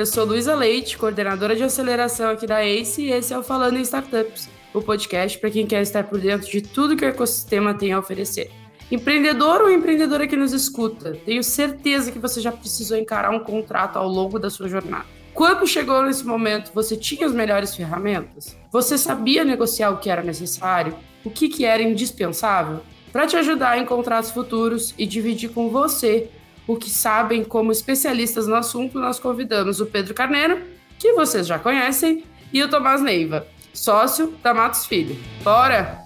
eu 0.00 0.06
sou 0.06 0.24
Luísa 0.24 0.54
Leite, 0.54 0.96
coordenadora 0.96 1.54
de 1.54 1.62
aceleração 1.62 2.30
aqui 2.30 2.46
da 2.46 2.64
ACE 2.64 3.02
e 3.02 3.12
esse 3.12 3.34
é 3.34 3.38
o 3.38 3.42
Falando 3.42 3.76
em 3.76 3.82
Startups, 3.82 4.48
o 4.72 4.80
podcast 4.80 5.38
para 5.38 5.50
quem 5.50 5.66
quer 5.66 5.82
estar 5.82 6.04
por 6.04 6.18
dentro 6.18 6.50
de 6.50 6.62
tudo 6.62 6.96
que 6.96 7.04
o 7.04 7.08
ecossistema 7.08 7.74
tem 7.74 7.92
a 7.92 7.98
oferecer. 7.98 8.50
Empreendedor 8.90 9.60
ou 9.60 9.70
empreendedora 9.70 10.26
que 10.26 10.38
nos 10.38 10.54
escuta, 10.54 11.12
tenho 11.26 11.44
certeza 11.44 12.10
que 12.10 12.18
você 12.18 12.40
já 12.40 12.50
precisou 12.50 12.96
encarar 12.96 13.30
um 13.30 13.40
contrato 13.40 13.98
ao 13.98 14.08
longo 14.08 14.38
da 14.38 14.48
sua 14.48 14.70
jornada. 14.70 15.04
Quando 15.34 15.66
chegou 15.66 16.02
nesse 16.02 16.24
momento, 16.24 16.72
você 16.74 16.96
tinha 16.96 17.26
as 17.26 17.34
melhores 17.34 17.74
ferramentas? 17.74 18.56
Você 18.72 18.96
sabia 18.96 19.44
negociar 19.44 19.90
o 19.90 19.98
que 19.98 20.08
era 20.08 20.22
necessário? 20.22 20.96
O 21.22 21.28
que, 21.28 21.46
que 21.46 21.66
era 21.66 21.82
indispensável? 21.82 22.80
Para 23.12 23.26
te 23.26 23.36
ajudar 23.36 23.76
em 23.76 23.84
contratos 23.84 24.30
futuros 24.30 24.94
e 24.96 25.04
dividir 25.04 25.50
com 25.50 25.68
você 25.68 26.30
o 26.72 26.76
que 26.76 26.88
sabem 26.88 27.42
como 27.42 27.72
especialistas 27.72 28.46
no 28.46 28.54
assunto, 28.54 28.98
nós 28.98 29.18
convidamos 29.18 29.80
o 29.80 29.86
Pedro 29.86 30.14
Carneiro, 30.14 30.62
que 30.98 31.12
vocês 31.14 31.46
já 31.46 31.58
conhecem, 31.58 32.24
e 32.52 32.62
o 32.62 32.68
Tomás 32.68 33.02
Neiva, 33.02 33.44
sócio 33.74 34.34
da 34.42 34.54
Matos 34.54 34.86
Filho. 34.86 35.18
Bora! 35.42 35.98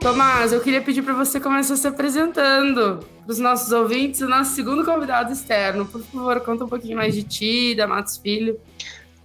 Tomás, 0.00 0.52
eu 0.52 0.60
queria 0.60 0.82
pedir 0.82 1.00
para 1.00 1.14
você 1.14 1.40
começar 1.40 1.76
se 1.76 1.88
apresentando 1.88 3.00
para 3.24 3.32
os 3.32 3.38
nossos 3.38 3.72
ouvintes, 3.72 4.20
o 4.20 4.28
nosso 4.28 4.54
segundo 4.54 4.84
convidado 4.84 5.32
externo. 5.32 5.86
Por 5.86 6.02
favor, 6.02 6.40
conta 6.40 6.64
um 6.64 6.68
pouquinho 6.68 6.96
mais 6.96 7.14
de 7.14 7.22
ti, 7.22 7.74
da 7.74 7.86
Matos 7.86 8.18
Filho. 8.18 8.60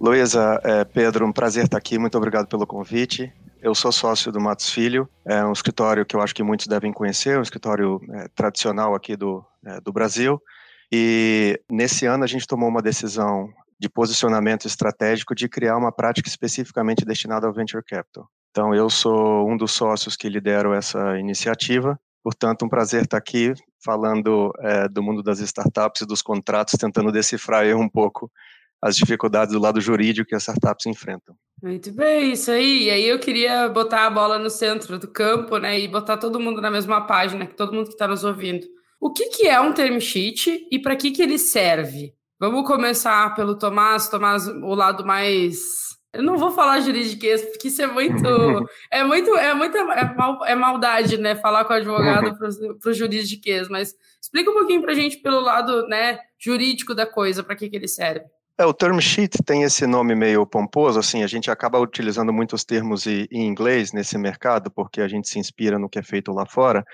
Luísa, 0.00 0.58
é, 0.64 0.84
Pedro, 0.84 1.26
um 1.26 1.32
prazer 1.32 1.64
estar 1.64 1.76
aqui. 1.76 1.98
Muito 1.98 2.16
obrigado 2.16 2.46
pelo 2.46 2.66
convite. 2.66 3.30
Eu 3.62 3.74
sou 3.74 3.92
sócio 3.92 4.32
do 4.32 4.40
Matos 4.40 4.70
Filho, 4.70 5.06
é 5.22 5.44
um 5.44 5.52
escritório 5.52 6.06
que 6.06 6.16
eu 6.16 6.22
acho 6.22 6.34
que 6.34 6.42
muitos 6.42 6.66
devem 6.66 6.92
conhecer, 6.92 7.38
um 7.38 7.42
escritório 7.42 8.00
é, 8.14 8.28
tradicional 8.28 8.94
aqui 8.94 9.14
do, 9.14 9.44
é, 9.64 9.78
do 9.82 9.92
Brasil. 9.92 10.40
E 10.90 11.60
nesse 11.70 12.06
ano 12.06 12.24
a 12.24 12.26
gente 12.26 12.46
tomou 12.46 12.70
uma 12.70 12.80
decisão 12.80 13.50
de 13.78 13.86
posicionamento 13.88 14.66
estratégico 14.66 15.34
de 15.34 15.46
criar 15.46 15.76
uma 15.76 15.92
prática 15.92 16.26
especificamente 16.26 17.04
destinada 17.04 17.46
ao 17.46 17.52
venture 17.52 17.84
capital. 17.84 18.28
Então, 18.50 18.74
eu 18.74 18.88
sou 18.88 19.48
um 19.48 19.56
dos 19.56 19.72
sócios 19.72 20.16
que 20.16 20.28
lideram 20.28 20.72
essa 20.72 21.18
iniciativa. 21.18 22.00
Portanto, 22.22 22.64
um 22.64 22.68
prazer 22.68 23.04
estar 23.04 23.18
aqui 23.18 23.52
falando 23.84 24.52
é, 24.60 24.88
do 24.88 25.02
mundo 25.02 25.22
das 25.22 25.38
startups 25.38 26.00
e 26.00 26.06
dos 26.06 26.22
contratos, 26.22 26.74
tentando 26.78 27.12
decifrar 27.12 27.64
um 27.76 27.88
pouco 27.88 28.30
as 28.82 28.96
dificuldades 28.96 29.54
do 29.54 29.60
lado 29.60 29.80
jurídico 29.80 30.28
que 30.28 30.34
as 30.34 30.42
startups 30.42 30.86
enfrentam. 30.86 31.34
Muito 31.62 31.92
bem, 31.92 32.32
isso 32.32 32.50
aí. 32.50 32.84
E 32.84 32.90
aí 32.90 33.08
eu 33.08 33.18
queria 33.18 33.68
botar 33.68 34.06
a 34.06 34.10
bola 34.10 34.38
no 34.38 34.48
centro 34.48 34.98
do 34.98 35.08
campo, 35.08 35.58
né, 35.58 35.78
e 35.78 35.86
botar 35.86 36.16
todo 36.16 36.40
mundo 36.40 36.60
na 36.60 36.70
mesma 36.70 37.06
página, 37.06 37.46
que 37.46 37.54
todo 37.54 37.72
mundo 37.72 37.86
que 37.86 37.92
está 37.92 38.08
nos 38.08 38.24
ouvindo. 38.24 38.66
O 39.00 39.12
que, 39.12 39.26
que 39.28 39.46
é 39.46 39.60
um 39.60 39.72
term 39.72 39.98
sheet 39.98 40.66
e 40.70 40.78
para 40.78 40.96
que, 40.96 41.10
que 41.10 41.22
ele 41.22 41.38
serve? 41.38 42.14
Vamos 42.38 42.66
começar 42.66 43.34
pelo 43.34 43.58
Tomás. 43.58 44.08
Tomás, 44.08 44.46
o 44.46 44.74
lado 44.74 45.04
mais 45.04 45.90
eu 46.12 46.24
não 46.24 46.36
vou 46.36 46.50
falar 46.50 46.80
juridiquês, 46.80 47.40
porque 47.42 47.68
isso 47.68 47.82
é 47.82 47.86
muito. 47.86 48.20
É 48.90 49.04
muito. 49.04 49.36
É 49.36 49.54
muita. 49.54 49.78
É, 49.78 50.14
mal, 50.14 50.44
é 50.44 50.54
maldade, 50.56 51.16
né? 51.16 51.36
Falar 51.36 51.64
com 51.64 51.72
o 51.72 51.76
advogado 51.76 52.36
para 52.80 52.90
o 52.90 52.92
juridiquês, 52.92 53.68
mas 53.68 53.94
explica 54.20 54.50
um 54.50 54.54
pouquinho 54.54 54.82
para 54.82 54.92
a 54.92 54.94
gente 54.94 55.18
pelo 55.18 55.40
lado 55.40 55.86
né, 55.86 56.18
jurídico 56.38 56.94
da 56.94 57.06
coisa, 57.06 57.42
para 57.42 57.54
que, 57.54 57.68
que 57.68 57.76
ele 57.76 57.86
serve. 57.86 58.24
É, 58.60 58.66
o 58.66 58.74
term 58.74 59.00
sheet 59.00 59.38
tem 59.42 59.62
esse 59.62 59.86
nome 59.86 60.14
meio 60.14 60.44
pomposo, 60.44 60.98
assim, 60.98 61.22
a 61.22 61.26
gente 61.26 61.50
acaba 61.50 61.80
utilizando 61.80 62.30
muitos 62.30 62.62
termos 62.62 63.06
em 63.06 63.26
inglês 63.32 63.90
nesse 63.90 64.18
mercado, 64.18 64.70
porque 64.70 65.00
a 65.00 65.08
gente 65.08 65.30
se 65.30 65.38
inspira 65.38 65.78
no 65.78 65.88
que 65.88 65.98
é 65.98 66.02
feito 66.02 66.30
lá 66.30 66.44
fora, 66.44 66.84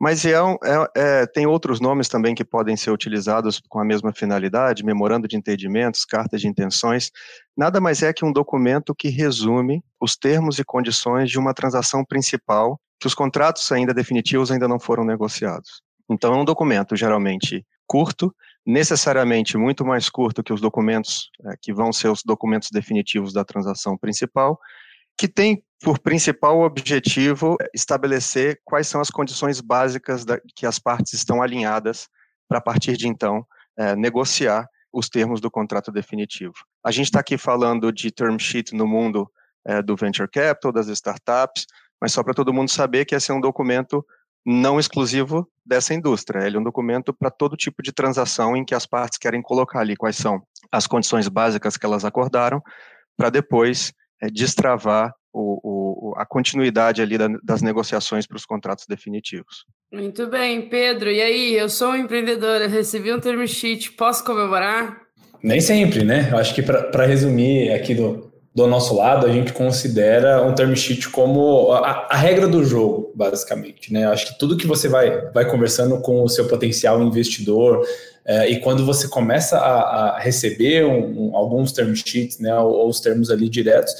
mas 0.00 0.24
é, 0.24 0.34
é, 0.34 0.90
é, 0.94 1.26
tem 1.26 1.44
outros 1.44 1.80
nomes 1.80 2.06
também 2.06 2.36
que 2.36 2.44
podem 2.44 2.76
ser 2.76 2.92
utilizados 2.92 3.60
com 3.68 3.80
a 3.80 3.84
mesma 3.84 4.12
finalidade, 4.12 4.84
memorando 4.84 5.26
de 5.26 5.36
entendimentos, 5.36 6.04
cartas 6.04 6.40
de 6.40 6.46
intenções, 6.46 7.10
nada 7.56 7.80
mais 7.80 8.00
é 8.00 8.12
que 8.12 8.24
um 8.24 8.32
documento 8.32 8.94
que 8.94 9.08
resume 9.08 9.82
os 10.00 10.14
termos 10.16 10.60
e 10.60 10.64
condições 10.64 11.28
de 11.28 11.36
uma 11.36 11.52
transação 11.52 12.04
principal 12.04 12.80
que 13.00 13.08
os 13.08 13.14
contratos 13.14 13.72
ainda 13.72 13.92
definitivos 13.92 14.52
ainda 14.52 14.68
não 14.68 14.78
foram 14.78 15.04
negociados. 15.04 15.82
Então 16.08 16.32
é 16.32 16.36
um 16.36 16.44
documento 16.44 16.94
geralmente 16.94 17.66
curto, 17.88 18.32
necessariamente 18.68 19.56
muito 19.56 19.82
mais 19.82 20.10
curto 20.10 20.42
que 20.42 20.52
os 20.52 20.60
documentos 20.60 21.30
é, 21.46 21.54
que 21.58 21.72
vão 21.72 21.90
ser 21.90 22.08
os 22.08 22.22
documentos 22.22 22.68
definitivos 22.70 23.32
da 23.32 23.42
transação 23.42 23.96
principal, 23.96 24.60
que 25.16 25.26
tem 25.26 25.64
por 25.82 25.98
principal 25.98 26.60
objetivo 26.60 27.56
é, 27.62 27.70
estabelecer 27.74 28.60
quais 28.66 28.86
são 28.86 29.00
as 29.00 29.08
condições 29.08 29.62
básicas 29.62 30.22
da, 30.22 30.38
que 30.54 30.66
as 30.66 30.78
partes 30.78 31.14
estão 31.14 31.40
alinhadas 31.40 32.10
para, 32.46 32.58
a 32.58 32.60
partir 32.60 32.98
de 32.98 33.08
então, 33.08 33.42
é, 33.74 33.96
negociar 33.96 34.68
os 34.92 35.08
termos 35.08 35.40
do 35.40 35.50
contrato 35.50 35.90
definitivo. 35.90 36.52
A 36.84 36.90
gente 36.90 37.06
está 37.06 37.20
aqui 37.20 37.38
falando 37.38 37.90
de 37.90 38.10
term 38.10 38.36
sheet 38.38 38.74
no 38.74 38.86
mundo 38.86 39.30
é, 39.66 39.80
do 39.80 39.96
venture 39.96 40.28
capital, 40.28 40.72
das 40.72 40.88
startups, 40.88 41.64
mas 41.98 42.12
só 42.12 42.22
para 42.22 42.34
todo 42.34 42.52
mundo 42.52 42.70
saber 42.70 43.06
que 43.06 43.14
esse 43.14 43.30
é 43.30 43.34
um 43.34 43.40
documento 43.40 44.04
não 44.50 44.80
exclusivo 44.80 45.46
dessa 45.64 45.92
indústria. 45.92 46.46
Ele 46.46 46.56
é 46.56 46.60
um 46.60 46.64
documento 46.64 47.12
para 47.12 47.30
todo 47.30 47.54
tipo 47.54 47.82
de 47.82 47.92
transação 47.92 48.56
em 48.56 48.64
que 48.64 48.74
as 48.74 48.86
partes 48.86 49.18
querem 49.18 49.42
colocar 49.42 49.80
ali 49.80 49.94
quais 49.94 50.16
são 50.16 50.42
as 50.72 50.86
condições 50.86 51.28
básicas 51.28 51.76
que 51.76 51.84
elas 51.84 52.02
acordaram, 52.02 52.62
para 53.14 53.28
depois 53.28 53.92
é, 54.22 54.30
destravar 54.30 55.12
o, 55.30 56.12
o, 56.12 56.14
a 56.16 56.24
continuidade 56.24 57.02
ali 57.02 57.18
da, 57.18 57.28
das 57.42 57.60
negociações 57.60 58.26
para 58.26 58.38
os 58.38 58.46
contratos 58.46 58.86
definitivos. 58.88 59.66
Muito 59.92 60.26
bem, 60.28 60.66
Pedro. 60.66 61.10
E 61.10 61.20
aí, 61.20 61.54
eu 61.54 61.68
sou 61.68 61.90
um 61.90 61.96
empreendedora, 61.96 62.66
recebi 62.66 63.12
um 63.12 63.20
term 63.20 63.44
sheet, 63.46 63.92
posso 63.92 64.24
comemorar? 64.24 65.02
Nem 65.42 65.60
sempre, 65.60 66.04
né? 66.04 66.30
Eu 66.32 66.38
acho 66.38 66.54
que 66.54 66.62
para 66.62 67.04
resumir 67.04 67.70
aqui 67.72 67.94
do, 67.94 68.27
do 68.58 68.66
nosso 68.66 68.96
lado, 68.96 69.24
a 69.24 69.30
gente 69.30 69.52
considera 69.52 70.42
um 70.42 70.52
term 70.52 70.74
sheet 70.74 71.10
como 71.10 71.70
a, 71.70 72.08
a, 72.10 72.16
regra 72.16 72.48
do 72.48 72.64
jogo, 72.64 73.12
basicamente. 73.14 73.92
Né? 73.92 74.04
Acho 74.04 74.26
que 74.26 74.38
tudo 74.38 74.56
que 74.56 74.66
você 74.66 74.88
vai, 74.88 75.30
vai 75.30 75.48
conversando 75.48 76.00
com 76.00 76.24
o 76.24 76.28
seu 76.28 76.48
potencial 76.48 77.00
investidor, 77.00 77.86
é, 78.24 78.50
e 78.50 78.58
quando 78.58 78.84
você 78.84 79.06
começa 79.06 79.58
a, 79.58 80.16
a 80.16 80.18
receber 80.18 80.84
um, 80.84 81.30
um, 81.30 81.36
alguns 81.36 81.70
term 81.70 81.94
sheets, 81.94 82.40
né, 82.40 82.52
ou, 82.58 82.72
ou, 82.72 82.88
os 82.88 82.98
termos 82.98 83.30
ali 83.30 83.48
diretos, 83.48 83.94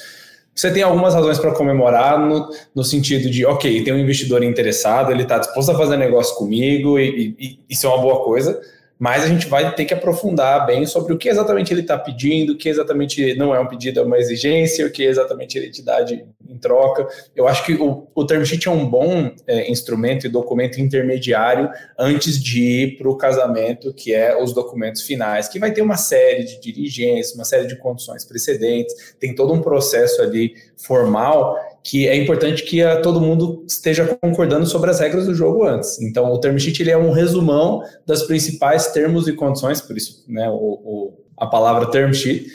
você 0.53 0.73
tem 0.73 0.83
algumas 0.83 1.15
razões 1.15 1.39
para 1.39 1.53
comemorar 1.53 2.19
no, 2.19 2.51
no 2.75 2.83
sentido 2.83 3.31
de, 3.31 3.47
ok, 3.47 3.85
tem 3.85 3.95
um 3.95 3.99
investidor 3.99 4.43
interessado, 4.43 5.13
ele 5.13 5.23
está 5.23 5.39
disposto 5.39 5.71
a 5.71 5.79
fazer 5.79 5.97
negócio 5.97 6.35
comigo, 6.35 6.99
e, 6.99 7.37
e, 7.39 7.45
e 7.45 7.59
isso 7.71 7.87
é 7.87 7.91
uma 7.91 8.03
boa 8.03 8.25
coisa 8.25 8.61
mas 8.99 9.23
a 9.23 9.29
gente 9.29 9.47
vai 9.47 9.75
ter 9.75 9.85
que 9.85 9.95
aprofundar 9.95 10.67
bem 10.67 10.85
sobre 10.85 11.13
o 11.13 11.19
que 11.19 11.29
exatamente 11.29 11.73
ele 11.73 11.83
está 11.83 11.97
pedindo, 11.97 12.55
o 12.55 12.57
que 12.57 12.69
exatamente 12.69 13.35
não 13.35 13.55
é 13.55 13.61
um 13.61 13.67
pedido, 13.67 14.01
é 14.01 14.03
uma 14.03 14.19
exigência, 14.19 14.87
o 14.87 14.91
que 14.91 15.05
exatamente 15.05 15.57
ele 15.57 15.71
te 15.71 15.83
dá 15.83 16.01
de, 16.01 16.25
em 16.49 16.59
troca. 16.59 17.07
Eu 17.37 17.47
acho 17.47 17.65
que 17.65 17.75
o, 17.75 18.09
o 18.13 18.25
term 18.27 18.45
sheet 18.45 18.67
é 18.67 18.71
um 18.71 18.89
bom 18.89 19.31
é, 19.47 19.71
instrumento 19.71 20.27
e 20.27 20.29
documento 20.29 20.81
intermediário 20.81 21.71
antes 21.97 22.43
de 22.43 22.61
ir 22.61 22.99
para 22.99 23.09
o 23.09 23.17
casamento, 23.17 23.95
que 23.95 24.13
é 24.13 24.37
os 24.43 24.53
documentos 24.53 25.03
finais, 25.03 25.49
que 25.49 25.61
vai 25.61 25.73
ter 25.73 25.83
uma 25.83 25.97
série 25.97 26.45
de 26.45 26.61
diligências, 26.61 27.35
uma 27.35 27.45
série 27.45 27.67
de 27.67 27.77
condições 27.77 28.25
precedentes, 28.25 29.15
tem 29.21 29.35
todo 29.35 29.53
um 29.53 29.61
processo 29.61 30.21
ali 30.21 30.55
formal 30.77 31.57
que 31.83 32.07
é 32.09 32.17
importante 32.17 32.65
que 32.65 32.83
a, 32.83 33.01
todo 33.01 33.21
mundo 33.21 33.65
esteja 33.67 34.05
concordando 34.21 34.67
sobre 34.67 34.91
as 34.91 35.01
regras 35.01 35.27
do 35.27 35.35
jogo 35.35 35.65
antes. 35.65 36.01
Então, 36.01 36.33
o 36.33 36.39
term 36.39 36.57
sheet 36.59 36.83
ele 36.83 36.91
é 36.91 36.99
um 36.99 37.11
resumão 37.11 37.83
das 38.07 38.23
principais 38.25 38.89
termos 38.89 39.27
e 39.29 39.33
condições, 39.33 39.81
por 39.81 39.97
isso 39.97 40.25
né, 40.29 40.49
o, 40.49 40.55
o 40.55 41.29
a 41.37 41.47
palavra 41.47 41.91
term 41.91 42.13
sheet, 42.13 42.47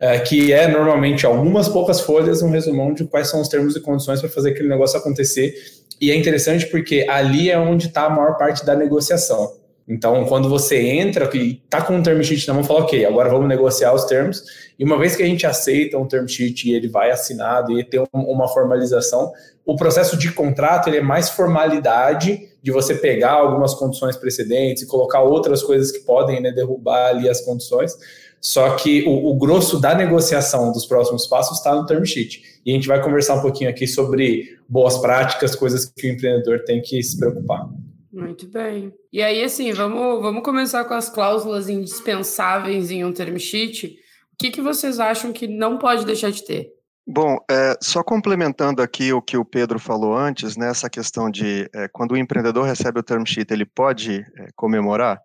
é, 0.00 0.18
que 0.18 0.52
é 0.52 0.66
normalmente 0.66 1.24
algumas 1.24 1.68
poucas 1.68 2.00
folhas, 2.00 2.42
um 2.42 2.50
resumão 2.50 2.92
de 2.92 3.04
quais 3.04 3.28
são 3.28 3.40
os 3.40 3.48
termos 3.48 3.76
e 3.76 3.80
condições 3.80 4.20
para 4.20 4.28
fazer 4.28 4.50
aquele 4.50 4.68
negócio 4.68 4.98
acontecer. 4.98 5.54
E 6.00 6.10
é 6.10 6.16
interessante 6.16 6.66
porque 6.66 7.06
ali 7.08 7.48
é 7.48 7.58
onde 7.58 7.86
está 7.86 8.06
a 8.06 8.10
maior 8.10 8.36
parte 8.36 8.66
da 8.66 8.74
negociação. 8.74 9.61
Então, 9.88 10.24
quando 10.26 10.48
você 10.48 10.80
entra 10.80 11.28
e 11.36 11.60
está 11.64 11.82
com 11.82 11.96
um 11.96 12.02
term 12.02 12.22
sheet 12.22 12.46
na 12.46 12.54
mão, 12.54 12.64
fala, 12.64 12.80
ok, 12.80 13.04
agora 13.04 13.28
vamos 13.28 13.48
negociar 13.48 13.92
os 13.92 14.04
termos. 14.04 14.42
E 14.78 14.84
uma 14.84 14.98
vez 14.98 15.16
que 15.16 15.22
a 15.22 15.26
gente 15.26 15.46
aceita 15.46 15.98
um 15.98 16.06
term 16.06 16.26
sheet 16.26 16.68
e 16.68 16.74
ele 16.74 16.88
vai 16.88 17.10
assinado 17.10 17.78
e 17.78 17.84
tem 17.84 18.02
uma 18.12 18.48
formalização, 18.48 19.32
o 19.66 19.76
processo 19.76 20.16
de 20.16 20.32
contrato 20.32 20.88
ele 20.88 20.98
é 20.98 21.02
mais 21.02 21.30
formalidade 21.30 22.48
de 22.62 22.70
você 22.70 22.94
pegar 22.94 23.32
algumas 23.32 23.74
condições 23.74 24.16
precedentes 24.16 24.84
e 24.84 24.86
colocar 24.86 25.22
outras 25.22 25.62
coisas 25.62 25.90
que 25.90 26.00
podem 26.00 26.40
né, 26.40 26.52
derrubar 26.52 27.08
ali 27.08 27.28
as 27.28 27.40
condições. 27.40 27.96
Só 28.40 28.74
que 28.74 29.04
o, 29.06 29.30
o 29.30 29.36
grosso 29.36 29.80
da 29.80 29.94
negociação 29.94 30.72
dos 30.72 30.84
próximos 30.86 31.26
passos 31.26 31.58
está 31.58 31.74
no 31.74 31.86
term 31.86 32.04
sheet. 32.04 32.60
E 32.66 32.72
a 32.72 32.74
gente 32.74 32.88
vai 32.88 33.00
conversar 33.02 33.34
um 33.34 33.40
pouquinho 33.40 33.70
aqui 33.70 33.86
sobre 33.86 34.58
boas 34.68 34.98
práticas, 34.98 35.54
coisas 35.54 35.84
que 35.84 36.08
o 36.08 36.10
empreendedor 36.10 36.64
tem 36.64 36.80
que 36.80 37.00
se 37.02 37.16
preocupar. 37.16 37.68
Muito 38.12 38.46
bem. 38.46 38.92
E 39.10 39.22
aí, 39.22 39.42
assim, 39.42 39.72
vamos, 39.72 40.20
vamos 40.20 40.42
começar 40.42 40.84
com 40.84 40.92
as 40.92 41.08
cláusulas 41.08 41.68
indispensáveis 41.68 42.90
em 42.90 43.04
um 43.04 43.12
term 43.12 43.38
sheet. 43.38 43.96
O 44.34 44.36
que, 44.38 44.50
que 44.50 44.60
vocês 44.60 45.00
acham 45.00 45.32
que 45.32 45.48
não 45.48 45.78
pode 45.78 46.04
deixar 46.04 46.30
de 46.30 46.44
ter? 46.44 46.68
Bom, 47.06 47.38
é, 47.50 47.74
só 47.80 48.02
complementando 48.02 48.82
aqui 48.82 49.12
o 49.12 49.22
que 49.22 49.36
o 49.36 49.44
Pedro 49.44 49.78
falou 49.78 50.16
antes, 50.16 50.56
né, 50.56 50.68
essa 50.68 50.88
questão 50.88 51.30
de 51.30 51.68
é, 51.74 51.88
quando 51.88 52.12
o 52.12 52.16
empreendedor 52.16 52.64
recebe 52.64 53.00
o 53.00 53.02
term 53.02 53.24
sheet, 53.26 53.50
ele 53.52 53.64
pode 53.64 54.20
é, 54.20 54.46
comemorar? 54.54 55.20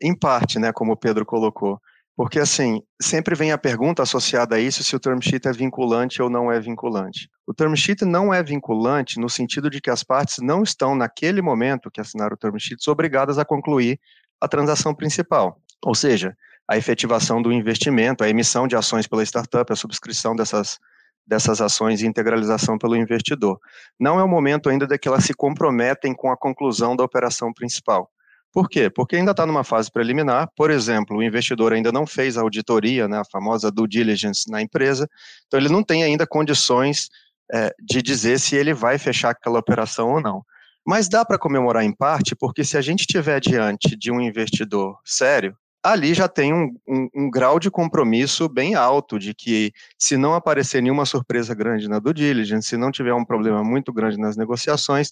Em 0.00 0.14
parte, 0.18 0.58
né, 0.58 0.72
como 0.72 0.92
o 0.92 0.96
Pedro 0.96 1.24
colocou. 1.24 1.80
Porque, 2.14 2.38
assim, 2.38 2.82
sempre 3.00 3.34
vem 3.34 3.52
a 3.52 3.58
pergunta 3.58 4.02
associada 4.02 4.56
a 4.56 4.60
isso 4.60 4.84
se 4.84 4.94
o 4.94 5.00
term 5.00 5.18
sheet 5.20 5.48
é 5.48 5.52
vinculante 5.52 6.20
ou 6.20 6.28
não 6.28 6.52
é 6.52 6.60
vinculante. 6.60 7.28
O 7.46 7.54
term 7.54 7.74
sheet 7.74 8.04
não 8.04 8.32
é 8.32 8.42
vinculante 8.42 9.18
no 9.18 9.30
sentido 9.30 9.70
de 9.70 9.80
que 9.80 9.88
as 9.88 10.04
partes 10.04 10.36
não 10.40 10.62
estão, 10.62 10.94
naquele 10.94 11.40
momento 11.40 11.90
que 11.90 12.00
assinaram 12.00 12.34
o 12.34 12.36
term 12.36 12.56
sheet, 12.58 12.88
obrigadas 12.90 13.38
a 13.38 13.44
concluir 13.44 13.98
a 14.40 14.46
transação 14.46 14.94
principal. 14.94 15.58
Ou 15.84 15.94
seja, 15.94 16.36
a 16.68 16.76
efetivação 16.76 17.40
do 17.40 17.52
investimento, 17.52 18.22
a 18.22 18.28
emissão 18.28 18.68
de 18.68 18.76
ações 18.76 19.06
pela 19.06 19.22
startup, 19.22 19.72
a 19.72 19.76
subscrição 19.76 20.36
dessas, 20.36 20.78
dessas 21.26 21.60
ações 21.60 22.02
e 22.02 22.06
integralização 22.06 22.76
pelo 22.76 22.96
investidor. 22.96 23.58
Não 23.98 24.20
é 24.20 24.22
o 24.22 24.28
momento 24.28 24.68
ainda 24.68 24.86
de 24.86 24.98
que 24.98 25.08
elas 25.08 25.24
se 25.24 25.34
comprometem 25.34 26.14
com 26.14 26.30
a 26.30 26.36
conclusão 26.36 26.94
da 26.94 27.04
operação 27.04 27.52
principal. 27.52 28.10
Por 28.52 28.68
quê? 28.68 28.90
Porque 28.90 29.16
ainda 29.16 29.30
está 29.30 29.46
numa 29.46 29.64
fase 29.64 29.90
preliminar, 29.90 30.48
por 30.54 30.70
exemplo, 30.70 31.16
o 31.16 31.22
investidor 31.22 31.72
ainda 31.72 31.90
não 31.90 32.06
fez 32.06 32.36
a 32.36 32.42
auditoria, 32.42 33.08
né, 33.08 33.20
a 33.20 33.24
famosa 33.24 33.70
due 33.70 33.88
diligence 33.88 34.50
na 34.50 34.60
empresa, 34.60 35.08
então 35.46 35.58
ele 35.58 35.70
não 35.70 35.82
tem 35.82 36.04
ainda 36.04 36.26
condições 36.26 37.08
é, 37.52 37.74
de 37.80 38.02
dizer 38.02 38.38
se 38.38 38.54
ele 38.54 38.74
vai 38.74 38.98
fechar 38.98 39.30
aquela 39.30 39.58
operação 39.58 40.10
ou 40.10 40.20
não. 40.20 40.44
Mas 40.86 41.08
dá 41.08 41.24
para 41.24 41.38
comemorar 41.38 41.82
em 41.84 41.94
parte, 41.94 42.34
porque 42.34 42.62
se 42.64 42.76
a 42.76 42.82
gente 42.82 43.00
estiver 43.00 43.40
diante 43.40 43.96
de 43.96 44.10
um 44.10 44.20
investidor 44.20 44.98
sério, 45.04 45.56
ali 45.82 46.12
já 46.12 46.28
tem 46.28 46.52
um, 46.52 46.76
um, 46.86 47.08
um, 47.14 47.30
grau 47.30 47.58
de 47.58 47.70
compromisso 47.70 48.48
bem 48.48 48.74
alto 48.74 49.18
de 49.18 49.34
que 49.34 49.72
se 49.98 50.16
não 50.16 50.34
aparecer 50.34 50.82
nenhuma 50.82 51.06
surpresa 51.06 51.54
grande 51.54 51.88
na 51.88 51.98
due 51.98 52.12
diligence, 52.12 52.68
se 52.68 52.76
não 52.76 52.90
tiver 52.90 53.14
um 53.14 53.24
problema 53.24 53.64
muito 53.64 53.92
grande 53.92 54.18
nas 54.18 54.36
negociações, 54.36 55.10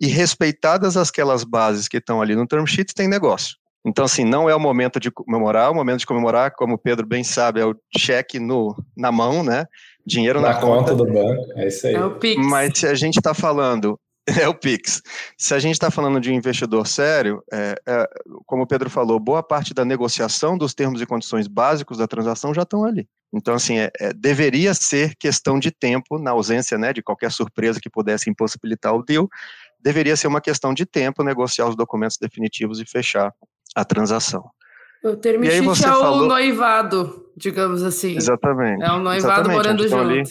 e 0.00 0.06
respeitadas 0.06 0.96
aquelas 0.96 1.44
bases 1.44 1.88
que 1.88 1.98
estão 1.98 2.20
ali 2.20 2.34
no 2.34 2.46
term 2.46 2.66
sheet, 2.66 2.94
tem 2.94 3.08
negócio. 3.08 3.56
Então, 3.86 4.04
assim, 4.04 4.24
não 4.24 4.48
é 4.48 4.54
o 4.54 4.60
momento 4.60 4.98
de 4.98 5.10
comemorar, 5.10 5.70
o 5.70 5.74
momento 5.74 6.00
de 6.00 6.06
comemorar, 6.06 6.52
como 6.52 6.74
o 6.74 6.78
Pedro 6.78 7.06
bem 7.06 7.22
sabe, 7.22 7.60
é 7.60 7.66
o 7.66 7.76
cheque 7.96 8.40
no, 8.40 8.74
na 8.96 9.12
mão, 9.12 9.42
né? 9.42 9.66
Dinheiro 10.06 10.40
na, 10.40 10.48
na 10.48 10.54
conta. 10.54 10.92
conta 10.92 10.94
do 10.94 11.04
banco, 11.04 11.52
é 11.56 11.68
isso 11.68 11.86
aí. 11.86 11.94
É 11.94 12.04
o 12.04 12.18
Pix. 12.18 12.46
Mas 12.46 12.78
se 12.78 12.86
a 12.86 12.94
gente 12.94 13.18
está 13.18 13.34
falando, 13.34 13.98
é 14.40 14.48
o 14.48 14.54
Pix. 14.54 15.02
Se 15.36 15.54
a 15.54 15.58
gente 15.58 15.74
está 15.74 15.90
falando 15.90 16.18
de 16.18 16.30
um 16.30 16.34
investidor 16.34 16.86
sério, 16.86 17.42
é, 17.52 17.74
é, 17.86 18.08
como 18.46 18.62
o 18.62 18.66
Pedro 18.66 18.88
falou, 18.88 19.20
boa 19.20 19.42
parte 19.42 19.74
da 19.74 19.84
negociação 19.84 20.56
dos 20.56 20.72
termos 20.72 21.02
e 21.02 21.06
condições 21.06 21.46
básicos 21.46 21.98
da 21.98 22.06
transação 22.06 22.54
já 22.54 22.62
estão 22.62 22.84
ali. 22.84 23.06
Então, 23.34 23.54
assim, 23.54 23.78
é, 23.78 23.90
é, 24.00 24.12
deveria 24.12 24.72
ser 24.72 25.14
questão 25.16 25.58
de 25.58 25.70
tempo, 25.70 26.18
na 26.18 26.30
ausência 26.30 26.78
né, 26.78 26.92
de 26.92 27.02
qualquer 27.02 27.32
surpresa 27.32 27.80
que 27.80 27.90
pudesse 27.90 28.30
impossibilitar 28.30 28.94
o 28.94 29.02
deal, 29.02 29.28
deveria 29.84 30.16
ser 30.16 30.26
uma 30.26 30.40
questão 30.40 30.72
de 30.72 30.86
tempo 30.86 31.22
negociar 31.22 31.68
os 31.68 31.76
documentos 31.76 32.16
definitivos 32.18 32.80
e 32.80 32.86
fechar 32.86 33.32
a 33.76 33.84
transação. 33.84 34.48
O 35.04 35.14
termo 35.14 35.44
é 35.44 35.60
o 35.60 35.74
falou... 35.74 36.26
noivado, 36.26 37.30
digamos 37.36 37.82
assim. 37.82 38.16
Exatamente. 38.16 38.82
É 38.82 38.90
um 38.90 39.00
noivado 39.00 39.16
exatamente, 39.16 39.56
morando 39.56 39.82
junto. 39.86 40.00
Ali... 40.00 40.22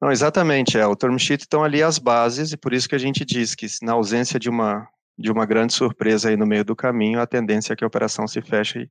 Não, 0.00 0.10
exatamente, 0.10 0.78
é. 0.78 0.86
O 0.86 0.96
term 0.96 1.18
sheet 1.18 1.42
estão 1.42 1.62
ali 1.62 1.82
as 1.82 1.98
bases, 1.98 2.52
e 2.52 2.56
por 2.56 2.72
isso 2.72 2.88
que 2.88 2.94
a 2.94 2.98
gente 2.98 3.24
diz 3.24 3.54
que 3.54 3.66
na 3.82 3.92
ausência 3.92 4.40
de 4.40 4.48
uma, 4.48 4.88
de 5.18 5.30
uma 5.30 5.44
grande 5.44 5.74
surpresa 5.74 6.30
aí 6.30 6.36
no 6.36 6.46
meio 6.46 6.64
do 6.64 6.74
caminho, 6.74 7.20
a 7.20 7.26
tendência 7.26 7.74
é 7.74 7.76
que 7.76 7.84
a 7.84 7.86
operação 7.86 8.26
se 8.26 8.40
feche 8.40 8.88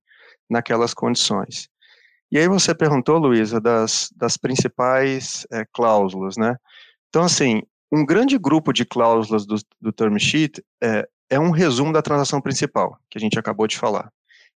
naquelas 0.47 0.93
condições. 0.93 1.67
E 2.31 2.37
aí 2.37 2.47
você 2.47 2.75
perguntou, 2.75 3.17
Luísa, 3.17 3.59
das, 3.59 4.09
das 4.15 4.37
principais 4.37 5.45
é, 5.51 5.65
cláusulas, 5.73 6.37
né? 6.37 6.55
Então, 7.09 7.23
assim, 7.23 7.61
um 7.91 8.05
grande 8.05 8.37
grupo 8.37 8.71
de 8.71 8.85
cláusulas 8.85 9.45
do, 9.45 9.55
do 9.79 9.91
term 9.91 10.17
sheet 10.17 10.63
é, 10.81 11.07
é 11.29 11.39
um 11.39 11.51
resumo 11.51 11.91
da 11.91 12.01
transação 12.01 12.39
principal, 12.39 12.97
que 13.09 13.17
a 13.17 13.21
gente 13.21 13.37
acabou 13.37 13.67
de 13.67 13.77
falar. 13.77 14.11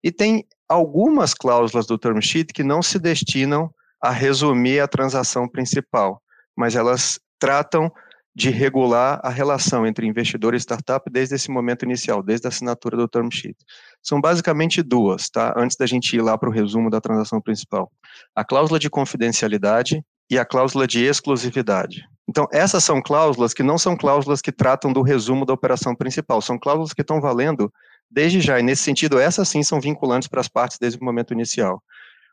E 0.04 0.12
tem 0.12 0.46
algumas 0.68 1.34
cláusulas 1.34 1.86
do 1.86 1.98
term 1.98 2.20
sheet 2.20 2.54
que 2.54 2.64
não 2.64 2.82
se 2.82 3.00
destinam 3.00 3.74
a 4.02 4.12
resumir 4.12 4.80
a 4.80 4.88
transação 4.88 5.48
principal, 5.48 6.22
mas 6.56 6.76
elas 6.76 7.20
tratam 7.40 7.92
de 8.36 8.50
regular 8.50 9.20
a 9.24 9.30
relação 9.30 9.86
entre 9.86 10.08
investidor 10.08 10.56
e 10.56 10.60
startup 10.60 11.10
desde 11.10 11.36
esse 11.36 11.52
momento 11.52 11.84
inicial, 11.84 12.24
desde 12.24 12.48
a 12.48 12.50
assinatura 12.50 12.98
do 12.98 13.08
term 13.08 13.30
sheet. 13.32 13.56
São 14.02 14.20
basicamente 14.20 14.82
duas, 14.82 15.30
tá? 15.30 15.54
Antes 15.56 15.78
da 15.78 15.86
gente 15.86 16.16
ir 16.16 16.22
lá 16.22 16.38
para 16.38 16.50
o 16.50 16.52
resumo 16.52 16.90
da 16.90 17.00
transação 17.00 17.40
principal. 17.40 17.92
A 18.36 18.44
cláusula 18.44 18.80
de 18.80 18.90
confidencialidade 18.90 20.04
e 20.30 20.40
a 20.40 20.46
cláusula 20.46 20.88
de 20.88 21.04
exclusividade. 21.04 22.04
Então, 22.28 22.48
essas 22.52 22.84
são 22.84 23.02
cláusulas 23.02 23.54
que 23.54 23.64
não 23.64 23.78
são 23.78 23.98
cláusulas 23.98 24.42
que 24.42 24.52
tratam 24.52 24.94
do 24.94 25.02
resumo 25.02 25.46
da 25.46 25.54
operação 25.54 25.94
principal, 25.96 26.42
são 26.42 26.58
cláusulas 26.58 26.94
que 26.94 27.02
estão 27.02 27.20
valendo 27.20 27.72
desde 28.10 28.40
já, 28.40 28.60
e 28.60 28.64
nesse 28.64 28.84
sentido, 28.84 29.20
essas 29.20 29.50
sim 29.50 29.64
são 29.64 29.82
vinculantes 29.82 30.28
para 30.28 30.40
as 30.40 30.48
partes 30.48 30.78
desde 30.80 31.00
o 31.00 31.04
momento 31.04 31.34
inicial. 31.34 31.84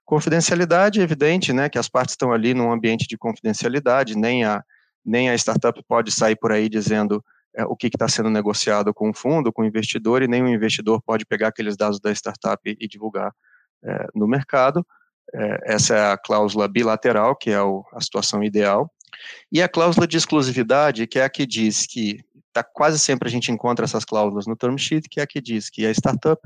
Confidencialidade, 0.05 1.01
é 1.01 1.03
evidente, 1.03 1.53
né, 1.53 1.69
que 1.69 1.79
as 1.79 1.89
partes 1.89 2.13
estão 2.13 2.33
ali 2.33 2.55
num 2.55 2.71
ambiente 2.71 3.07
de 3.09 3.17
confidencialidade, 3.17 4.17
nem 4.17 4.45
a, 4.45 4.63
nem 5.05 5.31
a 5.31 5.35
startup 5.35 5.81
pode 5.89 6.13
sair 6.13 6.37
por 6.37 6.53
aí 6.53 6.69
dizendo 6.69 7.25
é, 7.55 7.65
o 7.65 7.75
que 7.75 7.89
está 7.89 8.09
sendo 8.09 8.31
negociado 8.31 8.93
com 8.95 9.11
o 9.11 9.15
fundo, 9.15 9.53
com 9.53 9.63
o 9.63 9.65
investidor, 9.65 10.23
e 10.23 10.29
nem 10.29 10.43
o 10.43 10.49
investidor 10.49 11.03
pode 11.03 11.25
pegar 11.25 11.49
aqueles 11.49 11.77
dados 11.77 11.99
da 11.99 12.13
startup 12.13 12.61
e, 12.69 12.77
e 12.79 12.87
divulgar 12.87 13.33
é, 13.83 14.07
no 14.15 14.27
mercado. 14.27 14.87
É, 15.33 15.75
essa 15.75 15.97
é 15.97 16.13
a 16.13 16.19
cláusula 16.19 16.69
bilateral, 16.69 17.35
que 17.37 17.51
é 17.51 17.63
o, 17.63 17.85
a 17.93 18.01
situação 18.01 18.43
ideal. 18.43 18.91
E 19.51 19.63
a 19.63 19.69
cláusula 19.69 20.07
de 20.07 20.17
exclusividade, 20.17 21.07
que 21.07 21.19
é 21.19 21.25
a 21.25 21.31
que 21.31 21.47
diz 21.47 21.87
que, 21.87 22.21
tá, 22.53 22.63
quase 22.63 22.99
sempre 22.99 23.29
a 23.29 23.31
gente 23.31 23.51
encontra 23.51 23.85
essas 23.85 24.05
cláusulas 24.05 24.47
no 24.47 24.57
term 24.57 24.77
sheet, 24.77 25.09
que 25.09 25.21
é 25.21 25.23
a 25.23 25.27
que 25.27 25.41
diz 25.41 25.71
que 25.71 25.87
a 25.87 25.91
startup 25.91 26.41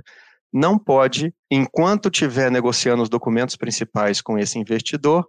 não 0.53 0.79
pode, 0.79 1.35
enquanto 1.51 2.09
estiver 2.09 2.51
negociando 2.51 3.03
os 3.03 3.09
documentos 3.09 3.57
principais 3.57 4.21
com 4.21 4.39
esse 4.39 4.59
investidor, 4.59 5.27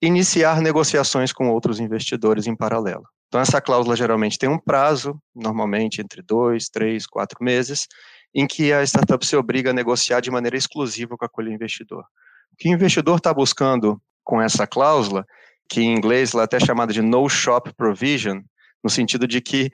iniciar 0.00 0.60
negociações 0.60 1.32
com 1.32 1.50
outros 1.50 1.78
investidores 1.78 2.46
em 2.46 2.56
paralelo. 2.56 3.04
Então, 3.28 3.40
essa 3.40 3.60
cláusula 3.60 3.96
geralmente 3.96 4.38
tem 4.38 4.48
um 4.48 4.58
prazo, 4.58 5.18
normalmente 5.34 6.02
entre 6.02 6.20
dois, 6.22 6.68
três, 6.68 7.06
quatro 7.06 7.42
meses, 7.42 7.86
em 8.34 8.46
que 8.46 8.72
a 8.72 8.82
startup 8.82 9.24
se 9.24 9.36
obriga 9.36 9.70
a 9.70 9.72
negociar 9.74 10.20
de 10.20 10.30
maneira 10.30 10.56
exclusiva 10.56 11.16
com 11.16 11.24
aquele 11.24 11.52
investidor. 11.52 12.04
O 12.52 12.56
que 12.58 12.68
o 12.68 12.72
investidor 12.72 13.16
está 13.16 13.32
buscando 13.32 14.00
com 14.24 14.40
essa 14.40 14.66
cláusula, 14.66 15.26
que 15.72 15.80
em 15.80 15.94
inglês 15.94 16.34
ela 16.34 16.42
é 16.42 16.44
até 16.44 16.60
chamada 16.60 16.92
de 16.92 17.00
no 17.00 17.26
shop 17.30 17.72
provision, 17.72 18.42
no 18.84 18.90
sentido 18.90 19.26
de 19.26 19.40
que 19.40 19.72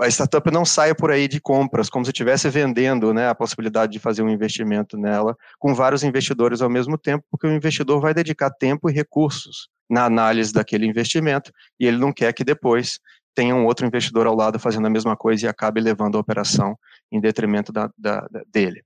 a 0.00 0.06
startup 0.06 0.48
não 0.52 0.64
saia 0.64 0.94
por 0.94 1.10
aí 1.10 1.26
de 1.26 1.40
compras, 1.40 1.90
como 1.90 2.04
se 2.04 2.12
estivesse 2.12 2.48
vendendo 2.48 3.12
né, 3.12 3.28
a 3.28 3.34
possibilidade 3.34 3.90
de 3.90 3.98
fazer 3.98 4.22
um 4.22 4.28
investimento 4.28 4.96
nela 4.96 5.36
com 5.58 5.74
vários 5.74 6.04
investidores 6.04 6.62
ao 6.62 6.70
mesmo 6.70 6.96
tempo, 6.96 7.24
porque 7.32 7.48
o 7.48 7.52
investidor 7.52 8.00
vai 8.00 8.14
dedicar 8.14 8.48
tempo 8.48 8.88
e 8.88 8.92
recursos 8.92 9.68
na 9.90 10.04
análise 10.04 10.52
daquele 10.52 10.86
investimento 10.86 11.50
e 11.80 11.84
ele 11.84 11.98
não 11.98 12.12
quer 12.12 12.32
que 12.32 12.44
depois 12.44 13.00
tenha 13.34 13.56
um 13.56 13.66
outro 13.66 13.84
investidor 13.84 14.28
ao 14.28 14.36
lado 14.36 14.60
fazendo 14.60 14.86
a 14.86 14.90
mesma 14.90 15.16
coisa 15.16 15.46
e 15.46 15.48
acabe 15.48 15.80
levando 15.80 16.16
a 16.16 16.20
operação 16.20 16.78
em 17.10 17.20
detrimento 17.20 17.72
da, 17.72 17.90
da, 17.98 18.24
dele. 18.52 18.84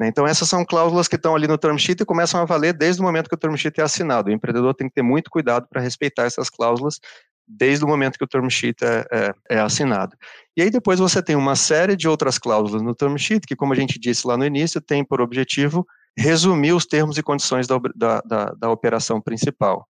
Né, 0.00 0.08
então, 0.08 0.26
essas 0.26 0.48
são 0.48 0.64
cláusulas 0.64 1.06
que 1.06 1.16
estão 1.16 1.36
ali 1.36 1.46
no 1.46 1.58
term 1.58 1.76
sheet 1.76 2.02
e 2.02 2.06
começam 2.06 2.40
a 2.40 2.46
valer 2.46 2.72
desde 2.72 3.02
o 3.02 3.04
momento 3.04 3.28
que 3.28 3.34
o 3.34 3.38
term 3.38 3.54
sheet 3.54 3.78
é 3.82 3.84
assinado. 3.84 4.30
O 4.30 4.32
empreendedor 4.32 4.72
tem 4.74 4.88
que 4.88 4.94
ter 4.94 5.02
muito 5.02 5.30
cuidado 5.30 5.66
para 5.68 5.78
respeitar 5.78 6.22
essas 6.22 6.48
cláusulas 6.48 6.98
desde 7.46 7.84
o 7.84 7.88
momento 7.88 8.16
que 8.16 8.24
o 8.24 8.26
term 8.26 8.48
sheet 8.48 8.82
é, 8.82 9.04
é, 9.12 9.34
é, 9.50 9.60
assinado. 9.60 10.16
E 10.56 10.62
aí 10.62 10.70
depois 10.70 10.98
você 10.98 11.22
tem 11.22 11.36
uma 11.36 11.54
série 11.54 11.96
de 11.96 12.08
outras 12.08 12.38
cláusulas 12.38 12.80
no 12.80 12.94
term 12.94 13.14
sheet, 13.18 13.46
que 13.46 13.54
como 13.54 13.74
a 13.74 13.76
gente 13.76 13.98
disse 13.98 14.26
lá 14.26 14.38
no 14.38 14.46
início, 14.46 14.80
tem 14.80 15.04
por 15.04 15.20
objetivo 15.20 15.86
resumir 16.16 16.72
os 16.72 16.86
termos 16.86 17.18
e 17.18 17.22
condições 17.22 17.66
da, 17.66 17.78
da, 17.94 18.22
da, 18.22 18.44
da 18.58 18.70
operação 18.70 19.20
principal. 19.20 19.86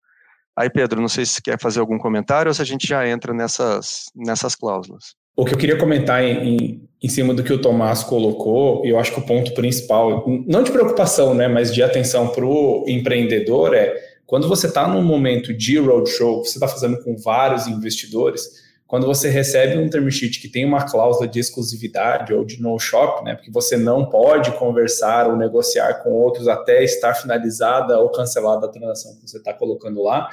Aí, 0.58 0.72
Pedro, 0.72 1.00
não 1.00 1.08
sei 1.08 1.24
se 1.24 1.40
quer 1.40 1.60
fazer 1.60 1.82
algum 1.82 2.00
comentário 2.00 2.50
ou 2.50 2.54
se 2.54 2.64
a 2.64 2.66
gente 2.66 2.88
já 2.88 3.08
entra 3.08 3.32
nessas, 3.32 4.06
nessas 4.16 4.56
cláusulas. 4.56 5.14
O 5.40 5.46
que 5.46 5.54
eu 5.54 5.58
queria 5.58 5.78
comentar 5.78 6.22
em, 6.22 6.58
em, 6.58 6.90
em 7.02 7.08
cima 7.08 7.34
do 7.34 7.42
que 7.42 7.54
o 7.54 7.62
Tomás 7.62 8.04
colocou, 8.04 8.86
eu 8.86 9.00
acho 9.00 9.14
que 9.14 9.22
o 9.22 9.26
ponto 9.26 9.54
principal, 9.54 10.26
não 10.46 10.62
de 10.62 10.70
preocupação, 10.70 11.34
né, 11.34 11.48
mas 11.48 11.74
de 11.74 11.82
atenção 11.82 12.28
para 12.28 12.46
o 12.46 12.84
empreendedor 12.86 13.74
é 13.74 13.96
quando 14.26 14.50
você 14.50 14.68
está 14.68 14.86
num 14.86 15.02
momento 15.02 15.54
de 15.54 15.80
roadshow, 15.80 16.44
você 16.44 16.58
está 16.58 16.68
fazendo 16.68 17.02
com 17.02 17.16
vários 17.16 17.68
investidores, 17.68 18.50
quando 18.86 19.08
você 19.08 19.30
recebe 19.30 19.78
um 19.78 19.90
term 19.90 20.10
sheet 20.10 20.42
que 20.42 20.50
tem 20.50 20.66
uma 20.66 20.84
cláusula 20.84 21.26
de 21.26 21.40
exclusividade 21.40 22.34
ou 22.34 22.44
de 22.44 22.62
no 22.62 22.78
shop, 22.78 23.24
né, 23.24 23.34
porque 23.34 23.50
você 23.50 23.78
não 23.78 24.08
pode 24.10 24.52
conversar 24.58 25.30
ou 25.30 25.38
negociar 25.38 26.04
com 26.04 26.12
outros 26.12 26.50
até 26.50 26.84
estar 26.84 27.14
finalizada 27.14 27.98
ou 27.98 28.10
cancelada 28.10 28.66
a 28.66 28.70
transação 28.70 29.16
que 29.16 29.22
você 29.22 29.38
está 29.38 29.54
colocando 29.54 30.04
lá, 30.04 30.28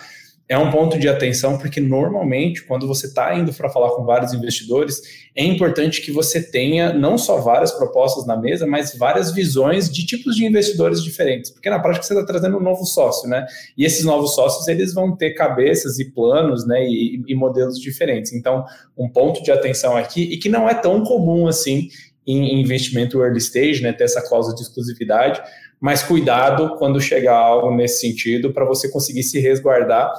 é 0.48 0.56
um 0.56 0.70
ponto 0.70 0.96
de 0.96 1.08
atenção, 1.08 1.58
porque 1.58 1.80
normalmente, 1.80 2.62
quando 2.62 2.86
você 2.86 3.08
está 3.08 3.34
indo 3.34 3.52
para 3.52 3.68
falar 3.68 3.90
com 3.90 4.04
vários 4.04 4.32
investidores, 4.32 5.02
é 5.34 5.44
importante 5.44 6.00
que 6.00 6.12
você 6.12 6.40
tenha 6.40 6.92
não 6.92 7.18
só 7.18 7.38
várias 7.40 7.72
propostas 7.72 8.26
na 8.26 8.36
mesa, 8.36 8.64
mas 8.64 8.96
várias 8.96 9.32
visões 9.32 9.90
de 9.90 10.06
tipos 10.06 10.36
de 10.36 10.46
investidores 10.46 11.02
diferentes, 11.02 11.50
porque 11.50 11.68
na 11.68 11.80
prática 11.80 12.06
você 12.06 12.14
está 12.14 12.24
trazendo 12.24 12.58
um 12.58 12.62
novo 12.62 12.84
sócio, 12.84 13.28
né? 13.28 13.44
E 13.76 13.84
esses 13.84 14.04
novos 14.04 14.36
sócios 14.36 14.68
eles 14.68 14.94
vão 14.94 15.16
ter 15.16 15.32
cabeças 15.32 15.98
e 15.98 16.04
planos, 16.12 16.64
né? 16.64 16.86
E, 16.86 17.24
e 17.26 17.34
modelos 17.34 17.80
diferentes. 17.80 18.32
Então, 18.32 18.64
um 18.96 19.08
ponto 19.08 19.42
de 19.42 19.50
atenção 19.50 19.96
aqui 19.96 20.22
e 20.22 20.36
que 20.36 20.48
não 20.48 20.68
é 20.68 20.74
tão 20.74 21.02
comum 21.02 21.48
assim 21.48 21.88
em 22.24 22.60
investimento 22.60 23.20
early 23.20 23.38
stage, 23.38 23.82
né? 23.82 23.92
Ter 23.92 24.04
essa 24.04 24.22
cláusula 24.22 24.54
de 24.54 24.62
exclusividade, 24.62 25.42
mas 25.80 26.04
cuidado 26.04 26.76
quando 26.78 27.00
chegar 27.00 27.36
algo 27.36 27.74
nesse 27.74 28.00
sentido 28.00 28.52
para 28.52 28.64
você 28.64 28.88
conseguir 28.88 29.24
se 29.24 29.40
resguardar 29.40 30.12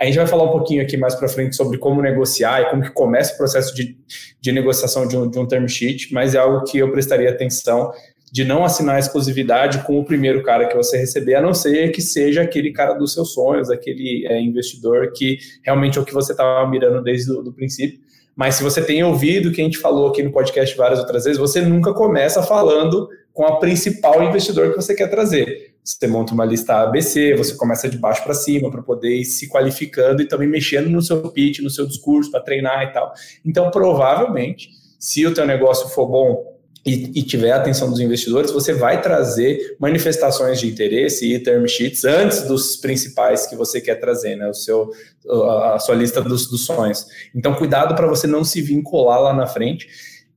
a 0.00 0.06
gente 0.06 0.16
vai 0.16 0.26
falar 0.26 0.44
um 0.44 0.50
pouquinho 0.50 0.80
aqui 0.80 0.96
mais 0.96 1.14
para 1.14 1.28
frente 1.28 1.54
sobre 1.54 1.76
como 1.76 2.00
negociar 2.00 2.62
e 2.62 2.70
como 2.70 2.82
que 2.82 2.90
começa 2.90 3.34
o 3.34 3.36
processo 3.36 3.74
de, 3.74 3.94
de 4.40 4.50
negociação 4.50 5.06
de 5.06 5.14
um, 5.14 5.28
de 5.28 5.38
um 5.38 5.46
term 5.46 5.68
sheet, 5.68 6.14
mas 6.14 6.34
é 6.34 6.38
algo 6.38 6.64
que 6.64 6.78
eu 6.78 6.90
prestaria 6.90 7.28
atenção 7.28 7.92
de 8.32 8.42
não 8.42 8.64
assinar 8.64 8.98
exclusividade 8.98 9.84
com 9.84 10.00
o 10.00 10.04
primeiro 10.04 10.42
cara 10.42 10.66
que 10.66 10.76
você 10.76 10.96
receber, 10.96 11.34
a 11.34 11.42
não 11.42 11.52
ser 11.52 11.90
que 11.90 12.00
seja 12.00 12.42
aquele 12.42 12.72
cara 12.72 12.94
dos 12.94 13.12
seus 13.12 13.34
sonhos, 13.34 13.70
aquele 13.70 14.26
é, 14.26 14.40
investidor 14.40 15.12
que 15.12 15.38
realmente 15.62 15.98
é 15.98 16.00
o 16.00 16.04
que 16.04 16.14
você 16.14 16.32
estava 16.32 16.66
mirando 16.70 17.02
desde 17.02 17.30
o 17.32 17.52
princípio. 17.52 18.00
Mas 18.34 18.54
se 18.54 18.62
você 18.62 18.80
tem 18.80 19.04
ouvido 19.04 19.50
o 19.50 19.52
que 19.52 19.60
a 19.60 19.64
gente 19.64 19.76
falou 19.76 20.08
aqui 20.08 20.22
no 20.22 20.32
podcast 20.32 20.74
várias 20.76 20.98
outras 20.98 21.24
vezes, 21.24 21.38
você 21.38 21.60
nunca 21.60 21.92
começa 21.92 22.42
falando 22.42 23.06
com 23.34 23.44
a 23.44 23.58
principal 23.58 24.22
investidor 24.22 24.70
que 24.70 24.76
você 24.76 24.94
quer 24.94 25.08
trazer. 25.08 25.69
Você 25.82 26.06
monta 26.06 26.34
uma 26.34 26.44
lista 26.44 26.74
ABC, 26.82 27.34
você 27.34 27.54
começa 27.54 27.88
de 27.88 27.96
baixo 27.96 28.22
para 28.22 28.34
cima 28.34 28.70
para 28.70 28.82
poder 28.82 29.16
ir 29.16 29.24
se 29.24 29.48
qualificando 29.48 30.22
e 30.22 30.26
também 30.26 30.48
mexendo 30.48 30.88
no 30.88 31.00
seu 31.00 31.20
pitch, 31.30 31.60
no 31.60 31.70
seu 31.70 31.86
discurso 31.86 32.30
para 32.30 32.40
treinar 32.40 32.82
e 32.84 32.92
tal. 32.92 33.12
Então, 33.44 33.70
provavelmente, 33.70 34.70
se 34.98 35.26
o 35.26 35.32
teu 35.32 35.46
negócio 35.46 35.88
for 35.88 36.06
bom 36.06 36.60
e, 36.84 37.18
e, 37.18 37.22
tiver 37.22 37.52
a 37.52 37.56
atenção 37.56 37.90
dos 37.90 38.00
investidores, 38.00 38.50
você 38.50 38.72
vai 38.72 39.02
trazer 39.02 39.76
manifestações 39.78 40.60
de 40.60 40.66
interesse 40.66 41.30
e 41.30 41.38
term 41.38 41.66
sheets 41.66 42.04
antes 42.04 42.42
dos 42.42 42.76
principais 42.76 43.46
que 43.46 43.54
você 43.54 43.80
quer 43.82 43.96
trazer, 43.96 44.36
né? 44.36 44.48
O 44.48 44.54
seu, 44.54 44.90
a 45.28 45.78
sua 45.78 45.94
lista 45.94 46.22
dos, 46.22 46.48
dos 46.48 46.64
sonhos. 46.64 47.06
Então, 47.34 47.54
cuidado 47.54 47.94
para 47.94 48.06
você 48.06 48.26
não 48.26 48.44
se 48.44 48.62
vincular 48.62 49.20
lá 49.20 49.34
na 49.34 49.46
frente 49.46 49.88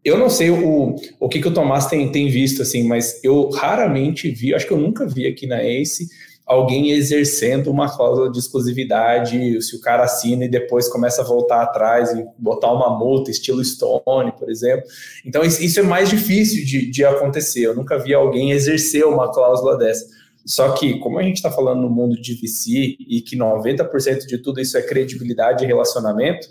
eu 0.04 0.18
não 0.18 0.30
sei 0.30 0.50
o, 0.50 0.96
o 1.20 1.30
que, 1.30 1.42
que 1.42 1.48
o 1.48 1.54
Tomás 1.54 1.88
tem, 1.88 2.12
tem 2.12 2.30
visto, 2.30 2.62
assim, 2.62 2.84
mas 2.84 3.24
eu 3.24 3.50
raramente 3.50 4.30
vi, 4.30 4.54
acho 4.54 4.68
que 4.68 4.74
eu 4.74 4.78
nunca 4.78 5.08
vi 5.08 5.26
aqui 5.26 5.48
na 5.48 5.64
ACE 5.64 6.08
alguém 6.46 6.92
exercendo 6.92 7.72
uma 7.72 7.90
cláusula 7.90 8.30
de 8.32 8.38
exclusividade, 8.38 9.62
se 9.62 9.76
o 9.76 9.82
cara 9.82 10.04
assina 10.04 10.46
e 10.46 10.50
depois 10.50 10.90
começa 10.90 11.22
a 11.22 11.26
voltar 11.26 11.62
atrás 11.62 12.12
e 12.12 12.26
botar 12.38 12.72
uma 12.72 12.98
multa, 12.98 13.32
estilo 13.32 13.64
Stone, 13.64 14.34
por 14.38 14.50
exemplo. 14.50 14.86
Então, 15.26 15.44
isso 15.44 15.80
é 15.80 15.84
mais 15.84 16.10
difícil 16.10 16.66
de, 16.66 16.92
de 16.92 17.06
acontecer. 17.06 17.62
Eu 17.62 17.76
nunca 17.76 17.98
vi 17.98 18.14
alguém 18.14 18.52
exercer 18.52 19.06
uma 19.06 19.32
cláusula 19.32 19.78
dessa. 19.78 20.06
Só 20.46 20.74
que, 20.74 21.00
como 21.00 21.18
a 21.18 21.24
gente 21.24 21.38
está 21.38 21.50
falando 21.50 21.82
no 21.82 21.90
mundo 21.90 22.20
de 22.20 22.34
VC 22.34 22.98
e 23.00 23.22
que 23.22 23.38
90% 23.38 24.26
de 24.26 24.38
tudo 24.38 24.60
isso 24.60 24.78
é 24.78 24.82
credibilidade 24.82 25.64
e 25.64 25.68
relacionamento, 25.68 26.48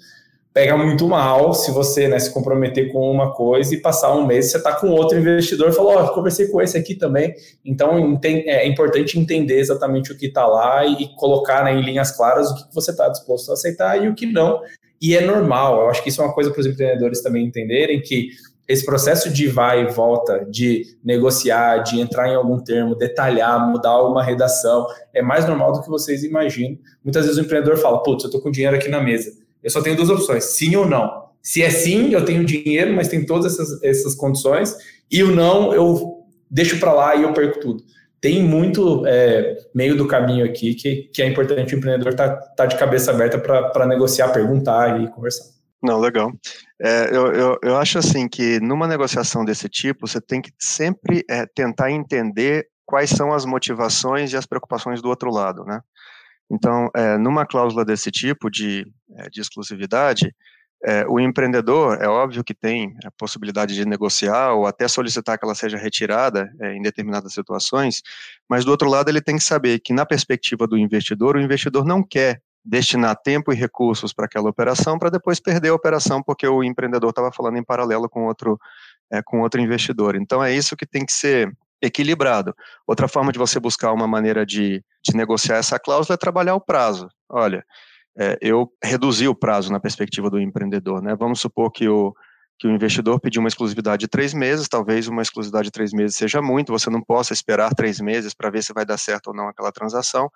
pega 0.52 0.76
muito 0.76 1.08
mal 1.08 1.54
se 1.54 1.70
você 1.70 2.08
né, 2.08 2.18
se 2.18 2.32
comprometer 2.32 2.92
com 2.92 3.10
uma 3.10 3.32
coisa 3.32 3.74
e 3.74 3.80
passar 3.80 4.14
um 4.14 4.26
mês 4.26 4.50
você 4.50 4.58
está 4.58 4.74
com 4.74 4.90
outro 4.90 5.18
investidor 5.18 5.70
e 5.70 5.72
falou, 5.72 5.94
ó, 5.94 6.04
oh, 6.04 6.14
conversei 6.14 6.48
com 6.48 6.60
esse 6.60 6.76
aqui 6.76 6.94
também. 6.94 7.34
Então 7.64 8.18
é 8.24 8.66
importante 8.66 9.18
entender 9.18 9.58
exatamente 9.58 10.12
o 10.12 10.18
que 10.18 10.26
está 10.26 10.46
lá 10.46 10.84
e 10.84 11.08
colocar 11.16 11.64
né, 11.64 11.72
em 11.72 11.82
linhas 11.82 12.14
claras 12.14 12.50
o 12.50 12.54
que 12.54 12.74
você 12.74 12.90
está 12.90 13.08
disposto 13.08 13.50
a 13.50 13.54
aceitar 13.54 14.02
e 14.02 14.08
o 14.08 14.14
que 14.14 14.26
não. 14.26 14.60
E 15.00 15.16
é 15.16 15.20
normal, 15.20 15.80
eu 15.80 15.90
acho 15.90 16.02
que 16.02 16.10
isso 16.10 16.20
é 16.20 16.24
uma 16.24 16.34
coisa 16.34 16.50
para 16.50 16.60
os 16.60 16.66
empreendedores 16.66 17.22
também 17.22 17.44
entenderem 17.44 18.00
que 18.00 18.28
esse 18.68 18.84
processo 18.84 19.28
de 19.28 19.48
vai 19.48 19.82
e 19.82 19.86
volta, 19.86 20.46
de 20.48 20.96
negociar, 21.04 21.78
de 21.78 22.00
entrar 22.00 22.28
em 22.28 22.36
algum 22.36 22.60
termo, 22.60 22.94
detalhar, 22.94 23.68
mudar 23.68 23.90
alguma 23.90 24.22
redação, 24.22 24.86
é 25.12 25.20
mais 25.20 25.46
normal 25.46 25.72
do 25.72 25.82
que 25.82 25.90
vocês 25.90 26.22
imaginam. 26.22 26.78
Muitas 27.02 27.24
vezes 27.24 27.38
o 27.38 27.44
empreendedor 27.44 27.76
fala, 27.78 28.02
putz, 28.02 28.22
eu 28.22 28.28
estou 28.28 28.40
com 28.40 28.52
dinheiro 28.52 28.76
aqui 28.76 28.88
na 28.88 29.00
mesa 29.00 29.41
eu 29.62 29.70
só 29.70 29.80
tenho 29.80 29.96
duas 29.96 30.10
opções, 30.10 30.44
sim 30.44 30.74
ou 30.76 30.86
não. 30.86 31.22
Se 31.42 31.62
é 31.62 31.70
sim, 31.70 32.12
eu 32.12 32.24
tenho 32.24 32.44
dinheiro, 32.44 32.94
mas 32.94 33.08
tem 33.08 33.26
todas 33.26 33.52
essas, 33.52 33.82
essas 33.82 34.14
condições, 34.14 34.76
e 35.10 35.22
o 35.22 35.34
não, 35.34 35.74
eu 35.74 36.24
deixo 36.50 36.78
para 36.78 36.92
lá 36.92 37.16
e 37.16 37.22
eu 37.22 37.32
perco 37.32 37.60
tudo. 37.60 37.84
Tem 38.20 38.42
muito 38.42 39.04
é, 39.06 39.56
meio 39.74 39.96
do 39.96 40.06
caminho 40.06 40.44
aqui 40.44 40.74
que, 40.74 41.10
que 41.12 41.22
é 41.22 41.26
importante 41.26 41.74
o 41.74 41.78
empreendedor 41.78 42.12
estar 42.12 42.28
tá, 42.28 42.46
tá 42.56 42.66
de 42.66 42.78
cabeça 42.78 43.10
aberta 43.10 43.38
para 43.38 43.86
negociar, 43.86 44.28
perguntar 44.28 45.02
e 45.02 45.08
conversar. 45.08 45.46
Não, 45.82 45.98
legal. 45.98 46.32
É, 46.80 47.08
eu, 47.10 47.32
eu, 47.32 47.58
eu, 47.60 47.76
acho 47.76 47.98
assim 47.98 48.28
que 48.28 48.60
numa 48.60 48.86
negociação 48.86 49.44
desse 49.44 49.68
tipo, 49.68 50.06
você 50.06 50.20
tem 50.20 50.40
que 50.40 50.52
sempre 50.56 51.24
é, 51.28 51.44
tentar 51.46 51.90
entender 51.90 52.68
quais 52.86 53.10
são 53.10 53.32
as 53.32 53.44
motivações 53.44 54.32
e 54.32 54.36
as 54.36 54.46
preocupações 54.46 55.02
do 55.02 55.08
outro 55.08 55.30
lado, 55.30 55.64
né? 55.64 55.80
Então, 56.52 56.90
é, 56.94 57.16
numa 57.16 57.46
cláusula 57.46 57.82
desse 57.82 58.10
tipo 58.10 58.50
de, 58.50 58.86
é, 59.16 59.30
de 59.30 59.40
exclusividade, 59.40 60.34
é, 60.84 61.06
o 61.06 61.18
empreendedor, 61.18 61.96
é 62.02 62.08
óbvio 62.08 62.44
que 62.44 62.52
tem 62.52 62.94
a 63.04 63.10
possibilidade 63.12 63.74
de 63.74 63.86
negociar 63.86 64.52
ou 64.52 64.66
até 64.66 64.86
solicitar 64.86 65.38
que 65.38 65.44
ela 65.44 65.54
seja 65.54 65.78
retirada 65.78 66.52
é, 66.60 66.74
em 66.74 66.82
determinadas 66.82 67.32
situações, 67.32 68.02
mas 68.48 68.64
do 68.64 68.70
outro 68.70 68.90
lado 68.90 69.08
ele 69.08 69.22
tem 69.22 69.36
que 69.36 69.44
saber 69.44 69.78
que, 69.78 69.94
na 69.94 70.04
perspectiva 70.04 70.66
do 70.66 70.76
investidor, 70.76 71.36
o 71.36 71.40
investidor 71.40 71.86
não 71.86 72.02
quer 72.02 72.42
destinar 72.64 73.16
tempo 73.16 73.52
e 73.52 73.56
recursos 73.56 74.12
para 74.12 74.26
aquela 74.26 74.50
operação 74.50 74.98
para 74.98 75.10
depois 75.10 75.40
perder 75.40 75.70
a 75.70 75.74
operação 75.74 76.22
porque 76.22 76.46
o 76.46 76.62
empreendedor 76.62 77.10
estava 77.10 77.32
falando 77.32 77.56
em 77.56 77.64
paralelo 77.64 78.08
com 78.08 78.26
outro, 78.26 78.58
é, 79.10 79.22
com 79.22 79.40
outro 79.40 79.60
investidor. 79.60 80.16
Então, 80.16 80.42
é 80.42 80.52
isso 80.52 80.76
que 80.76 80.86
tem 80.86 81.06
que 81.06 81.12
ser 81.12 81.50
equilibrado. 81.82 82.54
Outra 82.86 83.08
forma 83.08 83.32
de 83.32 83.38
você 83.38 83.58
buscar 83.58 83.92
uma 83.92 84.06
maneira 84.06 84.46
de, 84.46 84.82
de 85.04 85.16
negociar 85.16 85.56
essa 85.56 85.78
cláusula 85.78 86.14
é 86.14 86.18
trabalhar 86.18 86.54
o 86.54 86.60
prazo. 86.60 87.08
Olha, 87.28 87.64
é, 88.18 88.38
eu 88.40 88.70
reduzi 88.82 89.26
o 89.26 89.34
prazo 89.34 89.72
na 89.72 89.80
perspectiva 89.80 90.30
do 90.30 90.40
empreendedor, 90.40 91.02
né? 91.02 91.16
Vamos 91.16 91.40
supor 91.40 91.70
que 91.72 91.88
o, 91.88 92.14
que 92.58 92.68
o 92.68 92.70
investidor 92.70 93.18
pediu 93.18 93.40
uma 93.40 93.48
exclusividade 93.48 94.00
de 94.00 94.08
três 94.08 94.32
meses, 94.32 94.68
talvez 94.68 95.08
uma 95.08 95.22
exclusividade 95.22 95.64
de 95.64 95.72
três 95.72 95.92
meses 95.92 96.16
seja 96.16 96.40
muito, 96.40 96.72
você 96.72 96.88
não 96.88 97.02
possa 97.02 97.32
esperar 97.32 97.74
três 97.74 98.00
meses 98.00 98.34
para 98.34 98.50
ver 98.50 98.62
se 98.62 98.72
vai 98.72 98.86
dar 98.86 98.98
certo 98.98 99.28
ou 99.28 99.34
não 99.34 99.48
aquela 99.48 99.72
transação, 99.72 100.30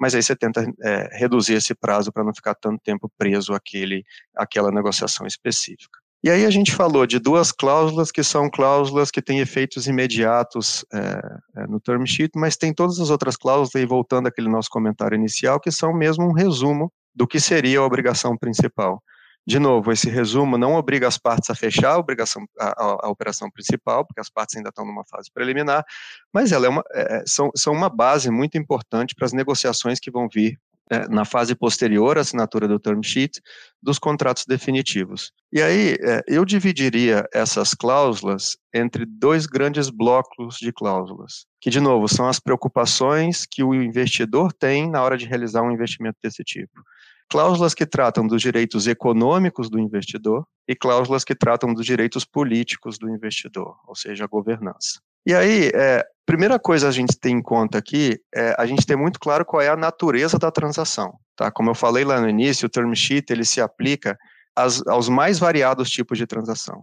mas 0.00 0.14
aí 0.14 0.22
você 0.22 0.34
tenta 0.34 0.64
é, 0.82 1.08
reduzir 1.18 1.54
esse 1.54 1.74
prazo 1.74 2.12
para 2.12 2.24
não 2.24 2.34
ficar 2.34 2.54
tanto 2.54 2.80
tempo 2.82 3.10
preso 3.16 3.52
àquele, 3.54 4.04
àquela 4.34 4.70
negociação 4.72 5.26
específica. 5.26 5.98
E 6.22 6.30
aí 6.30 6.44
a 6.44 6.50
gente 6.50 6.74
falou 6.74 7.06
de 7.06 7.20
duas 7.20 7.52
cláusulas 7.52 8.10
que 8.10 8.24
são 8.24 8.50
cláusulas 8.50 9.08
que 9.08 9.22
têm 9.22 9.38
efeitos 9.38 9.86
imediatos 9.86 10.84
é, 10.92 11.66
no 11.68 11.78
term 11.78 12.04
sheet, 12.04 12.32
mas 12.34 12.56
tem 12.56 12.74
todas 12.74 12.98
as 12.98 13.08
outras 13.08 13.36
cláusulas, 13.36 13.76
aí 13.76 13.86
voltando 13.86 14.26
àquele 14.26 14.48
nosso 14.48 14.68
comentário 14.68 15.14
inicial, 15.14 15.60
que 15.60 15.70
são 15.70 15.92
mesmo 15.94 16.24
um 16.24 16.32
resumo 16.32 16.92
do 17.14 17.26
que 17.26 17.38
seria 17.38 17.78
a 17.78 17.84
obrigação 17.84 18.36
principal. 18.36 19.00
De 19.46 19.58
novo, 19.58 19.92
esse 19.92 20.10
resumo 20.10 20.58
não 20.58 20.74
obriga 20.74 21.08
as 21.08 21.16
partes 21.16 21.48
a 21.48 21.54
fechar 21.54 21.92
a, 21.92 21.98
obrigação, 21.98 22.44
a, 22.58 23.06
a 23.06 23.08
operação 23.08 23.48
principal, 23.50 24.04
porque 24.04 24.20
as 24.20 24.28
partes 24.28 24.56
ainda 24.56 24.68
estão 24.68 24.84
numa 24.84 25.04
fase 25.06 25.30
preliminar, 25.32 25.84
mas 26.34 26.52
ela 26.52 26.66
é 26.66 26.68
uma, 26.68 26.82
é, 26.92 27.22
são, 27.26 27.50
são 27.56 27.72
uma 27.72 27.88
base 27.88 28.30
muito 28.30 28.58
importante 28.58 29.14
para 29.14 29.24
as 29.24 29.32
negociações 29.32 29.98
que 29.98 30.10
vão 30.10 30.28
vir 30.28 30.52
é, 30.52 30.67
na 31.10 31.24
fase 31.24 31.54
posterior 31.54 32.16
à 32.16 32.22
assinatura 32.22 32.66
do 32.66 32.78
term 32.78 33.02
sheet, 33.02 33.40
dos 33.82 33.98
contratos 33.98 34.44
definitivos. 34.46 35.32
E 35.52 35.62
aí, 35.62 35.96
é, 36.00 36.22
eu 36.26 36.44
dividiria 36.44 37.26
essas 37.32 37.74
cláusulas 37.74 38.56
entre 38.74 39.04
dois 39.06 39.46
grandes 39.46 39.90
blocos 39.90 40.56
de 40.56 40.72
cláusulas, 40.72 41.46
que, 41.60 41.70
de 41.70 41.80
novo, 41.80 42.08
são 42.08 42.26
as 42.26 42.40
preocupações 42.40 43.46
que 43.50 43.62
o 43.62 43.74
investidor 43.74 44.52
tem 44.52 44.90
na 44.90 45.02
hora 45.02 45.16
de 45.16 45.26
realizar 45.26 45.62
um 45.62 45.72
investimento 45.72 46.18
desse 46.22 46.42
tipo. 46.44 46.80
Cláusulas 47.30 47.74
que 47.74 47.84
tratam 47.84 48.26
dos 48.26 48.40
direitos 48.40 48.86
econômicos 48.86 49.68
do 49.68 49.78
investidor 49.78 50.46
e 50.66 50.74
cláusulas 50.74 51.24
que 51.24 51.34
tratam 51.34 51.74
dos 51.74 51.84
direitos 51.84 52.24
políticos 52.24 52.98
do 52.98 53.08
investidor, 53.10 53.76
ou 53.86 53.94
seja, 53.94 54.24
a 54.24 54.28
governança. 54.28 55.00
E 55.26 55.34
aí, 55.34 55.70
é, 55.74 56.04
primeira 56.24 56.58
coisa 56.58 56.88
a 56.88 56.92
gente 56.92 57.18
tem 57.18 57.36
em 57.36 57.42
conta 57.42 57.78
aqui 57.78 58.20
é 58.34 58.54
a 58.58 58.66
gente 58.66 58.86
ter 58.86 58.96
muito 58.96 59.18
claro 59.18 59.44
qual 59.44 59.62
é 59.62 59.68
a 59.68 59.76
natureza 59.76 60.38
da 60.38 60.50
transação. 60.50 61.14
Tá? 61.36 61.50
Como 61.50 61.70
eu 61.70 61.74
falei 61.74 62.04
lá 62.04 62.20
no 62.20 62.28
início, 62.28 62.66
o 62.66 62.70
term 62.70 62.92
sheet 62.94 63.32
ele 63.32 63.44
se 63.44 63.60
aplica 63.60 64.18
aos 64.88 65.08
mais 65.08 65.38
variados 65.38 65.88
tipos 65.88 66.18
de 66.18 66.26
transação. 66.26 66.82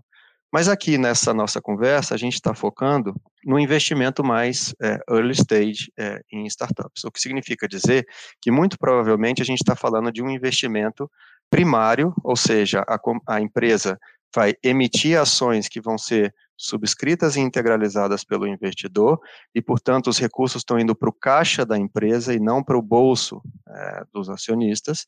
Mas 0.51 0.69
aqui 0.69 0.97
nessa 0.97 1.33
nossa 1.33 1.61
conversa, 1.61 2.15
a 2.15 2.17
gente 2.17 2.35
está 2.35 2.53
focando 2.55 3.13
no 3.43 3.59
investimento 3.59 4.23
mais 4.23 4.73
é, 4.81 4.97
early 5.09 5.33
stage 5.33 5.91
é, 5.99 6.21
em 6.31 6.45
startups, 6.45 7.03
o 7.03 7.11
que 7.11 7.19
significa 7.19 7.67
dizer 7.67 8.07
que 8.41 8.49
muito 8.49 8.77
provavelmente 8.79 9.41
a 9.41 9.45
gente 9.45 9.59
está 9.59 9.75
falando 9.75 10.11
de 10.11 10.23
um 10.23 10.29
investimento 10.29 11.11
primário, 11.49 12.13
ou 12.23 12.37
seja, 12.37 12.85
a, 12.87 12.97
a 13.27 13.41
empresa 13.41 13.99
vai 14.33 14.53
emitir 14.63 15.19
ações 15.19 15.67
que 15.67 15.81
vão 15.81 15.97
ser 15.97 16.33
subscritas 16.57 17.35
e 17.35 17.41
integralizadas 17.41 18.23
pelo 18.23 18.47
investidor, 18.47 19.19
e, 19.53 19.61
portanto, 19.61 20.07
os 20.07 20.17
recursos 20.17 20.61
estão 20.61 20.79
indo 20.79 20.95
para 20.95 21.09
o 21.09 21.13
caixa 21.13 21.65
da 21.65 21.77
empresa 21.77 22.33
e 22.33 22.39
não 22.39 22.63
para 22.63 22.77
o 22.77 22.81
bolso 22.81 23.41
é, 23.67 24.03
dos 24.13 24.29
acionistas, 24.29 25.05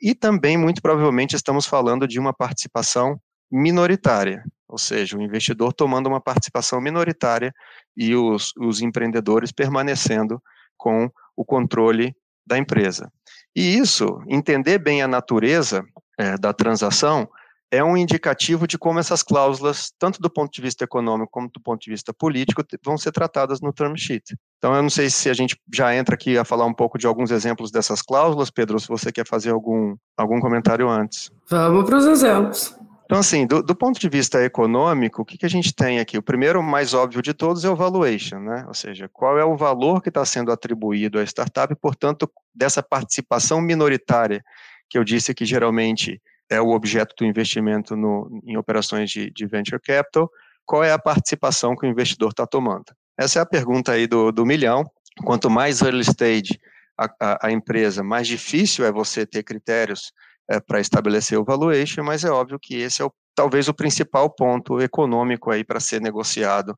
e 0.00 0.14
também, 0.14 0.56
muito 0.56 0.80
provavelmente, 0.80 1.36
estamos 1.36 1.66
falando 1.66 2.08
de 2.08 2.18
uma 2.18 2.32
participação 2.32 3.20
minoritária, 3.50 4.42
ou 4.66 4.78
seja, 4.78 5.16
o 5.16 5.22
investidor 5.22 5.72
tomando 5.72 6.06
uma 6.06 6.20
participação 6.20 6.80
minoritária 6.80 7.52
e 7.96 8.14
os, 8.14 8.52
os 8.56 8.80
empreendedores 8.80 9.52
permanecendo 9.52 10.40
com 10.76 11.10
o 11.36 11.44
controle 11.44 12.14
da 12.46 12.56
empresa. 12.56 13.12
E 13.54 13.76
isso, 13.76 14.22
entender 14.28 14.78
bem 14.78 15.02
a 15.02 15.08
natureza 15.08 15.84
é, 16.18 16.38
da 16.38 16.52
transação, 16.52 17.28
é 17.70 17.84
um 17.84 17.96
indicativo 17.96 18.66
de 18.66 18.76
como 18.76 18.98
essas 18.98 19.22
cláusulas, 19.22 19.92
tanto 19.98 20.20
do 20.20 20.28
ponto 20.28 20.50
de 20.52 20.60
vista 20.60 20.84
econômico 20.84 21.30
como 21.30 21.48
do 21.48 21.60
ponto 21.60 21.80
de 21.80 21.90
vista 21.90 22.12
político, 22.12 22.64
vão 22.84 22.98
ser 22.98 23.12
tratadas 23.12 23.60
no 23.60 23.72
term 23.72 23.94
sheet. 23.96 24.36
Então, 24.58 24.74
eu 24.74 24.82
não 24.82 24.90
sei 24.90 25.08
se 25.08 25.30
a 25.30 25.34
gente 25.34 25.56
já 25.72 25.94
entra 25.94 26.14
aqui 26.14 26.36
a 26.36 26.44
falar 26.44 26.66
um 26.66 26.74
pouco 26.74 26.98
de 26.98 27.06
alguns 27.06 27.30
exemplos 27.30 27.70
dessas 27.70 28.02
cláusulas, 28.02 28.50
Pedro, 28.50 28.80
se 28.80 28.88
você 28.88 29.12
quer 29.12 29.26
fazer 29.26 29.50
algum, 29.50 29.94
algum 30.16 30.40
comentário 30.40 30.88
antes. 30.88 31.30
Vamos 31.48 31.84
para 31.84 31.98
os 31.98 32.06
exemplos. 32.06 32.74
Então, 33.04 33.18
assim, 33.18 33.44
do, 33.44 33.60
do, 33.60 33.74
ponto 33.74 33.98
de 33.98 34.08
vista 34.08 34.40
econômico, 34.40 35.22
o 35.22 35.24
que, 35.24 35.36
que, 35.36 35.46
a 35.46 35.50
gente 35.50 35.74
tem 35.74 35.98
aqui? 35.98 36.16
O 36.16 36.22
primeiro, 36.22 36.62
mais 36.62 36.94
óbvio 36.94 37.20
de 37.20 37.34
todos, 37.34 37.64
é 37.64 37.68
o 37.68 37.74
valuation, 37.74 38.38
né? 38.38 38.64
Ou 38.68 38.74
seja, 38.74 39.10
qual 39.12 39.36
é 39.36 39.44
o 39.44 39.56
valor 39.56 40.00
que 40.00 40.10
está 40.10 40.24
sendo 40.24 40.52
atribuído 40.52 41.18
à 41.18 41.24
startup, 41.24 41.72
e, 41.72 41.76
portanto, 41.76 42.30
dessa 42.54 42.84
participação 42.84 43.60
minoritária 43.60 44.44
que 44.88 44.96
eu 44.96 45.02
disse 45.02 45.34
que 45.34 45.44
geralmente 45.44 46.20
é 46.50 46.60
o 46.60 46.70
objeto 46.70 47.14
do 47.16 47.24
investimento 47.24 47.96
no, 47.96 48.42
em 48.44 48.56
operações 48.56 49.10
de, 49.10 49.30
de, 49.30 49.46
venture 49.46 49.80
capital, 49.80 50.30
qual 50.66 50.82
é 50.82 50.92
a 50.92 50.98
participação 50.98 51.76
que 51.76 51.86
o 51.86 51.88
investidor 51.88 52.30
está 52.30 52.46
tomando? 52.46 52.86
Essa 53.16 53.38
é 53.38 53.42
a 53.42 53.46
pergunta 53.46 53.92
aí 53.92 54.06
do, 54.06 54.32
do 54.32 54.44
milhão. 54.44 54.84
Quanto 55.24 55.48
mais 55.48 55.80
early 55.80 56.02
stage 56.02 56.58
a, 56.98 57.08
a, 57.20 57.46
a, 57.46 57.52
empresa, 57.52 58.02
mais 58.02 58.26
difícil 58.26 58.84
é 58.84 58.92
você 58.92 59.24
ter 59.24 59.42
critérios 59.42 60.12
é, 60.50 60.58
para 60.60 60.80
estabelecer 60.80 61.38
o 61.38 61.44
valuation, 61.44 62.02
mas 62.02 62.24
é 62.24 62.30
óbvio 62.30 62.58
que 62.60 62.76
esse 62.76 63.00
é 63.00 63.04
o, 63.04 63.12
talvez 63.34 63.68
o 63.68 63.74
principal 63.74 64.28
ponto 64.28 64.80
econômico 64.80 65.50
aí 65.50 65.64
para 65.64 65.80
ser 65.80 66.00
negociado 66.00 66.76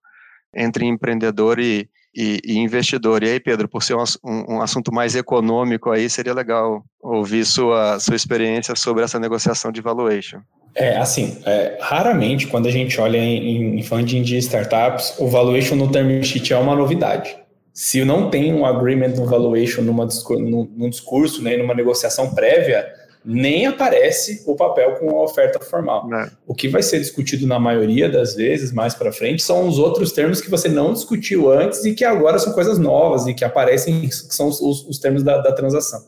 entre 0.55 0.85
empreendedor 0.87 1.59
e, 1.59 1.89
e, 2.15 2.41
e, 2.45 2.59
investidor. 2.59 3.23
E 3.23 3.31
aí, 3.31 3.41
Pedro, 3.41 3.69
por 3.69 3.83
ser 3.83 3.95
um, 3.95 4.05
um, 4.25 4.61
assunto 4.61 4.93
mais 4.93 5.17
econômico 5.17 5.91
aí, 5.91 6.11
seria 6.11 6.35
legal 6.35 6.85
ouvir 7.03 7.45
sua, 7.45 7.99
sua 7.99 8.15
experiência 8.15 8.77
sobre 8.77 9.03
essa 9.03 9.19
negociação 9.19 9.73
de 9.73 9.81
valuation. 9.81 10.39
É, 10.75 10.97
assim, 10.97 11.39
é, 11.45 11.77
raramente 11.81 12.47
quando 12.47 12.67
a 12.67 12.71
gente 12.71 12.99
olha 13.01 13.19
em, 13.19 13.79
em 13.79 13.83
funding 13.83 14.23
de 14.23 14.39
startups, 14.39 15.15
o 15.19 15.27
valuation 15.27 15.75
no 15.75 15.91
term 15.91 16.23
sheet 16.23 16.53
é 16.53 16.57
uma 16.57 16.77
novidade. 16.77 17.37
Se 17.75 18.05
não 18.05 18.31
tem 18.31 18.55
um 18.55 18.65
agreement 18.65 19.17
no 19.17 19.27
valuation 19.27 19.83
numa, 19.83 20.07
num, 20.31 20.71
num 20.77 20.89
discurso, 20.89 21.43
né, 21.43 21.57
numa 21.57 21.75
negociação 21.75 22.35
prévia, 22.35 22.87
nem 23.25 23.67
aparece 23.67 24.43
o 24.47 24.57
papel 24.57 24.97
com 24.97 25.11
a 25.11 25.23
oferta 25.23 25.61
formal. 25.61 26.13
É. 26.13 26.31
O 26.47 26.55
que 26.55 26.69
vai 26.69 26.83
ser 26.83 26.99
discutido 26.99 27.47
na 27.47 27.59
maioria 27.59 28.09
das 28.09 28.35
vezes, 28.35 28.73
mais 28.73 28.95
para 28.95 29.13
frente, 29.13 29.43
são 29.43 29.67
os 29.69 29.79
outros 29.79 30.13
termos 30.13 30.41
que 30.41 30.51
você 30.51 30.69
não 30.69 30.93
discutiu 30.93 31.51
antes 31.51 31.85
e 31.85 31.95
que 31.95 32.05
agora 32.05 32.39
são 32.39 32.53
coisas 32.53 32.79
novas 32.79 33.27
e 33.27 33.35
que 33.35 33.45
aparecem, 33.45 34.01
que 34.03 34.15
são 34.15 34.49
os, 34.49 34.61
os 34.61 34.99
termos 34.99 35.23
da, 35.23 35.39
da, 35.39 35.53
transação. 35.53 36.03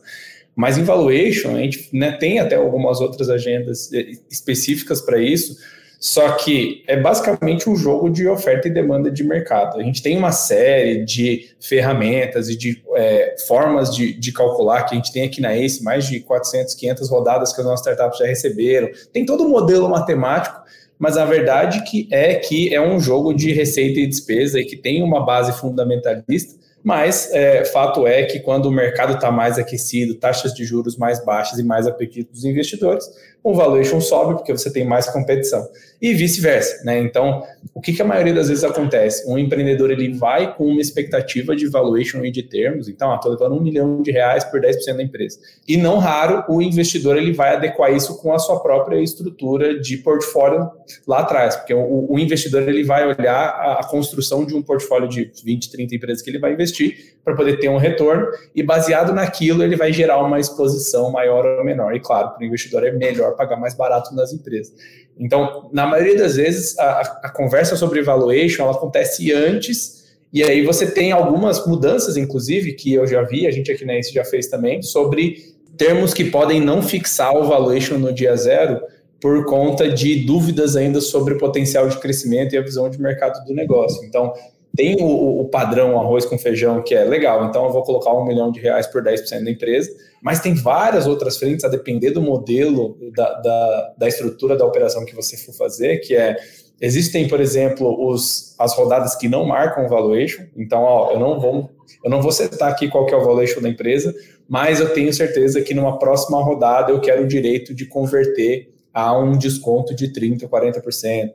Mas 0.55 0.77
em 0.77 0.83
valuation, 0.83 1.55
a 1.55 1.59
gente 1.59 1.89
né, 1.91 2.11
tem 2.13 2.39
até 2.39 2.55
algumas 2.55 3.01
outras 3.01 3.29
agendas 3.29 3.91
eh, 3.91 4.13
específicas 4.29 5.01
para 5.01 5.19
isso, 5.19 5.57
só 5.99 6.33
que 6.33 6.83
é 6.87 6.95
basicamente 6.95 7.69
um 7.69 7.75
jogo 7.75 8.09
de 8.09 8.27
oferta 8.27 8.67
e 8.67 8.71
demanda 8.71 9.09
de 9.09 9.23
mercado. 9.23 9.79
A 9.79 9.83
gente 9.83 10.03
tem 10.03 10.17
uma 10.17 10.31
série 10.31 11.03
de 11.03 11.49
ferramentas 11.59 12.47
e 12.47 12.55
de 12.55 12.81
é, 12.95 13.35
formas 13.47 13.93
de, 13.93 14.13
de, 14.13 14.31
calcular 14.31 14.83
que 14.83 14.93
a 14.93 14.97
gente 14.97 15.11
tem 15.11 15.23
aqui 15.23 15.41
na 15.41 15.55
ACE, 15.55 15.83
mais 15.83 16.05
de 16.05 16.19
400, 16.19 16.75
500 16.75 17.09
rodadas 17.09 17.53
que 17.53 17.59
as 17.59 17.65
nossas 17.65 17.87
startups 17.87 18.19
já 18.19 18.25
receberam. 18.25 18.89
Tem 19.11 19.25
todo 19.25 19.43
o 19.43 19.47
um 19.47 19.49
modelo 19.49 19.89
matemático, 19.89 20.61
mas 20.99 21.17
a 21.17 21.25
verdade 21.25 21.83
que 21.83 22.07
é 22.11 22.35
que 22.35 22.73
é 22.73 22.79
um 22.79 22.99
jogo 22.99 23.33
de 23.33 23.51
receita 23.51 23.99
e 23.99 24.07
despesa 24.07 24.59
e 24.59 24.65
que 24.65 24.77
tem 24.77 25.01
uma 25.01 25.25
base 25.25 25.53
fundamentalista 25.53 26.55
mas 26.85 27.31
é, 27.33 27.65
fato 27.65 28.05
é 28.05 28.25
que 28.25 28.39
quando 28.39 28.67
o 28.67 28.71
mercado 28.71 29.15
está 29.15 29.31
mais 29.31 29.57
aquecido, 29.57 30.13
taxas 30.13 30.53
de 30.53 30.63
juros 30.63 30.95
mais 30.95 31.25
baixas 31.25 31.57
e 31.57 31.63
mais 31.63 31.87
apetite 31.87 32.29
dos 32.31 32.45
investidores, 32.45 33.09
o 33.45 33.53
valuation 33.53 34.01
sobe 34.01 34.33
porque 34.33 34.51
você 34.51 34.73
tem 34.73 34.83
mais 34.83 35.07
competição. 35.07 35.69
E 36.01 36.15
vice-versa, 36.15 36.83
né? 36.83 36.99
Então, 36.99 37.43
o 37.75 37.79
que, 37.79 37.93
que, 37.93 38.01
a 38.01 38.05
maioria 38.05 38.33
das 38.33 38.49
vezes 38.49 38.63
acontece? 38.63 39.31
Um 39.31 39.37
empreendedor 39.37 39.91
ele 39.91 40.13
vai 40.13 40.55
com 40.55 40.65
uma 40.65 40.81
expectativa 40.81 41.55
de 41.55 41.67
valuation 41.67 42.25
e 42.25 42.31
de 42.31 42.41
termos, 42.41 42.89
então, 42.89 43.13
estou 43.13 43.31
levando 43.31 43.55
um 43.55 43.61
milhão 43.61 44.01
de 44.01 44.11
reais 44.11 44.43
por 44.43 44.59
10% 44.59 44.97
da 44.97 45.03
empresa. 45.03 45.37
E 45.67 45.77
não 45.77 45.99
raro 45.99 46.43
o 46.49 46.59
investidor 46.59 47.17
ele 47.17 47.33
vai 47.33 47.55
adequar 47.55 47.93
isso 47.93 48.19
com 48.19 48.33
a 48.33 48.39
sua 48.39 48.59
própria 48.59 48.99
estrutura 48.99 49.79
de 49.79 49.97
portfólio 49.97 50.67
lá 51.07 51.19
atrás, 51.19 51.55
porque 51.55 51.73
o, 51.73 52.07
o 52.11 52.17
investidor 52.17 52.67
ele 52.67 52.83
vai 52.83 53.05
olhar 53.07 53.35
a, 53.35 53.79
a 53.79 53.83
construção 53.83 54.43
de 54.43 54.55
um 54.55 54.63
portfólio 54.63 55.07
de 55.07 55.31
20, 55.43 55.71
30 55.71 55.95
empresas 55.95 56.23
que 56.23 56.31
ele 56.31 56.39
vai 56.39 56.53
investir 56.53 57.15
para 57.23 57.35
poder 57.35 57.57
ter 57.59 57.69
um 57.69 57.77
retorno, 57.77 58.27
e 58.55 58.63
baseado 58.63 59.13
naquilo 59.13 59.63
ele 59.63 59.75
vai 59.75 59.93
gerar 59.93 60.23
uma 60.23 60.39
exposição 60.39 61.11
maior 61.11 61.45
ou 61.45 61.63
menor. 61.63 61.95
E 61.95 61.99
claro, 61.99 62.31
para 62.31 62.41
o 62.41 62.45
investidor 62.45 62.83
é 62.83 62.91
melhor 62.91 63.34
pagar 63.35 63.57
mais 63.57 63.73
barato 63.73 64.13
nas 64.15 64.33
empresas. 64.33 64.73
Então, 65.17 65.69
na 65.71 65.85
maioria 65.85 66.17
das 66.17 66.35
vezes, 66.35 66.77
a, 66.77 67.01
a 67.23 67.29
conversa 67.29 67.75
sobre 67.75 68.01
valuation 68.01 68.63
ela 68.63 68.71
acontece 68.71 69.31
antes, 69.31 70.05
e 70.33 70.43
aí 70.43 70.65
você 70.65 70.89
tem 70.89 71.11
algumas 71.11 71.65
mudanças, 71.65 72.17
inclusive, 72.17 72.73
que 72.73 72.93
eu 72.93 73.07
já 73.07 73.21
vi, 73.23 73.47
a 73.47 73.51
gente 73.51 73.71
aqui 73.71 73.85
na 73.85 73.97
ENSE 73.97 74.13
já 74.13 74.25
fez 74.25 74.47
também, 74.47 74.81
sobre 74.81 75.55
termos 75.77 76.13
que 76.13 76.25
podem 76.25 76.59
não 76.59 76.81
fixar 76.81 77.35
o 77.35 77.45
valuation 77.45 77.97
no 77.97 78.11
dia 78.11 78.35
zero, 78.35 78.81
por 79.21 79.45
conta 79.45 79.89
de 79.89 80.25
dúvidas 80.25 80.75
ainda 80.75 81.01
sobre 81.01 81.33
o 81.33 81.37
potencial 81.37 81.87
de 81.87 81.97
crescimento 81.99 82.53
e 82.53 82.57
a 82.57 82.61
visão 82.61 82.89
de 82.89 83.01
mercado 83.01 83.43
do 83.45 83.53
negócio. 83.53 84.05
Então, 84.05 84.33
tem 84.75 84.97
o, 85.01 85.41
o, 85.41 85.45
padrão 85.49 85.99
arroz 85.99 86.25
com 86.25 86.37
feijão, 86.37 86.81
que 86.81 86.93
é 86.93 87.03
legal, 87.03 87.45
então 87.45 87.65
eu 87.65 87.71
vou 87.71 87.83
colocar 87.83 88.13
um 88.13 88.25
milhão 88.25 88.51
de 88.51 88.59
reais 88.59 88.87
por 88.87 89.03
10% 89.03 89.43
da 89.43 89.51
empresa, 89.51 89.91
mas 90.21 90.39
tem 90.39 90.53
várias 90.53 91.07
outras 91.07 91.37
frentes 91.37 91.63
a 91.63 91.69
depender 91.69 92.11
do 92.11 92.21
modelo, 92.21 92.97
da, 93.15 93.33
da, 93.41 93.93
da 93.97 94.07
estrutura 94.07 94.57
da 94.57 94.65
operação 94.65 95.05
que 95.05 95.15
você 95.15 95.37
for 95.37 95.53
fazer, 95.53 95.99
que 95.99 96.15
é 96.15 96.35
Existem, 96.81 97.27
por 97.27 97.39
exemplo, 97.39 98.05
os, 98.05 98.53
as 98.59 98.75
rodadas 98.75 99.15
que 99.15 99.29
não 99.29 99.45
marcam 99.45 99.85
o 99.85 99.89
valuation. 99.89 100.43
Então, 100.57 100.81
ó, 100.81 101.11
eu 101.11 101.19
não 101.19 101.39
vou 101.39 101.71
eu 102.03 102.09
não 102.09 102.21
vou 102.21 102.31
setar 102.31 102.69
aqui 102.69 102.87
qual 102.87 103.05
que 103.05 103.13
é 103.13 103.17
o 103.17 103.23
valuation 103.23 103.61
da 103.61 103.69
empresa, 103.69 104.13
mas 104.47 104.79
eu 104.79 104.93
tenho 104.93 105.11
certeza 105.13 105.61
que 105.61 105.73
numa 105.73 105.97
próxima 105.97 106.41
rodada 106.41 106.91
eu 106.91 106.99
quero 106.99 107.23
o 107.23 107.27
direito 107.27 107.73
de 107.73 107.85
converter 107.85 108.74
a 108.95 109.15
um 109.19 109.37
desconto 109.37 109.93
de 109.93 110.07
30%, 110.07 110.47
40%. 110.47 111.33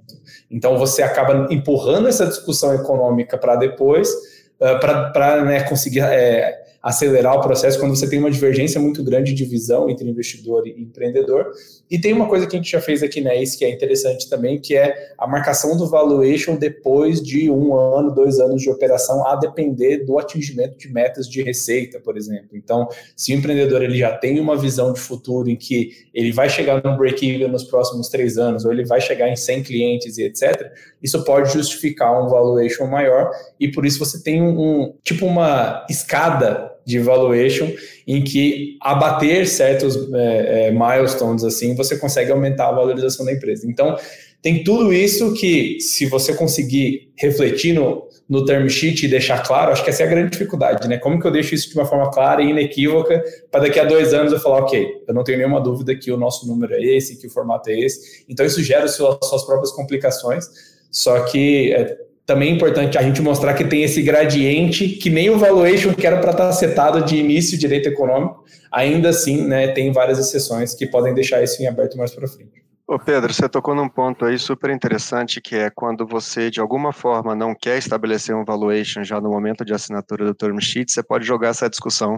Então 0.51 0.79
você 0.79 1.03
acaba 1.03 1.47
empurrando 1.53 2.09
essa 2.09 2.27
discussão 2.27 2.75
econômica 2.75 3.37
para 3.37 3.55
depois, 3.55 4.09
uh, 4.09 4.81
para 4.81 5.45
né, 5.45 5.63
conseguir 5.65 6.01
é, 6.01 6.60
acelerar 6.83 7.37
o 7.37 7.43
processo 7.43 7.79
quando 7.79 7.95
você 7.95 8.09
tem 8.09 8.19
uma 8.19 8.31
divergência 8.31 8.81
muito 8.81 9.05
grande 9.05 9.35
de 9.35 9.45
visão 9.45 9.91
entre 9.91 10.09
investidor 10.09 10.67
e 10.67 10.71
empreendedor. 10.81 11.53
E 11.91 12.01
tem 12.01 12.13
uma 12.13 12.27
coisa 12.27 12.47
que 12.47 12.57
a 12.57 12.59
gente 12.59 12.71
já 12.71 12.81
fez 12.81 13.03
aqui 13.03 13.21
na 13.21 13.35
ACE 13.35 13.59
que 13.59 13.65
é 13.65 13.71
interessante 13.71 14.29
também, 14.31 14.59
que 14.59 14.75
é 14.75 15.13
a 15.19 15.27
marcação 15.27 15.77
do 15.77 15.87
valuation 15.89 16.57
depois 16.57 17.21
de 17.21 17.51
um 17.51 17.75
ano, 17.75 18.15
dois 18.15 18.41
anos 18.41 18.63
de 18.63 18.71
operação, 18.71 19.27
a 19.27 19.37
depender 19.37 20.05
do 20.05 20.19
atingimento 20.19 20.79
de 20.79 20.91
metas 20.91 21.29
de 21.29 21.43
receita, 21.43 22.01
por 22.01 22.17
exemplo. 22.17 22.51
Então, 22.55 22.89
se 23.15 23.35
o 23.35 23.37
empreendedor 23.37 23.83
ele 23.83 23.99
já 23.99 24.17
tem 24.17 24.41
uma 24.41 24.57
visão 24.57 24.93
de 24.93 25.01
futuro 25.01 25.51
em 25.51 25.57
que 25.57 25.91
ele 26.15 26.33
vai 26.33 26.49
chegar 26.49 26.83
no 26.83 26.97
break-even 26.97 27.49
nos 27.49 27.65
próximos 27.65 28.09
três 28.09 28.39
anos, 28.39 28.65
ou 28.65 28.73
ele 28.73 28.85
vai 28.85 29.01
chegar 29.01 29.29
em 29.29 29.37
100 29.37 29.63
clientes 29.65 30.17
e 30.17 30.25
etc., 30.25 30.73
isso 31.03 31.23
pode 31.25 31.53
justificar 31.53 32.25
um 32.25 32.29
valuation 32.29 32.87
maior, 32.87 33.31
e 33.59 33.71
por 33.71 33.85
isso 33.85 33.99
você 33.99 34.23
tem 34.23 34.43
um 34.43 34.95
tipo 35.03 35.27
uma 35.27 35.85
escada 35.89 36.70
de 36.91 36.99
valuation 36.99 37.71
em 38.07 38.23
que 38.23 38.77
abater 38.81 39.47
certos 39.47 39.97
é, 40.13 40.69
é, 40.69 40.71
milestones 40.73 41.45
assim 41.45 41.75
você 41.75 41.97
consegue 41.97 42.33
aumentar 42.33 42.69
a 42.69 42.73
valorização 42.73 43.25
da 43.25 43.33
empresa. 43.33 43.67
Então 43.67 43.97
tem 44.43 44.65
tudo 44.65 44.93
isso 44.93 45.35
que 45.35 45.79
se 45.81 46.07
você 46.07 46.35
conseguir 46.35 47.13
refletir 47.17 47.75
no, 47.75 48.09
no 48.29 48.45
term 48.45 48.67
sheet 48.69 49.05
e 49.05 49.09
deixar 49.09 49.43
claro, 49.43 49.71
acho 49.71 49.85
que 49.85 49.91
essa 49.91 50.03
é 50.03 50.07
a 50.07 50.09
grande 50.09 50.31
dificuldade, 50.31 50.89
né? 50.89 50.97
Como 50.97 51.21
que 51.21 51.27
eu 51.27 51.31
deixo 51.31 51.55
isso 51.55 51.69
de 51.69 51.75
uma 51.75 51.85
forma 51.85 52.11
clara 52.11 52.43
e 52.43 52.49
inequívoca 52.49 53.23
para 53.51 53.63
daqui 53.63 53.79
a 53.79 53.85
dois 53.85 54.15
anos 54.15 54.33
eu 54.33 54.41
falar, 54.41 54.61
ok, 54.61 55.05
eu 55.07 55.13
não 55.13 55.23
tenho 55.23 55.39
nenhuma 55.39 55.61
dúvida 55.61 55.95
que 55.95 56.11
o 56.11 56.17
nosso 56.17 56.47
número 56.47 56.73
é 56.73 56.83
esse, 56.83 57.21
que 57.21 57.27
o 57.27 57.31
formato 57.31 57.69
é 57.69 57.79
esse. 57.79 58.25
Então 58.29 58.47
isso 58.47 58.63
gera 58.63 58.89
suas, 58.89 59.19
suas 59.25 59.45
próprias 59.45 59.73
complicações. 59.73 60.47
Só 60.91 61.21
que 61.25 61.73
é, 61.73 61.99
também 62.31 62.53
é 62.53 62.55
importante 62.55 62.97
a 62.97 63.03
gente 63.03 63.21
mostrar 63.21 63.55
que 63.55 63.65
tem 63.65 63.83
esse 63.83 64.01
gradiente, 64.03 64.89
que 64.89 65.11
nem 65.11 65.29
o 65.31 65.37
valuation 65.37 65.93
que 65.93 66.07
era 66.07 66.21
para 66.21 66.31
estar 66.31 66.47
tá 66.47 66.53
setado 66.53 67.05
de 67.05 67.17
início 67.17 67.59
direito 67.59 67.89
econômico, 67.89 68.45
ainda 68.71 69.09
assim, 69.09 69.49
né, 69.49 69.67
tem 69.73 69.91
várias 69.91 70.17
exceções 70.17 70.73
que 70.73 70.87
podem 70.87 71.13
deixar 71.13 71.43
isso 71.43 71.61
em 71.61 71.67
aberto 71.67 71.99
mais 71.99 72.15
para 72.15 72.29
frente. 72.29 72.63
Ô 72.87 73.01
Pedro, 73.01 73.35
você 73.35 73.49
tocou 73.49 73.75
num 73.75 73.89
ponto 73.89 74.25
aí 74.25 74.39
super 74.39 74.71
interessante, 74.71 75.41
que 75.41 75.57
é 75.57 75.71
quando 75.71 76.07
você, 76.07 76.53
de 76.53 76.61
alguma 76.61 76.93
forma, 76.93 77.35
não 77.35 77.53
quer 77.53 77.79
estabelecer 77.79 78.33
um 78.37 78.45
valuation 78.45 79.03
já 79.03 79.21
no 79.21 79.31
momento 79.31 79.65
de 79.65 79.75
assinatura 79.75 80.25
do 80.25 80.35
term 80.35 80.61
sheet, 80.61 80.93
você 80.93 81.03
pode 81.03 81.27
jogar 81.27 81.49
essa 81.49 81.69
discussão 81.69 82.17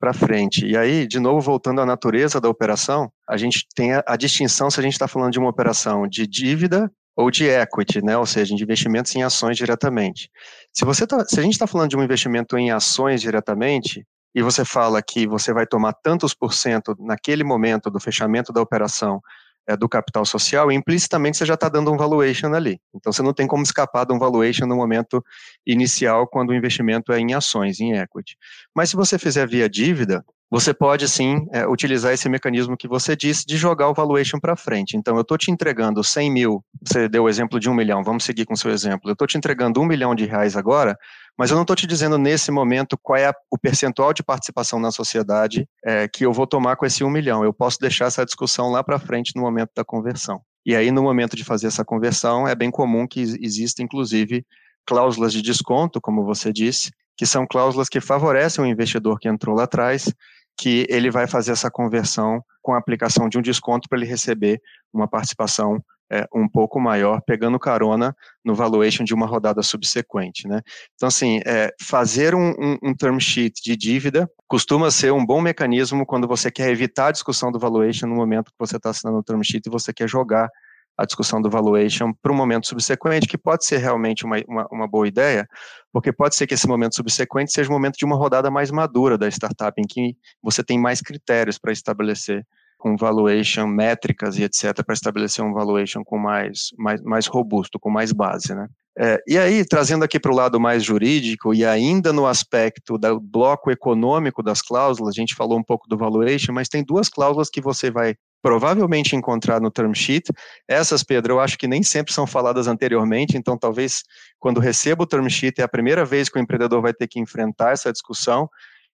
para 0.00 0.12
frente. 0.12 0.66
E 0.66 0.76
aí, 0.76 1.06
de 1.06 1.20
novo, 1.20 1.40
voltando 1.40 1.80
à 1.80 1.86
natureza 1.86 2.40
da 2.40 2.48
operação, 2.48 3.08
a 3.28 3.36
gente 3.36 3.68
tem 3.72 3.92
a, 3.92 4.02
a 4.04 4.16
distinção 4.16 4.68
se 4.68 4.80
a 4.80 4.82
gente 4.82 4.94
está 4.94 5.06
falando 5.06 5.32
de 5.32 5.38
uma 5.38 5.50
operação 5.50 6.08
de 6.08 6.26
dívida 6.26 6.90
ou 7.16 7.30
de 7.30 7.46
equity, 7.46 8.02
né? 8.04 8.16
ou 8.16 8.26
seja, 8.26 8.54
de 8.54 8.62
investimentos 8.62 9.14
em 9.14 9.22
ações 9.22 9.56
diretamente. 9.56 10.30
Se, 10.72 10.84
você 10.84 11.06
tá, 11.06 11.24
se 11.24 11.38
a 11.38 11.42
gente 11.42 11.52
está 11.52 11.66
falando 11.66 11.90
de 11.90 11.96
um 11.96 12.02
investimento 12.02 12.56
em 12.56 12.70
ações 12.70 13.20
diretamente, 13.20 14.04
e 14.34 14.42
você 14.42 14.64
fala 14.64 15.00
que 15.00 15.26
você 15.26 15.52
vai 15.52 15.66
tomar 15.66 15.92
tantos 15.92 16.34
por 16.34 16.52
cento 16.52 16.96
naquele 16.98 17.44
momento 17.44 17.88
do 17.88 18.00
fechamento 18.00 18.52
da 18.52 18.60
operação 18.60 19.22
é, 19.66 19.76
do 19.76 19.88
capital 19.88 20.26
social, 20.26 20.70
implicitamente 20.72 21.38
você 21.38 21.46
já 21.46 21.54
está 21.54 21.68
dando 21.68 21.90
um 21.92 21.96
valuation 21.96 22.52
ali. 22.52 22.80
Então 22.94 23.12
você 23.12 23.22
não 23.22 23.32
tem 23.32 23.46
como 23.46 23.62
escapar 23.62 24.04
de 24.04 24.12
um 24.12 24.18
valuation 24.18 24.66
no 24.66 24.76
momento 24.76 25.24
inicial, 25.64 26.26
quando 26.26 26.50
o 26.50 26.54
investimento 26.54 27.12
é 27.12 27.18
em 27.20 27.32
ações, 27.32 27.80
em 27.80 27.96
equity. 27.96 28.36
Mas 28.74 28.90
se 28.90 28.96
você 28.96 29.18
fizer 29.18 29.46
via 29.46 29.68
dívida, 29.68 30.24
você 30.50 30.72
pode 30.72 31.08
sim 31.08 31.46
é, 31.52 31.66
utilizar 31.66 32.12
esse 32.12 32.28
mecanismo 32.28 32.76
que 32.76 32.86
você 32.86 33.16
disse 33.16 33.44
de 33.46 33.56
jogar 33.56 33.88
o 33.88 33.94
valuation 33.94 34.38
para 34.38 34.54
frente. 34.56 34.96
Então, 34.96 35.16
eu 35.16 35.22
estou 35.22 35.36
te 35.36 35.50
entregando 35.50 36.04
100 36.04 36.30
mil, 36.30 36.64
você 36.82 37.08
deu 37.08 37.24
o 37.24 37.28
exemplo 37.28 37.58
de 37.58 37.68
um 37.68 37.74
milhão, 37.74 38.04
vamos 38.04 38.24
seguir 38.24 38.44
com 38.44 38.54
o 38.54 38.56
seu 38.56 38.70
exemplo. 38.70 39.10
Eu 39.10 39.14
estou 39.14 39.26
te 39.26 39.36
entregando 39.36 39.80
um 39.80 39.86
milhão 39.86 40.14
de 40.14 40.26
reais 40.26 40.56
agora, 40.56 40.96
mas 41.36 41.50
eu 41.50 41.56
não 41.56 41.62
estou 41.62 41.74
te 41.74 41.86
dizendo 41.86 42.18
nesse 42.18 42.50
momento 42.50 42.96
qual 43.02 43.16
é 43.16 43.26
a, 43.26 43.34
o 43.50 43.58
percentual 43.58 44.12
de 44.12 44.22
participação 44.22 44.78
na 44.78 44.92
sociedade 44.92 45.68
é, 45.84 46.06
que 46.06 46.24
eu 46.24 46.32
vou 46.32 46.46
tomar 46.46 46.76
com 46.76 46.86
esse 46.86 47.02
um 47.02 47.10
milhão. 47.10 47.42
Eu 47.42 47.52
posso 47.52 47.78
deixar 47.80 48.06
essa 48.06 48.24
discussão 48.24 48.70
lá 48.70 48.84
para 48.84 48.98
frente 48.98 49.32
no 49.34 49.42
momento 49.42 49.70
da 49.74 49.84
conversão. 49.84 50.40
E 50.64 50.74
aí, 50.74 50.90
no 50.90 51.02
momento 51.02 51.36
de 51.36 51.44
fazer 51.44 51.66
essa 51.66 51.84
conversão, 51.84 52.48
é 52.48 52.54
bem 52.54 52.70
comum 52.70 53.06
que 53.06 53.20
exista, 53.20 53.82
inclusive, 53.82 54.46
cláusulas 54.86 55.32
de 55.32 55.42
desconto, 55.42 56.00
como 56.00 56.24
você 56.24 56.52
disse, 56.52 56.90
que 57.16 57.26
são 57.26 57.46
cláusulas 57.46 57.88
que 57.88 58.00
favorecem 58.00 58.64
o 58.64 58.66
investidor 58.66 59.18
que 59.18 59.28
entrou 59.28 59.54
lá 59.54 59.64
atrás, 59.64 60.12
que 60.56 60.86
ele 60.88 61.10
vai 61.10 61.26
fazer 61.26 61.52
essa 61.52 61.70
conversão 61.70 62.42
com 62.62 62.72
a 62.72 62.78
aplicação 62.78 63.28
de 63.28 63.38
um 63.38 63.42
desconto 63.42 63.88
para 63.88 63.98
ele 63.98 64.08
receber 64.08 64.60
uma 64.92 65.08
participação 65.08 65.82
é, 66.10 66.26
um 66.34 66.48
pouco 66.48 66.78
maior, 66.78 67.20
pegando 67.26 67.58
carona 67.58 68.14
no 68.44 68.54
valuation 68.54 69.04
de 69.04 69.14
uma 69.14 69.26
rodada 69.26 69.62
subsequente. 69.62 70.46
Né? 70.46 70.60
Então, 70.94 71.08
assim, 71.08 71.40
é, 71.46 71.72
fazer 71.82 72.34
um, 72.34 72.50
um, 72.50 72.78
um, 72.82 72.94
term 72.94 73.18
sheet 73.18 73.62
de 73.62 73.76
dívida 73.76 74.30
costuma 74.46 74.90
ser 74.90 75.12
um 75.12 75.24
bom 75.24 75.40
mecanismo 75.40 76.06
quando 76.06 76.28
você 76.28 76.50
quer 76.50 76.70
evitar 76.70 77.08
a 77.08 77.12
discussão 77.12 77.50
do 77.50 77.58
valuation 77.58 78.06
no 78.06 78.14
momento 78.14 78.50
que 78.50 78.58
você 78.58 78.76
está 78.76 78.90
assinando 78.90 79.18
o 79.18 79.22
term 79.22 79.42
sheet 79.42 79.66
e 79.66 79.70
você 79.70 79.92
quer 79.92 80.08
jogar 80.08 80.48
a 80.96 81.04
discussão 81.04 81.42
do 81.42 81.50
valuation 81.50 82.12
para 82.22 82.32
o 82.32 82.34
momento 82.34 82.66
subsequente, 82.66 83.26
que 83.26 83.36
pode 83.36 83.64
ser 83.64 83.78
realmente 83.78 84.24
uma, 84.24 84.36
uma, 84.46 84.66
uma, 84.70 84.88
boa 84.88 85.08
ideia, 85.08 85.48
porque 85.92 86.12
pode 86.12 86.36
ser 86.36 86.46
que 86.46 86.54
esse 86.54 86.68
momento 86.68 86.94
subsequente 86.94 87.52
seja 87.52 87.68
o 87.68 87.72
momento 87.72 87.96
de 87.96 88.04
uma 88.04 88.16
rodada 88.16 88.50
mais 88.50 88.70
madura 88.70 89.18
da 89.18 89.28
startup, 89.28 89.80
em 89.80 89.86
que 89.86 90.16
você 90.42 90.62
tem 90.62 90.78
mais 90.78 91.00
critérios 91.00 91.58
para 91.58 91.72
estabelecer 91.72 92.46
com 92.78 92.96
valuation, 92.96 93.66
métricas 93.66 94.38
e 94.38 94.44
etc., 94.44 94.84
para 94.84 94.92
estabelecer 94.92 95.44
um 95.44 95.52
valuation 95.52 96.04
com 96.04 96.18
mais, 96.18 96.68
mais, 96.76 97.00
mais 97.02 97.26
robusto, 97.26 97.78
com 97.78 97.90
mais 97.90 98.12
base, 98.12 98.54
né? 98.54 98.68
É, 98.96 99.20
e 99.26 99.36
aí, 99.36 99.64
trazendo 99.64 100.04
aqui 100.04 100.20
para 100.20 100.30
o 100.30 100.34
lado 100.34 100.60
mais 100.60 100.84
jurídico 100.84 101.52
e 101.52 101.64
ainda 101.64 102.12
no 102.12 102.26
aspecto 102.26 102.96
do 102.96 103.18
bloco 103.20 103.70
econômico 103.70 104.42
das 104.42 104.62
cláusulas, 104.62 105.14
a 105.16 105.20
gente 105.20 105.34
falou 105.34 105.58
um 105.58 105.64
pouco 105.64 105.88
do 105.88 105.96
valuation, 105.96 106.52
mas 106.52 106.68
tem 106.68 106.84
duas 106.84 107.08
cláusulas 107.08 107.50
que 107.50 107.60
você 107.60 107.90
vai 107.90 108.14
provavelmente 108.44 109.16
encontrar 109.16 109.58
no 109.58 109.70
term 109.70 109.94
sheet. 109.94 110.30
Essas, 110.68 111.02
Pedro, 111.02 111.32
eu 111.32 111.40
acho 111.40 111.56
que 111.56 111.66
nem 111.66 111.82
sempre 111.82 112.12
são 112.12 112.26
faladas 112.26 112.66
anteriormente, 112.66 113.38
então 113.38 113.56
talvez 113.56 114.04
quando 114.38 114.60
receba 114.60 115.02
o 115.02 115.06
term 115.06 115.26
sheet 115.30 115.62
é 115.62 115.64
a 115.64 115.68
primeira 115.68 116.04
vez 116.04 116.28
que 116.28 116.38
o 116.38 116.42
empreendedor 116.42 116.82
vai 116.82 116.92
ter 116.92 117.08
que 117.08 117.18
enfrentar 117.18 117.72
essa 117.72 117.90
discussão, 117.90 118.46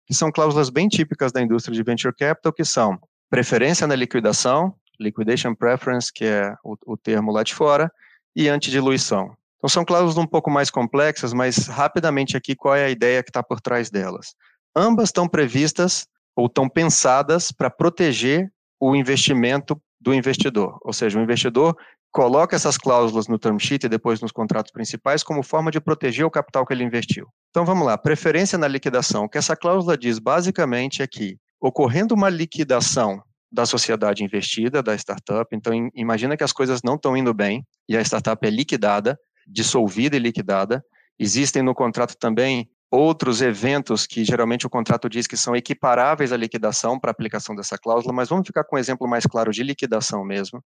que 0.07 0.15
são 0.15 0.31
cláusulas 0.31 0.71
bem 0.71 0.87
típicas 0.89 1.33
da 1.33 1.43
indústria 1.43 1.75
de 1.75 1.83
venture 1.83 2.15
capital, 2.15 2.53
que 2.53 2.65
são 2.65 2.97
preferência 3.29 3.89
na 3.89 3.97
liquidação, 3.97 4.73
liquidation 5.01 5.53
preference, 5.53 6.13
que 6.13 6.27
é 6.27 6.55
o, 6.63 6.77
o 6.87 6.97
termo 6.97 7.33
lá 7.33 7.43
de 7.43 7.53
fora, 7.53 7.91
e 8.37 8.49
antidiluição. 8.49 9.37
Então 9.59 9.69
são 9.69 9.85
cláusulas 9.85 10.17
um 10.17 10.29
pouco 10.29 10.49
mais 10.49 10.71
complexas, 10.71 11.33
mas 11.33 11.67
rapidamente 11.67 12.37
aqui 12.37 12.55
qual 12.55 12.77
é 12.77 12.85
a 12.85 12.91
ideia 12.91 13.21
que 13.21 13.31
está 13.31 13.43
por 13.43 13.61
trás 13.61 13.91
delas? 13.91 14.37
Ambas 14.77 15.09
estão 15.09 15.27
previstas 15.27 16.07
ou 16.37 16.47
estão 16.47 16.69
pensadas 16.69 17.51
para 17.51 17.69
proteger 17.69 18.49
o 18.81 18.97
investimento 18.97 19.81
do 20.01 20.15
investidor. 20.15 20.79
Ou 20.83 20.93
seja, 20.93 21.19
o 21.19 21.23
investidor 21.23 21.77
coloca 22.11 22.57
essas 22.57 22.77
cláusulas 22.77 23.29
no 23.29 23.39
term 23.39 23.59
sheet 23.59 23.85
e 23.85 23.89
depois 23.89 24.21
nos 24.21 24.33
contratos 24.33 24.73
principais 24.73 25.23
como 25.23 25.43
forma 25.43 25.71
de 25.71 25.81
proteger 25.81 26.25
o 26.25 26.31
capital 26.31 26.67
que 26.67 26.73
ele 26.73 26.83
investiu. 26.83 27.29
Então 27.51 27.65
vamos 27.65 27.87
lá, 27.87 27.97
preferência 27.99 28.59
na 28.59 28.67
liquidação. 28.67 29.25
O 29.25 29.29
que 29.29 29.39
essa 29.39 29.55
cláusula 29.55 29.97
diz 29.97 30.19
basicamente 30.19 31.03
é 31.03 31.07
que, 31.07 31.37
ocorrendo 31.61 32.15
uma 32.15 32.31
liquidação 32.31 33.23
da 33.53 33.67
sociedade 33.67 34.25
investida, 34.25 34.83
da 34.83 34.95
startup, 34.95 35.55
então 35.55 35.73
imagina 35.95 36.37
que 36.37 36.45
as 36.45 36.53
coisas 36.53 36.81
não 36.83 36.95
estão 36.95 37.17
indo 37.17 37.35
bem 37.35 37.65
e 37.89 37.97
a 37.97 38.01
startup 38.01 38.45
é 38.47 38.51
liquidada, 38.51 39.19
dissolvida 39.47 40.17
e 40.17 40.21
liquidada. 40.21 40.83
Existem 41.19 41.63
no 41.63 41.75
contrato 41.75 42.17
também 42.19 42.69
outros 42.91 43.41
eventos 43.41 44.07
que 44.07 44.25
geralmente 44.25 44.67
o 44.67 44.71
contrato 44.71 45.09
diz 45.09 45.27
que 45.27 45.37
são 45.37 45.55
equiparáveis 45.55 46.33
à 46.33 46.37
liquidação 46.37 46.99
para 46.99 47.11
aplicação 47.11 47.55
dessa 47.55 47.79
cláusula, 47.79 48.13
mas 48.13 48.29
vamos 48.29 48.47
ficar 48.47 48.65
com 48.65 48.77
um 48.77 48.79
exemplo 48.79 49.07
mais 49.07 49.25
claro 49.25 49.53
de 49.53 49.63
liquidação 49.63 50.25
mesmo. 50.25 50.63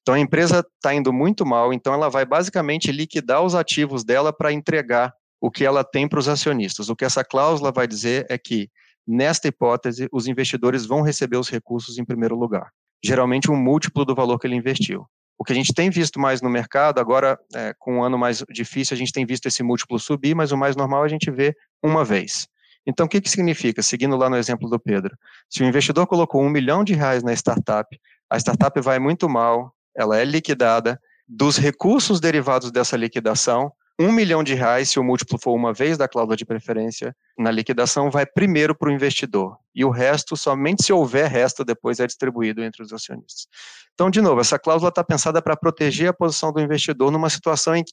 Então 0.00 0.14
a 0.14 0.18
empresa 0.18 0.66
está 0.76 0.94
indo 0.94 1.12
muito 1.12 1.44
mal, 1.44 1.72
então 1.72 1.92
ela 1.92 2.08
vai 2.08 2.24
basicamente 2.24 2.90
liquidar 2.90 3.42
os 3.42 3.54
ativos 3.54 4.04
dela 4.04 4.32
para 4.32 4.52
entregar 4.52 5.12
o 5.40 5.50
que 5.50 5.64
ela 5.64 5.84
tem 5.84 6.08
para 6.08 6.18
os 6.18 6.28
acionistas. 6.28 6.88
O 6.88 6.96
que 6.96 7.04
essa 7.04 7.22
cláusula 7.22 7.70
vai 7.70 7.86
dizer 7.86 8.26
é 8.30 8.38
que, 8.38 8.70
nesta 9.06 9.48
hipótese, 9.48 10.08
os 10.10 10.26
investidores 10.26 10.86
vão 10.86 11.02
receber 11.02 11.36
os 11.36 11.50
recursos 11.50 11.98
em 11.98 12.04
primeiro 12.04 12.34
lugar. 12.34 12.70
Geralmente 13.04 13.50
um 13.50 13.56
múltiplo 13.56 14.04
do 14.04 14.14
valor 14.14 14.38
que 14.38 14.46
ele 14.46 14.56
investiu. 14.56 15.06
O 15.38 15.44
que 15.44 15.52
a 15.52 15.56
gente 15.56 15.74
tem 15.74 15.90
visto 15.90 16.18
mais 16.18 16.40
no 16.40 16.48
mercado, 16.48 16.98
agora 16.98 17.38
é, 17.54 17.74
com 17.78 17.98
um 17.98 18.02
ano 18.02 18.18
mais 18.18 18.42
difícil, 18.50 18.94
a 18.94 18.98
gente 18.98 19.12
tem 19.12 19.26
visto 19.26 19.46
esse 19.46 19.62
múltiplo 19.62 19.98
subir, 19.98 20.34
mas 20.34 20.52
o 20.52 20.56
mais 20.56 20.74
normal 20.76 21.02
a 21.02 21.08
gente 21.08 21.30
vê 21.30 21.54
uma 21.82 22.04
vez. 22.04 22.48
Então, 22.86 23.06
o 23.06 23.08
que, 23.08 23.20
que 23.20 23.28
significa? 23.28 23.82
Seguindo 23.82 24.16
lá 24.16 24.30
no 24.30 24.36
exemplo 24.36 24.70
do 24.70 24.78
Pedro, 24.78 25.16
se 25.50 25.62
o 25.62 25.66
investidor 25.66 26.06
colocou 26.06 26.42
um 26.42 26.48
milhão 26.48 26.84
de 26.84 26.94
reais 26.94 27.22
na 27.22 27.32
startup, 27.32 27.98
a 28.30 28.38
startup 28.38 28.80
vai 28.80 28.98
muito 28.98 29.28
mal, 29.28 29.74
ela 29.94 30.18
é 30.18 30.24
liquidada, 30.24 31.00
dos 31.26 31.56
recursos 31.56 32.20
derivados 32.20 32.70
dessa 32.70 32.96
liquidação, 32.96 33.72
um 33.98 34.12
milhão 34.12 34.44
de 34.44 34.54
reais, 34.54 34.90
se 34.90 34.98
o 34.98 35.04
múltiplo 35.04 35.38
for 35.38 35.54
uma 35.54 35.72
vez 35.72 35.96
da 35.96 36.06
cláusula 36.06 36.36
de 36.36 36.44
preferência 36.44 37.16
na 37.38 37.50
liquidação, 37.50 38.10
vai 38.10 38.26
primeiro 38.26 38.74
para 38.74 38.90
o 38.90 38.92
investidor. 38.92 39.56
E 39.74 39.84
o 39.84 39.90
resto, 39.90 40.36
somente 40.36 40.84
se 40.84 40.92
houver 40.92 41.30
resto, 41.30 41.64
depois 41.64 41.98
é 41.98 42.06
distribuído 42.06 42.62
entre 42.62 42.82
os 42.82 42.92
acionistas. 42.92 43.46
Então, 43.94 44.10
de 44.10 44.20
novo, 44.20 44.40
essa 44.40 44.58
cláusula 44.58 44.90
está 44.90 45.02
pensada 45.02 45.40
para 45.40 45.56
proteger 45.56 46.08
a 46.10 46.12
posição 46.12 46.52
do 46.52 46.60
investidor 46.60 47.10
numa 47.10 47.30
situação 47.30 47.74
em, 47.74 47.84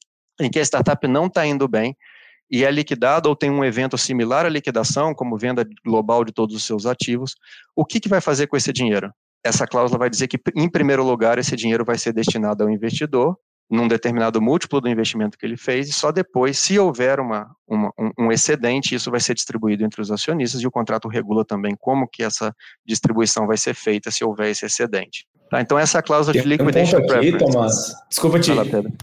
em 0.41 0.49
que 0.49 0.59
a 0.59 0.61
startup 0.61 1.07
não 1.07 1.27
está 1.27 1.45
indo 1.45 1.67
bem 1.69 1.95
e 2.51 2.65
é 2.65 2.71
liquidada 2.71 3.29
ou 3.29 3.35
tem 3.35 3.49
um 3.49 3.63
evento 3.63 3.97
similar 3.97 4.45
à 4.45 4.49
liquidação, 4.49 5.15
como 5.15 5.37
venda 5.37 5.65
global 5.85 6.25
de 6.25 6.33
todos 6.33 6.53
os 6.53 6.65
seus 6.65 6.85
ativos. 6.85 7.35
O 7.73 7.85
que, 7.85 8.01
que 8.01 8.09
vai 8.09 8.19
fazer 8.19 8.47
com 8.47 8.57
esse 8.57 8.73
dinheiro? 8.73 9.09
Essa 9.41 9.65
cláusula 9.65 9.97
vai 9.97 10.09
dizer 10.09 10.27
que, 10.27 10.37
em 10.53 10.69
primeiro 10.69 11.03
lugar, 11.03 11.37
esse 11.37 11.55
dinheiro 11.55 11.85
vai 11.85 11.97
ser 11.97 12.11
destinado 12.11 12.63
ao 12.63 12.69
investidor 12.69 13.37
num 13.73 13.87
determinado 13.87 14.39
múltiplo 14.39 14.79
do 14.79 14.87
investimento 14.87 15.35
que 15.35 15.43
ele 15.43 15.57
fez, 15.57 15.89
e 15.89 15.93
só 15.93 16.11
depois, 16.11 16.59
se 16.59 16.77
houver 16.77 17.19
uma, 17.19 17.49
uma 17.67 17.91
um, 18.19 18.31
excedente, 18.31 18.93
isso 18.93 19.09
vai 19.09 19.19
ser 19.19 19.33
distribuído 19.33 19.83
entre 19.83 19.99
os 19.99 20.11
acionistas, 20.11 20.61
e 20.61 20.67
o 20.67 20.71
contrato 20.71 21.07
regula 21.07 21.43
também 21.43 21.75
como 21.79 22.07
que 22.07 22.21
essa 22.21 22.55
distribuição 22.85 23.47
vai 23.47 23.57
ser 23.57 23.73
feita 23.73 24.11
se 24.11 24.23
houver 24.23 24.51
esse 24.51 24.63
excedente. 24.63 25.25
Tá, 25.49 25.59
então 25.59 25.77
essa 25.77 25.97
é 25.97 25.99
a 25.99 26.03
cláusula 26.03 26.39
de 26.39 26.47
liquidation 26.47 26.97
um 26.97 27.01
ponto 27.01 27.13
aqui, 27.13 27.35
Thomas, 27.35 27.95
desculpa 28.07 28.39
te, 28.39 28.51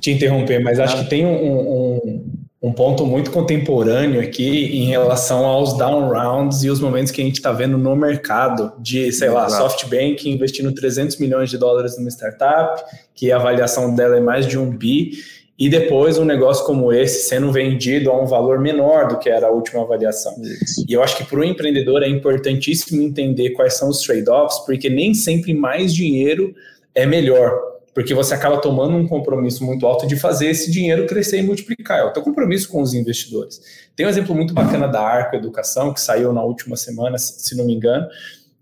te 0.01 0.13
interromper, 0.13 0.63
mas 0.63 0.79
acho 0.79 0.97
ah. 0.97 1.03
que 1.03 1.11
tem 1.11 1.27
um, 1.27 1.35
um, 1.35 2.35
um 2.63 2.73
ponto 2.73 3.07
muito 3.07 3.31
contemporâneo 3.31 4.21
aqui 4.21 4.77
em 4.77 4.85
relação 4.85 5.47
aos 5.47 5.79
down 5.79 6.11
rounds 6.11 6.63
e 6.63 6.69
os 6.69 6.79
momentos 6.79 7.11
que 7.11 7.23
a 7.23 7.25
gente 7.25 7.37
está 7.37 7.53
vendo 7.53 7.79
no 7.79 7.97
mercado 7.97 8.75
de, 8.79 9.11
sei 9.13 9.31
lá, 9.31 9.47
Exato. 9.47 9.63
SoftBank 9.63 10.29
investindo 10.29 10.71
300 10.75 11.17
milhões 11.17 11.49
de 11.49 11.57
dólares 11.57 11.97
numa 11.97 12.11
startup, 12.11 12.83
que 13.15 13.33
a 13.33 13.37
avaliação 13.37 13.95
dela 13.95 14.19
é 14.19 14.21
mais 14.21 14.47
de 14.47 14.59
um 14.59 14.69
bi, 14.69 15.13
e 15.59 15.69
depois 15.71 16.19
um 16.19 16.25
negócio 16.25 16.65
como 16.65 16.93
esse 16.93 17.29
sendo 17.29 17.51
vendido 17.51 18.11
a 18.11 18.23
um 18.23 18.27
valor 18.27 18.59
menor 18.59 19.09
do 19.09 19.19
que 19.19 19.29
era 19.29 19.47
a 19.47 19.51
última 19.51 19.83
avaliação. 19.83 20.35
Isso. 20.43 20.85
E 20.87 20.93
eu 20.93 21.03
acho 21.03 21.17
que 21.17 21.25
para 21.25 21.39
o 21.39 21.45
empreendedor 21.45 22.03
é 22.03 22.09
importantíssimo 22.09 23.01
entender 23.01 23.51
quais 23.51 23.75
são 23.75 23.89
os 23.89 24.01
trade-offs, 24.01 24.59
porque 24.67 24.91
nem 24.91 25.15
sempre 25.15 25.55
mais 25.55 25.95
dinheiro 25.95 26.55
é 26.95 27.07
melhor 27.07 27.59
porque 27.95 28.15
você 28.15 28.35
acaba 28.35 28.61
tomando 28.61 28.97
um 28.97 29.07
compromisso 29.07 29.65
muito 29.65 29.87
alto 29.87 30.07
de 30.07 30.17
fazer 30.17 30.49
esse 30.49 30.71
dinheiro 30.71 31.07
crescer 31.07 31.39
e 31.39 31.43
multiplicar. 31.43 31.99
É 31.99 32.05
o 32.05 32.13
teu 32.13 32.23
compromisso 32.23 32.69
com 32.69 32.81
os 32.81 32.95
investidores. 32.95 33.61
Tem 33.97 34.07
um 34.07 34.09
exemplo 34.09 34.35
muito 34.35 34.55
bacana 34.55 34.87
da 34.87 35.01
Arco 35.01 35.37
Educação, 35.37 35.93
que 35.93 36.01
saiu 36.01 36.33
na 36.33 36.43
última 36.43 36.77
semana, 36.77 37.19
se 37.19 37.57
não 37.57 37.67
me 37.67 37.75
engano, 37.75 38.07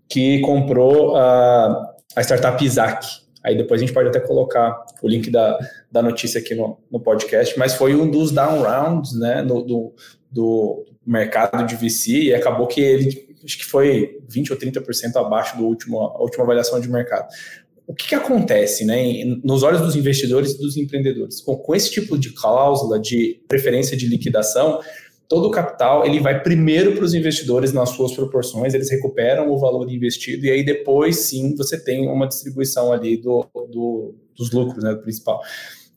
que 0.07 0.39
comprou 0.41 1.15
a, 1.15 1.93
a 2.15 2.21
startup 2.21 2.63
Isaac. 2.63 3.07
Aí 3.43 3.55
depois 3.55 3.79
a 3.79 3.85
gente 3.85 3.93
pode 3.93 4.09
até 4.09 4.19
colocar 4.19 4.83
o 5.01 5.07
link 5.07 5.29
da, 5.29 5.57
da 5.91 6.01
notícia 6.01 6.41
aqui 6.41 6.55
no, 6.55 6.77
no 6.91 6.99
podcast, 6.99 7.57
mas 7.57 7.75
foi 7.75 7.95
um 7.95 8.09
dos 8.09 8.31
down 8.31 8.61
rounds 8.61 9.17
né, 9.17 9.41
no, 9.41 9.61
do, 9.61 9.93
do 10.29 10.85
mercado 11.05 11.65
de 11.65 11.75
VC 11.75 12.11
e 12.11 12.33
acabou 12.33 12.67
que 12.67 12.81
ele 12.81 13.29
acho 13.43 13.57
que 13.57 13.65
foi 13.65 14.19
20 14.27 14.51
ou 14.51 14.59
30% 14.59 15.15
abaixo 15.15 15.57
do 15.57 15.63
último, 15.63 15.97
última 16.19 16.43
avaliação 16.43 16.79
de 16.79 16.89
mercado. 16.89 17.27
O 17.89 17.95
que, 17.95 18.09
que, 18.09 18.13
acontece 18.13 18.85
né, 18.85 19.23
nos 19.43 19.63
olhos 19.63 19.81
dos 19.81 19.95
investidores 19.95 20.51
e 20.51 20.59
dos 20.59 20.77
empreendedores? 20.77 21.41
Com, 21.41 21.57
com 21.57 21.73
esse 21.73 21.89
tipo 21.89 22.19
de 22.19 22.31
cláusula 22.33 22.99
de 22.99 23.41
preferência 23.47 23.97
de 23.97 24.05
liquidação, 24.05 24.79
todo 25.27 25.47
o 25.47 25.51
capital 25.51 26.05
ele 26.05 26.19
vai 26.19 26.39
primeiro 26.43 26.93
para 26.93 27.03
os 27.03 27.15
investidores 27.15 27.73
nas 27.73 27.89
suas 27.89 28.11
proporções, 28.11 28.75
eles 28.75 28.91
recuperam 28.91 29.49
o 29.51 29.57
valor 29.57 29.91
investido 29.91 30.45
e 30.45 30.51
aí 30.51 30.63
depois 30.63 31.17
sim 31.21 31.55
você 31.55 31.83
tem 31.83 32.07
uma 32.07 32.27
distribuição 32.27 32.93
ali 32.93 33.17
do, 33.17 33.43
do 33.71 34.13
dos 34.37 34.51
lucros, 34.51 34.83
né, 34.83 34.93
do 34.93 35.01
principal. 35.01 35.41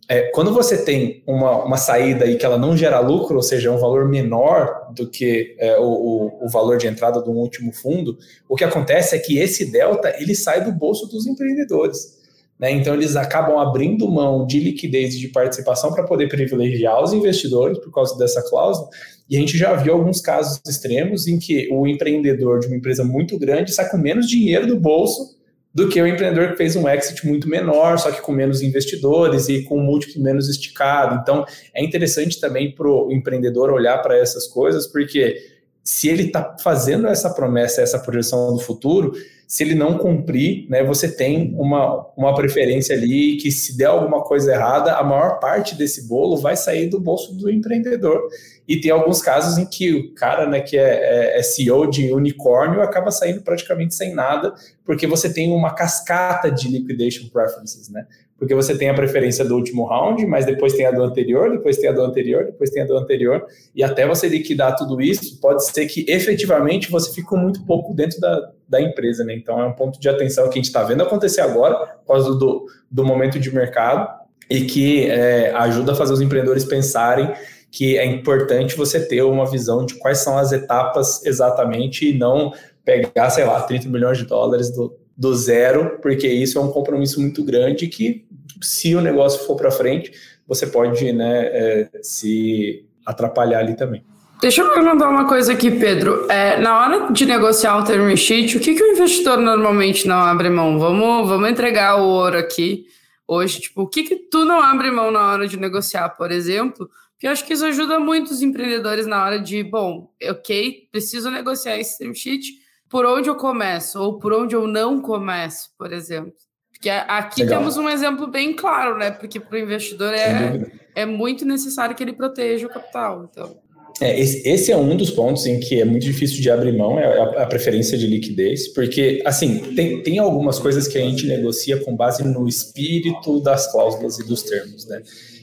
É, 0.08 0.22
quando 0.32 0.52
você 0.52 0.84
tem 0.84 1.22
uma, 1.26 1.64
uma 1.64 1.76
saída 1.76 2.24
aí 2.24 2.36
que 2.36 2.44
ela 2.44 2.58
não 2.58 2.76
gera 2.76 2.98
lucro, 2.98 3.36
ou 3.36 3.42
seja, 3.42 3.68
é 3.68 3.72
um 3.72 3.78
valor 3.78 4.08
menor 4.08 4.92
do 4.94 5.08
que 5.08 5.56
é, 5.58 5.78
o, 5.78 6.38
o, 6.42 6.48
valor 6.48 6.76
de 6.76 6.86
entrada 6.86 7.20
do 7.22 7.30
último 7.30 7.72
fundo, 7.72 8.18
o 8.48 8.56
que 8.56 8.64
acontece 8.64 9.14
é 9.14 9.18
que 9.18 9.38
esse 9.38 9.70
delta 9.70 10.14
ele 10.18 10.34
sai 10.34 10.64
do 10.64 10.72
bolso 10.72 11.06
dos 11.06 11.26
empreendedores. 11.26 12.20
Né? 12.58 12.72
Então 12.72 12.94
eles 12.94 13.16
acabam 13.16 13.58
abrindo 13.58 14.08
mão 14.10 14.44
de 14.44 14.58
liquidez 14.58 15.14
e 15.14 15.20
de 15.20 15.28
participação 15.28 15.92
para 15.92 16.04
poder 16.04 16.28
privilegiar 16.28 17.02
os 17.02 17.12
investidores 17.12 17.78
por 17.78 17.92
causa 17.92 18.16
dessa 18.18 18.42
cláusula. 18.48 18.88
E 19.30 19.36
a 19.36 19.40
gente 19.40 19.56
já 19.56 19.74
viu 19.74 19.94
alguns 19.94 20.20
casos 20.20 20.60
extremos 20.68 21.26
em 21.26 21.38
que 21.38 21.68
o 21.72 21.86
empreendedor 21.86 22.58
de 22.58 22.66
uma 22.66 22.76
empresa 22.76 23.04
muito 23.04 23.38
grande 23.38 23.72
sai 23.72 23.88
com 23.88 23.96
menos 23.96 24.28
dinheiro 24.28 24.66
do 24.66 24.78
bolso 24.78 25.40
do 25.74 25.88
que 25.88 26.00
o 26.00 26.06
empreendedor 26.06 26.50
que 26.50 26.56
fez 26.56 26.76
um 26.76 26.88
exit 26.88 27.26
muito 27.26 27.48
menor, 27.48 27.98
só 27.98 28.11
que 28.11 28.20
com 28.20 28.32
menos 28.32 28.61
investidores 28.61 29.48
e 29.48 29.62
com 29.62 29.78
um 29.78 29.82
múltiplo 29.82 30.22
menos 30.22 30.48
esticado. 30.48 31.18
Então, 31.22 31.44
é 31.74 31.82
interessante 31.82 32.38
também 32.38 32.74
para 32.74 32.88
o 32.88 33.11
empreendedor 33.11 33.70
olhar 33.70 33.98
para 33.98 34.16
essas 34.16 34.46
coisas, 34.46 34.87
porque 34.87 35.37
se 35.82 36.08
ele 36.08 36.24
está 36.24 36.56
fazendo 36.62 37.06
essa 37.06 37.30
promessa, 37.30 37.80
essa 37.80 37.98
projeção 37.98 38.54
do 38.54 38.61
futuro, 38.61 39.12
se 39.52 39.64
ele 39.64 39.74
não 39.74 39.98
cumprir, 39.98 40.66
né, 40.70 40.82
você 40.82 41.14
tem 41.14 41.54
uma, 41.58 42.06
uma 42.16 42.35
preferência 42.35 42.96
ali 42.96 43.37
que 43.37 43.50
se 43.50 43.76
der 43.76 43.87
alguma 43.87 44.22
coisa 44.22 44.52
errada, 44.52 44.94
a 44.94 45.04
maior 45.04 45.40
parte 45.40 45.74
desse 45.74 46.08
bolo 46.08 46.38
vai 46.38 46.56
sair 46.56 46.88
do 46.88 47.00
bolso 47.00 47.35
do 47.35 47.50
empreendedor. 47.50 48.28
E 48.72 48.80
tem 48.80 48.90
alguns 48.90 49.20
casos 49.20 49.58
em 49.58 49.66
que 49.66 49.92
o 49.92 50.14
cara 50.14 50.48
né, 50.48 50.58
que 50.62 50.78
é, 50.78 51.35
é, 51.35 51.38
é 51.38 51.42
CEO 51.42 51.90
de 51.90 52.11
unicórnio 52.11 52.80
acaba 52.80 53.11
saindo 53.11 53.42
praticamente 53.42 53.94
sem 53.94 54.14
nada, 54.14 54.54
porque 54.82 55.06
você 55.06 55.30
tem 55.30 55.52
uma 55.52 55.74
cascata 55.74 56.50
de 56.50 56.68
liquidation 56.68 57.28
preferences, 57.30 57.90
né? 57.90 58.06
Porque 58.38 58.54
você 58.54 58.74
tem 58.74 58.88
a 58.88 58.94
preferência 58.94 59.44
do 59.44 59.54
último 59.56 59.85
round, 59.85 60.24
mas 60.24 60.46
depois 60.46 60.72
tem 60.72 60.87
a 60.87 60.90
do 60.90 61.02
anterior, 61.02 61.50
depois 61.50 61.76
tem 61.76 61.90
a 61.90 61.92
do 61.92 62.00
anterior, 62.00 62.46
depois 62.46 62.70
tem 62.70 62.82
a 62.82 62.87
do 62.87 62.96
anterior, 62.96 63.44
e 63.74 63.85
até 63.85 64.06
você 64.06 64.26
liquidar 64.26 64.74
tudo 64.74 65.02
isso, 65.02 65.38
pode 65.38 65.66
ser 65.66 65.85
que 65.85 66.06
efetivamente 66.08 66.90
você 66.90 67.12
fique 67.12 67.37
muito 67.37 67.66
pouco 67.66 67.92
dentro 67.92 68.18
da, 68.20 68.52
da 68.66 68.80
empresa, 68.80 69.22
né? 69.22 69.35
Então 69.35 69.61
é 69.61 69.66
um 69.66 69.72
ponto 69.74 70.00
de 70.00 70.08
atenção 70.08 70.44
que 70.44 70.52
a 70.52 70.56
gente 70.56 70.68
está 70.68 70.82
vendo 70.82 71.02
acontecer 71.02 71.42
agora, 71.42 71.76
por 71.76 72.14
causa 72.14 72.35
do, 72.38 72.64
do 72.90 73.04
momento 73.04 73.38
de 73.38 73.54
mercado, 73.54 74.22
e 74.48 74.62
que 74.62 75.11
é, 75.11 75.50
ajuda 75.52 75.92
a 75.92 75.94
fazer 75.94 76.14
os 76.14 76.22
empreendedores 76.22 76.64
pensarem 76.64 77.30
que 77.72 77.96
é 77.96 78.04
importante 78.04 78.76
você 78.76 79.00
ter 79.00 79.22
uma 79.22 79.50
visão 79.50 79.87
de 79.87 79.94
quais 79.94 80.18
são 80.18 80.37
as 80.37 80.52
etapas 80.52 81.24
exatamente 81.24 82.11
e 82.11 82.16
não 82.16 82.52
pegar, 82.85 83.30
sei 83.30 83.44
lá, 83.44 83.62
30 83.62 83.88
milhões 83.88 84.18
de 84.18 84.26
dólares 84.26 84.70
do, 84.70 84.94
do 85.16 85.35
zero, 85.35 85.98
porque 86.02 86.28
isso 86.28 86.58
é 86.58 86.61
um 86.61 86.70
compromisso 86.70 87.18
muito 87.18 87.42
grande 87.42 87.87
que, 87.87 88.26
se 88.61 88.94
o 88.94 89.00
negócio 89.00 89.46
for 89.46 89.56
para 89.56 89.70
frente, 89.70 90.12
você 90.46 90.66
pode 90.66 91.12
né, 91.12 91.46
é, 91.46 91.88
se 92.02 92.85
atrapalhar 93.06 93.61
ali 93.61 93.74
também. 93.74 94.04
Deixa 94.42 94.61
eu 94.61 94.74
perguntar 94.74 95.08
uma 95.08 95.26
coisa 95.26 95.52
aqui, 95.52 95.70
Pedro. 95.70 96.26
É, 96.28 96.58
na 96.58 96.78
hora 96.78 97.12
de 97.12 97.24
negociar 97.24 97.78
o 97.78 97.85
term 97.85 98.14
sheet, 98.14 98.56
o 98.56 98.61
que, 98.61 98.74
que 98.74 98.82
o 98.82 98.92
investidor 98.92 99.38
normalmente 99.38 100.06
não 100.06 100.16
abre 100.16 100.50
mão? 100.50 100.78
Vamos, 100.78 101.26
vamos 101.26 101.48
entregar 101.48 102.02
o 102.02 102.08
ouro 102.08 102.37
aqui 102.37 102.85
hoje. 103.26 103.61
Tipo, 103.61 103.82
o 103.82 103.88
que, 103.88 104.02
que 104.02 104.16
tu 104.16 104.44
não 104.44 104.61
abre 104.61 104.90
mão 104.90 105.11
na 105.11 105.30
hora 105.30 105.48
de 105.48 105.56
negociar, 105.56 106.11
por 106.11 106.30
exemplo? 106.30 106.90
Que 107.22 107.28
eu 107.28 107.30
acho 107.30 107.46
que 107.46 107.52
isso 107.52 107.64
ajuda 107.64 108.00
muito 108.00 108.32
os 108.32 108.42
empreendedores 108.42 109.06
na 109.06 109.24
hora 109.24 109.38
de, 109.38 109.62
bom, 109.62 110.08
ok, 110.28 110.88
preciso 110.90 111.30
negociar 111.30 111.78
esse 111.78 111.96
term 111.96 112.12
sheet, 112.12 112.48
por 112.90 113.06
onde 113.06 113.30
eu 113.30 113.37
começo 113.37 113.96
ou 114.02 114.18
por 114.18 114.32
onde 114.32 114.56
eu 114.56 114.66
não 114.66 115.00
começo, 115.00 115.70
por 115.78 115.92
exemplo. 115.92 116.32
Porque 116.72 116.90
aqui 116.90 117.44
Legal. 117.44 117.61
temos 117.61 117.76
um 117.76 117.88
exemplo 117.88 118.26
bem 118.26 118.52
claro, 118.52 118.98
né? 118.98 119.12
Porque 119.12 119.38
para 119.38 119.54
o 119.54 119.61
investidor 119.61 120.12
é, 120.12 120.68
é 120.96 121.06
muito 121.06 121.44
necessário 121.44 121.94
que 121.94 122.02
ele 122.02 122.12
proteja 122.12 122.66
o 122.66 122.70
capital. 122.70 123.30
Então. 123.30 123.56
É, 124.00 124.18
esse, 124.18 124.42
esse, 124.48 124.72
é 124.72 124.76
um 124.76 124.96
dos 124.96 125.12
pontos 125.12 125.46
em 125.46 125.61
que 125.61 125.80
é 125.80 125.85
muito 125.85 126.02
difícil 126.02 126.42
de 126.42 126.50
abrir 126.50 126.76
mão, 126.76 126.98
é 126.98 127.06
a, 127.06 127.42
a, 127.44 127.46
preferência 127.46 127.96
de 127.96 128.08
liquidez, 128.08 128.66
porque, 128.74 129.22
assim, 129.24 129.61
tem, 129.76 130.02
tem 130.02 130.18
algumas 130.18 130.58
coisas 130.58 130.88
que 130.88 130.98
a 130.98 131.02
gente 131.02 131.28
negocia 131.28 131.76
com 131.85 131.94
base 131.94 132.24
no 132.24 132.48
espírito 132.48 133.40
das 133.40 133.70
cláusulas 133.70 134.18
e 134.18 134.26
dos 134.26 134.42
termos, 134.42 134.88
né? 134.88 135.00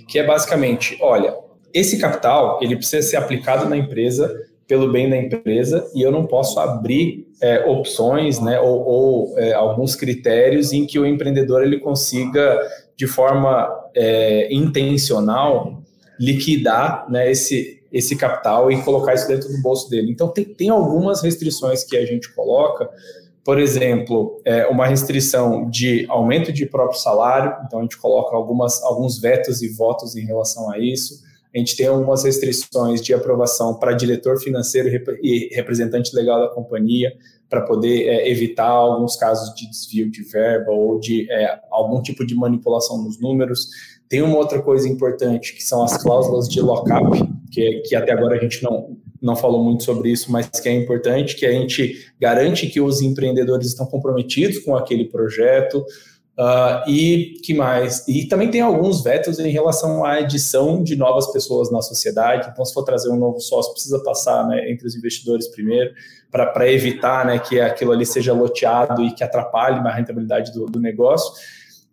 Que 0.10 0.20
é 0.20 0.26
basicamente, 0.26 0.98
olha, 1.00 1.34
esse 1.74 1.98
capital 1.98 2.60
ele 2.62 2.76
precisa 2.76 3.08
ser 3.08 3.18
aplicado 3.18 3.70
na 3.70 3.78
empresa 3.78 4.34
pelo 4.70 4.92
bem 4.92 5.10
da 5.10 5.18
empresa 5.18 5.90
e 5.96 6.02
eu 6.02 6.12
não 6.12 6.28
posso 6.28 6.60
abrir 6.60 7.28
é, 7.42 7.66
opções 7.66 8.40
né, 8.40 8.60
ou, 8.60 8.86
ou 8.86 9.40
é, 9.40 9.54
alguns 9.54 9.96
critérios 9.96 10.72
em 10.72 10.86
que 10.86 11.00
o 11.00 11.08
empreendedor 11.08 11.64
ele 11.64 11.80
consiga 11.80 12.60
de 12.96 13.08
forma 13.08 13.68
é, 13.96 14.54
intencional 14.54 15.82
liquidar 16.20 17.10
né, 17.10 17.32
esse, 17.32 17.82
esse 17.92 18.16
capital 18.16 18.72
e 18.72 18.80
colocar 18.84 19.16
isso 19.16 19.28
dentro 19.28 19.50
do 19.50 19.60
bolso 19.62 19.90
dele. 19.90 20.12
Então 20.12 20.28
tem, 20.28 20.46
tem 20.46 20.70
algumas 20.70 21.24
restrições 21.24 21.84
que 21.84 21.98
a 21.98 22.06
gente 22.06 22.32
coloca, 22.36 22.88
por 23.44 23.58
exemplo, 23.58 24.40
é, 24.46 24.68
uma 24.68 24.86
restrição 24.86 25.68
de 25.68 26.06
aumento 26.10 26.54
de 26.54 26.68
próprio 26.68 27.00
salário, 27.00 27.56
então 27.66 27.80
a 27.80 27.82
gente 27.82 27.98
coloca 27.98 28.36
algumas, 28.36 28.84
alguns 28.84 29.20
vetos 29.20 29.64
e 29.64 29.70
votos 29.70 30.16
em 30.16 30.26
relação 30.26 30.70
a 30.70 30.78
isso 30.78 31.28
a 31.54 31.58
gente 31.58 31.76
tem 31.76 31.88
algumas 31.88 32.24
restrições 32.24 33.02
de 33.02 33.14
aprovação 33.14 33.76
para 33.76 33.94
diretor 33.94 34.40
financeiro 34.40 34.90
e 35.22 35.50
representante 35.54 36.16
legal 36.16 36.40
da 36.42 36.50
companhia, 36.50 37.12
para 37.50 37.62
poder 37.62 38.08
é, 38.08 38.30
evitar 38.30 38.68
alguns 38.68 39.16
casos 39.16 39.54
de 39.56 39.68
desvio 39.68 40.10
de 40.12 40.22
verba 40.24 40.72
ou 40.72 41.00
de 41.00 41.30
é, 41.32 41.60
algum 41.72 42.02
tipo 42.02 42.24
de 42.26 42.36
manipulação 42.36 43.04
nos 43.04 43.20
números. 43.20 43.70
Tem 44.08 44.22
uma 44.22 44.38
outra 44.38 44.62
coisa 44.62 44.88
importante, 44.88 45.56
que 45.56 45.64
são 45.64 45.84
as 45.84 45.98
cláusulas 46.02 46.48
de 46.48 46.62
lockup, 46.62 47.20
que, 47.52 47.82
que 47.82 47.96
até 47.96 48.12
agora 48.12 48.38
a 48.38 48.40
gente 48.40 48.62
não, 48.62 48.96
não 49.20 49.36
falou 49.36 49.64
muito 49.64 49.84
sobre 49.84 50.12
isso, 50.12 50.32
mas 50.32 50.48
que 50.48 50.70
é 50.70 50.74
importante, 50.74 51.36
que 51.36 51.46
a 51.46 51.52
gente 51.52 52.12
garante 52.20 52.68
que 52.68 52.80
os 52.80 53.02
empreendedores 53.02 53.68
estão 53.68 53.88
comprometidos 53.88 54.60
com 54.60 54.76
aquele 54.76 55.06
projeto, 55.06 55.84
Uh, 56.40 56.90
e 56.90 57.34
que 57.44 57.54
mais? 57.54 58.08
E 58.08 58.26
também 58.26 58.50
tem 58.50 58.62
alguns 58.62 59.04
vetos 59.04 59.40
em 59.40 59.50
relação 59.50 60.06
à 60.06 60.22
edição 60.22 60.82
de 60.82 60.96
novas 60.96 61.30
pessoas 61.34 61.70
na 61.70 61.82
sociedade. 61.82 62.48
Então, 62.50 62.64
se 62.64 62.74
for 62.74 62.84
trazer 62.84 63.10
um 63.10 63.18
novo 63.18 63.42
sócio, 63.42 63.74
precisa 63.74 64.02
passar 64.02 64.48
né, 64.48 64.72
entre 64.72 64.88
os 64.88 64.96
investidores 64.96 65.50
primeiro, 65.50 65.94
para 66.32 66.72
evitar 66.72 67.26
né, 67.26 67.40
que 67.40 67.60
aquilo 67.60 67.92
ali 67.92 68.06
seja 68.06 68.32
loteado 68.32 69.04
e 69.04 69.12
que 69.12 69.22
atrapalhe 69.22 69.86
a 69.86 69.94
rentabilidade 69.94 70.54
do, 70.54 70.66
do 70.66 70.80
negócio. 70.80 71.34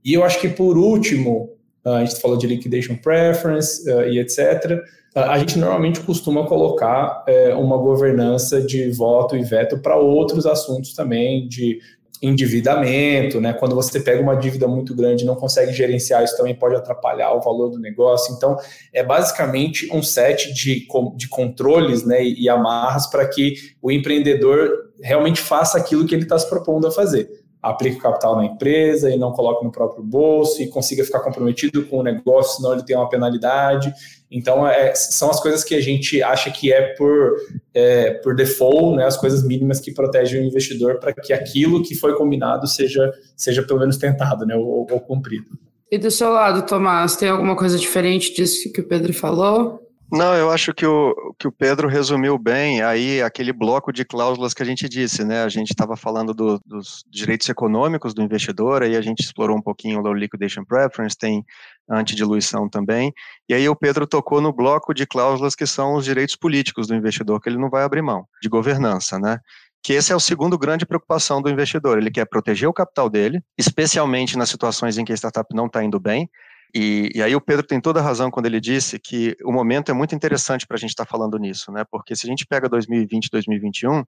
E 0.05 0.15
eu 0.15 0.23
acho 0.23 0.41
que, 0.41 0.49
por 0.49 0.79
último, 0.79 1.51
uh, 1.85 1.91
a 1.91 2.05
gente 2.05 2.21
falou 2.21 2.37
de 2.37 2.47
liquidation 2.47 2.95
preference 2.95 3.83
uh, 3.91 4.07
e 4.09 4.21
etc. 4.21 4.81
a 5.13 5.41
gente 5.41 5.59
normalmente 5.59 5.99
costuma 6.01 6.47
colocar 6.47 7.25
eh, 7.27 7.55
uma 7.55 7.79
governança 7.79 8.61
de 8.61 8.91
voto 8.91 9.35
e 9.35 9.43
veto 9.43 9.79
para 9.79 9.97
outros 9.97 10.45
assuntos 10.45 10.93
também, 10.93 11.49
de 11.49 11.81
endividamento, 12.23 13.41
né? 13.41 13.53
Quando 13.53 13.75
você 13.75 14.01
pega 14.01 14.23
uma 14.23 14.35
dívida 14.35 14.67
muito 14.67 14.95
grande 14.95 15.25
e 15.25 15.27
não 15.27 15.35
consegue 15.35 15.73
gerenciar, 15.73 16.25
isso 16.25 16.37
também 16.37 16.55
pode 16.55 16.75
atrapalhar 16.75 17.33
o 17.35 17.41
valor 17.41 17.71
do 17.71 17.79
negócio. 17.79 18.35
Então, 18.35 18.57
é 18.93 19.03
basicamente 19.03 19.89
um 19.95 20.03
set 20.03 20.53
de, 20.53 20.87
de 21.17 21.29
controles 21.29 22.05
né, 22.05 22.25
e 22.25 22.49
amarras 22.49 23.07
para 23.07 23.27
que 23.27 23.55
o 23.83 23.91
empreendedor 23.91 24.71
realmente 25.01 25.41
faça 25.41 25.79
aquilo 25.79 26.07
que 26.07 26.15
ele 26.15 26.23
está 26.23 26.39
se 26.39 26.49
propondo 26.49 26.87
a 26.87 26.91
fazer 26.91 27.29
aplique 27.71 27.97
o 27.97 28.01
capital 28.01 28.37
na 28.37 28.45
empresa 28.45 29.11
e 29.11 29.19
não 29.19 29.33
coloque 29.33 29.65
no 29.65 29.73
próprio 29.73 30.03
bolso 30.03 30.63
e 30.63 30.69
consiga 30.69 31.05
ficar 31.05 31.21
comprometido 31.21 31.85
com 31.87 31.99
o 31.99 32.03
negócio, 32.03 32.57
senão 32.57 32.73
ele 32.73 32.85
tem 32.85 32.97
uma 32.97 33.09
penalidade. 33.09 33.93
Então, 34.31 34.67
é, 34.67 34.95
são 34.95 35.31
as 35.31 35.41
coisas 35.41 35.63
que 35.63 35.75
a 35.75 35.81
gente 35.81 36.23
acha 36.23 36.51
que 36.51 36.73
é 36.73 36.95
por, 36.95 37.37
é, 37.73 38.15
por 38.15 38.35
default, 38.35 38.97
né, 38.97 39.05
as 39.05 39.17
coisas 39.17 39.45
mínimas 39.45 39.81
que 39.81 39.93
protegem 39.93 40.41
o 40.41 40.45
investidor 40.45 40.99
para 40.99 41.13
que 41.13 41.33
aquilo 41.33 41.83
que 41.83 41.95
foi 41.95 42.17
combinado 42.17 42.67
seja, 42.67 43.13
seja 43.37 43.63
pelo 43.63 43.81
menos 43.81 43.97
tentado 43.97 44.45
né, 44.45 44.57
ou, 44.57 44.87
ou 44.91 45.01
cumprido. 45.01 45.47
E 45.91 45.97
do 45.97 46.11
seu 46.11 46.31
lado, 46.31 46.67
Tomás, 46.67 47.15
tem 47.15 47.29
alguma 47.29 47.55
coisa 47.55 47.79
diferente 47.79 48.35
disso 48.35 48.73
que 48.73 48.81
o 48.81 48.89
Pedro 48.89 49.15
falou? 49.15 49.86
Não, 50.11 50.35
eu 50.35 50.51
acho 50.51 50.73
que 50.73 50.87
o, 50.87 51.35
que 51.37 51.49
o 51.49 51.53
Pedro 51.53 51.89
resumiu 51.89 52.39
bem 52.39 52.81
aí 52.81 53.21
aquele 53.21 53.53
bloco 53.53 53.93
de 53.93 54.05
cláusulas 54.05 54.55
que 54.55 54.63
a 54.63 54.67
gente 54.67 54.89
disse, 54.89 55.25
né? 55.25 55.43
A 55.43 55.49
gente 55.49 55.71
estava 55.71 55.97
falando 55.97 56.33
do, 56.33 56.61
dos 56.65 57.05
direitos 57.11 57.49
econômicos 57.49 58.15
do 58.15 58.23
investidor, 58.23 58.85
aí 58.85 58.97
a 58.97 59.01
gente 59.01 59.21
explorou 59.21 59.57
um 59.57 59.63
pouquinho 59.63 60.01
o 60.01 60.15
liquidation 60.15 60.65
preference, 60.65 61.19
tem 61.19 61.45
antidiluição 61.91 62.69
também, 62.69 63.13
e 63.49 63.55
aí 63.55 63.69
o 63.69 63.75
Pedro 63.75 64.07
tocou 64.07 64.41
no 64.41 64.53
bloco 64.53 64.95
de 64.95 65.07
cláusulas 65.07 65.57
que 65.57 65.67
são 65.67 65.95
os 65.95 66.05
direitos 66.05 66.37
políticos 66.37 66.87
do 66.87 66.95
investidor, 66.95 67.41
que 67.41 67.49
ele 67.49 67.59
não 67.59 67.69
vai 67.69 67.83
abrir 67.83 68.03
mão, 68.03 68.27
de 68.41 68.49
governança, 68.49 69.19
né? 69.19 69.41
que 69.87 69.93
esse 69.93 70.13
é 70.13 70.17
o 70.17 70.21
segundo 70.21 70.59
grande 70.59 70.85
preocupação 70.85 71.41
do 71.41 71.49
investidor. 71.49 71.97
Ele 71.97 72.11
quer 72.11 72.25
proteger 72.27 72.69
o 72.69 72.73
capital 72.73 73.09
dele, 73.09 73.41
especialmente 73.57 74.37
nas 74.37 74.49
situações 74.49 74.99
em 74.99 75.05
que 75.05 75.13
a 75.13 75.17
startup 75.17 75.55
não 75.55 75.67
está 75.67 75.85
indo 75.85 76.01
bem. 76.01 76.29
E, 76.75 77.11
e, 77.15 77.23
aí 77.23 77.35
o 77.35 77.41
Pedro 77.41 77.67
tem 77.67 77.81
toda 77.81 78.01
a 78.01 78.03
razão 78.03 78.31
quando 78.31 78.47
ele 78.47 78.61
disse 78.61 78.99
que 78.99 79.37
o 79.45 79.53
momento 79.53 79.91
é 79.91 79.95
muito 79.95 80.15
interessante 80.15 80.67
para 80.67 80.77
a 80.77 80.79
gente 80.79 80.91
estar 80.91 81.05
tá 81.05 81.11
falando 81.11 81.39
nisso, 81.39 81.73
né? 81.73 81.85
Porque 81.91 82.15
se 82.15 82.27
a 82.27 82.31
gente 82.31 82.47
pega 82.47 82.69
2020, 82.69 83.31
2021, 83.31 84.05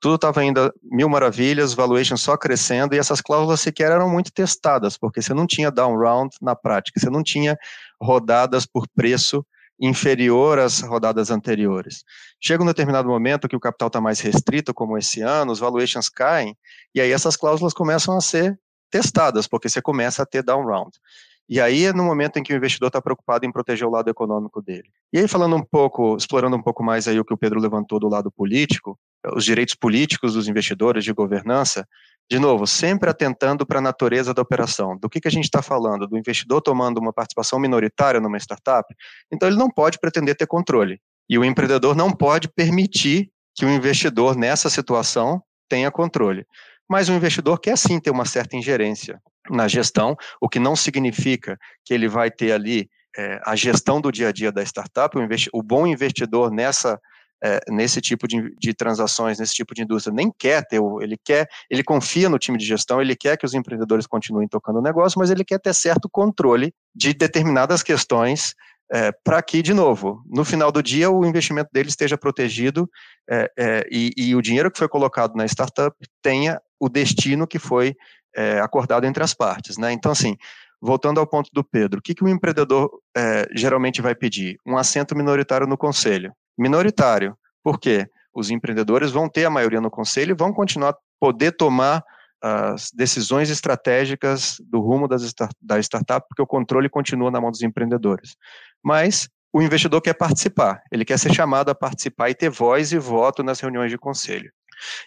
tudo 0.00 0.14
estava 0.14 0.42
indo 0.42 0.72
mil 0.82 1.08
maravilhas, 1.08 1.74
valuation 1.74 2.16
só 2.16 2.36
crescendo, 2.36 2.94
e 2.94 2.98
essas 2.98 3.20
cláusulas 3.20 3.60
sequer 3.60 3.92
eram 3.92 4.08
muito 4.08 4.32
testadas, 4.32 4.96
porque 4.96 5.20
você 5.20 5.34
não 5.34 5.46
tinha 5.46 5.70
down 5.70 5.96
round 5.98 6.34
na 6.40 6.56
prática, 6.56 6.98
você 6.98 7.10
não 7.10 7.22
tinha 7.22 7.58
rodadas 8.00 8.64
por 8.64 8.88
preço 8.96 9.44
inferior 9.78 10.58
às 10.58 10.80
rodadas 10.80 11.30
anteriores. 11.30 12.02
Chega 12.40 12.62
um 12.62 12.66
determinado 12.66 13.08
momento 13.08 13.48
que 13.48 13.56
o 13.56 13.60
capital 13.60 13.88
está 13.88 14.00
mais 14.00 14.20
restrito, 14.20 14.72
como 14.72 14.96
esse 14.96 15.20
ano, 15.20 15.52
os 15.52 15.58
valuations 15.58 16.08
caem, 16.08 16.56
e 16.94 17.00
aí 17.00 17.12
essas 17.12 17.36
cláusulas 17.36 17.74
começam 17.74 18.16
a 18.16 18.20
ser 18.20 18.58
testadas, 18.90 19.46
porque 19.46 19.68
você 19.68 19.80
começa 19.80 20.22
a 20.22 20.26
ter 20.26 20.42
down 20.42 20.66
round. 20.66 20.90
E 21.50 21.60
aí 21.60 21.86
é 21.86 21.92
no 21.92 22.04
momento 22.04 22.38
em 22.38 22.44
que 22.44 22.54
o 22.54 22.56
investidor 22.56 22.86
está 22.86 23.02
preocupado 23.02 23.44
em 23.44 23.50
proteger 23.50 23.84
o 23.84 23.90
lado 23.90 24.08
econômico 24.08 24.62
dele. 24.62 24.88
E 25.12 25.18
aí 25.18 25.26
falando 25.26 25.56
um 25.56 25.62
pouco, 25.64 26.16
explorando 26.16 26.54
um 26.54 26.62
pouco 26.62 26.80
mais 26.80 27.08
aí 27.08 27.18
o 27.18 27.24
que 27.24 27.34
o 27.34 27.36
Pedro 27.36 27.58
levantou 27.58 27.98
do 27.98 28.08
lado 28.08 28.30
político, 28.30 28.96
os 29.34 29.44
direitos 29.44 29.74
políticos 29.74 30.34
dos 30.34 30.46
investidores 30.46 31.02
de 31.02 31.12
governança, 31.12 31.84
de 32.30 32.38
novo, 32.38 32.68
sempre 32.68 33.10
atentando 33.10 33.66
para 33.66 33.80
a 33.80 33.82
natureza 33.82 34.32
da 34.32 34.40
operação. 34.40 34.96
Do 34.96 35.10
que, 35.10 35.20
que 35.20 35.26
a 35.26 35.30
gente 35.30 35.46
está 35.46 35.60
falando? 35.60 36.06
Do 36.06 36.16
investidor 36.16 36.62
tomando 36.62 36.98
uma 36.98 37.12
participação 37.12 37.58
minoritária 37.58 38.20
numa 38.20 38.38
startup? 38.38 38.86
Então, 39.32 39.48
ele 39.48 39.58
não 39.58 39.68
pode 39.68 39.98
pretender 39.98 40.36
ter 40.36 40.46
controle. 40.46 41.00
E 41.28 41.36
o 41.36 41.44
empreendedor 41.44 41.96
não 41.96 42.12
pode 42.12 42.46
permitir 42.46 43.28
que 43.56 43.66
o 43.66 43.68
investidor, 43.68 44.36
nessa 44.36 44.70
situação, 44.70 45.42
tenha 45.68 45.90
controle. 45.90 46.46
Mas 46.88 47.08
o 47.08 47.12
investidor 47.12 47.58
quer 47.58 47.76
sim 47.76 47.98
ter 47.98 48.10
uma 48.12 48.24
certa 48.24 48.56
ingerência 48.56 49.20
na 49.50 49.68
gestão, 49.68 50.16
o 50.40 50.48
que 50.48 50.58
não 50.58 50.76
significa 50.76 51.58
que 51.84 51.92
ele 51.92 52.08
vai 52.08 52.30
ter 52.30 52.52
ali 52.52 52.88
é, 53.16 53.40
a 53.44 53.56
gestão 53.56 54.00
do 54.00 54.12
dia 54.12 54.28
a 54.28 54.32
dia 54.32 54.52
da 54.52 54.62
startup. 54.62 55.16
O, 55.18 55.22
o 55.52 55.62
bom 55.62 55.86
investidor 55.86 56.50
nessa 56.50 56.98
é, 57.42 57.58
nesse 57.70 58.00
tipo 58.00 58.28
de, 58.28 58.54
de, 58.58 58.74
transações, 58.74 59.38
nesse 59.38 59.54
tipo 59.54 59.74
de 59.74 59.82
indústria, 59.82 60.14
nem 60.14 60.30
quer 60.38 60.62
ter, 60.66 60.78
ele 61.00 61.16
quer, 61.24 61.48
ele 61.70 61.82
confia 61.82 62.28
no 62.28 62.38
time 62.38 62.58
de 62.58 62.66
gestão, 62.66 63.00
ele 63.00 63.16
quer 63.16 63.36
que 63.36 63.46
os 63.46 63.54
empreendedores 63.54 64.06
continuem 64.06 64.46
tocando 64.46 64.78
o 64.78 64.82
negócio, 64.82 65.18
mas 65.18 65.30
ele 65.30 65.44
quer 65.44 65.58
ter 65.58 65.74
certo 65.74 66.08
controle 66.10 66.74
de 66.94 67.14
determinadas 67.14 67.82
questões 67.82 68.54
é, 68.92 69.12
para 69.24 69.40
que, 69.40 69.62
de 69.62 69.72
novo, 69.72 70.22
no 70.26 70.44
final 70.44 70.70
do 70.72 70.82
dia, 70.82 71.10
o 71.10 71.24
investimento 71.24 71.70
dele 71.72 71.88
esteja 71.88 72.18
protegido 72.18 72.90
é, 73.30 73.50
é 73.56 73.86
e, 73.90 74.10
e, 74.16 74.34
o 74.34 74.42
dinheiro 74.42 74.70
que 74.70 74.78
foi 74.78 74.88
colocado 74.88 75.36
na 75.36 75.46
startup 75.46 75.96
tenha 76.20 76.60
o 76.78 76.88
destino 76.88 77.46
que 77.46 77.58
foi 77.58 77.94
é, 78.36 78.60
acordado 78.60 79.04
entre 79.04 79.22
as 79.22 79.34
partes. 79.34 79.76
Né? 79.76 79.92
Então, 79.92 80.12
assim, 80.12 80.36
voltando 80.80 81.20
ao 81.20 81.26
ponto 81.26 81.50
do 81.52 81.64
Pedro, 81.64 81.98
o 82.00 82.02
que, 82.02 82.14
que 82.14 82.24
o 82.24 82.28
empreendedor 82.28 82.90
é, 83.16 83.46
geralmente 83.54 84.00
vai 84.00 84.14
pedir? 84.14 84.56
Um 84.66 84.76
assento 84.76 85.16
minoritário 85.16 85.66
no 85.66 85.76
conselho 85.76 86.32
minoritário. 86.60 87.36
Por 87.64 87.80
quê? 87.80 88.06
Os 88.34 88.50
empreendedores 88.50 89.10
vão 89.10 89.28
ter 89.28 89.46
a 89.46 89.50
maioria 89.50 89.80
no 89.80 89.90
conselho 89.90 90.32
e 90.32 90.36
vão 90.36 90.52
continuar 90.52 90.94
poder 91.18 91.52
tomar 91.52 92.04
as 92.42 92.90
decisões 92.94 93.50
estratégicas 93.50 94.56
do 94.60 94.80
rumo 94.80 95.06
das, 95.06 95.34
da 95.60 95.78
startup, 95.78 96.26
porque 96.28 96.40
o 96.40 96.46
controle 96.46 96.88
continua 96.88 97.30
na 97.30 97.40
mão 97.40 97.50
dos 97.50 97.62
empreendedores. 97.62 98.34
Mas 98.82 99.28
o 99.52 99.60
investidor 99.60 100.00
quer 100.00 100.14
participar, 100.14 100.80
ele 100.90 101.04
quer 101.04 101.18
ser 101.18 101.34
chamado 101.34 101.70
a 101.70 101.74
participar 101.74 102.30
e 102.30 102.34
ter 102.34 102.48
voz 102.48 102.92
e 102.92 102.98
voto 102.98 103.42
nas 103.42 103.60
reuniões 103.60 103.90
de 103.90 103.98
conselho. 103.98 104.50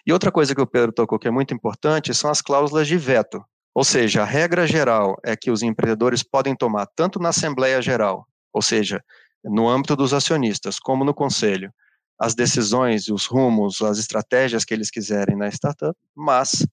E 0.06 0.12
outra 0.12 0.30
coisa 0.30 0.54
que 0.54 0.60
o 0.60 0.66
Pedro 0.66 0.92
tocou 0.92 1.18
que 1.18 1.28
é 1.28 1.30
muito 1.30 1.54
importante 1.54 2.14
são 2.14 2.30
as 2.30 2.40
cláusulas 2.40 2.86
de 2.86 2.96
veto. 2.96 3.44
Ou 3.74 3.84
seja, 3.84 4.22
a 4.22 4.24
regra 4.24 4.66
geral 4.66 5.16
é 5.24 5.36
que 5.36 5.50
os 5.50 5.62
empreendedores 5.62 6.22
podem 6.22 6.54
tomar 6.54 6.86
tanto 6.94 7.18
na 7.18 7.30
Assembleia 7.30 7.82
Geral, 7.82 8.26
ou 8.52 8.62
seja, 8.62 9.02
no 9.42 9.68
âmbito 9.68 9.96
dos 9.96 10.14
acionistas, 10.14 10.78
como 10.78 11.04
no 11.04 11.12
conselho, 11.12 11.72
as 12.18 12.34
decisões, 12.34 13.08
os 13.08 13.26
rumos, 13.26 13.82
as 13.82 13.98
estratégias 13.98 14.64
que 14.64 14.72
eles 14.72 14.90
quiserem 14.90 15.36
na 15.36 15.48
startup, 15.48 15.98
mas 16.16 16.64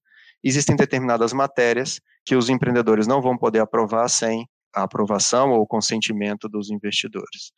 existem 0.44 0.76
determinadas 0.76 1.34
matérias 1.34 2.00
que 2.24 2.36
os 2.36 2.50
empreendedores 2.50 3.08
não 3.08 3.22
vão 3.22 3.38
poder 3.38 3.60
aprovar 3.60 4.08
sem 4.08 4.48
a 4.74 4.84
aprovação 4.84 5.52
ou 5.52 5.68
consentimento 5.68 6.48
dos 6.48 6.70
investidores. 6.70 7.52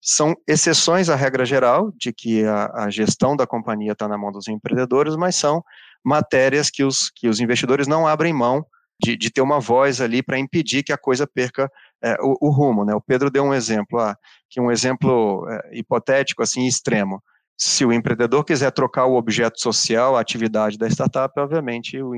São 0.00 0.34
exceções 0.48 1.08
à 1.08 1.14
regra 1.14 1.44
geral 1.44 1.92
de 1.96 2.12
que 2.12 2.44
a, 2.44 2.84
a 2.84 2.90
gestão 2.90 3.36
da 3.36 3.46
companhia 3.46 3.92
está 3.92 4.08
na 4.08 4.16
mão 4.16 4.32
dos 4.32 4.48
empreendedores, 4.48 5.14
mas 5.16 5.36
são 5.36 5.62
matérias 6.04 6.70
que 6.70 6.82
os, 6.82 7.10
que 7.10 7.28
os 7.28 7.40
investidores 7.40 7.86
não 7.86 8.06
abrem 8.06 8.32
mão 8.32 8.64
de, 9.02 9.16
de 9.16 9.30
ter 9.30 9.40
uma 9.40 9.60
voz 9.60 10.00
ali 10.00 10.22
para 10.22 10.38
impedir 10.38 10.82
que 10.82 10.92
a 10.92 10.98
coisa 10.98 11.26
perca 11.26 11.70
é, 12.02 12.16
o, 12.20 12.48
o, 12.48 12.50
rumo, 12.50 12.84
né? 12.84 12.94
O 12.94 13.00
Pedro 13.00 13.30
deu 13.30 13.44
um 13.44 13.54
exemplo, 13.54 13.98
ah, 13.98 14.16
que 14.48 14.60
um 14.60 14.70
exemplo 14.70 15.46
é, 15.48 15.78
hipotético, 15.78 16.42
assim, 16.42 16.66
extremo. 16.66 17.22
Se 17.58 17.84
o 17.84 17.92
empreendedor 17.92 18.44
quiser 18.44 18.70
trocar 18.70 19.06
o 19.06 19.16
objeto 19.16 19.60
social, 19.60 20.16
a 20.16 20.20
atividade 20.20 20.78
da 20.78 20.88
startup, 20.88 21.38
obviamente 21.38 22.00
o, 22.00 22.12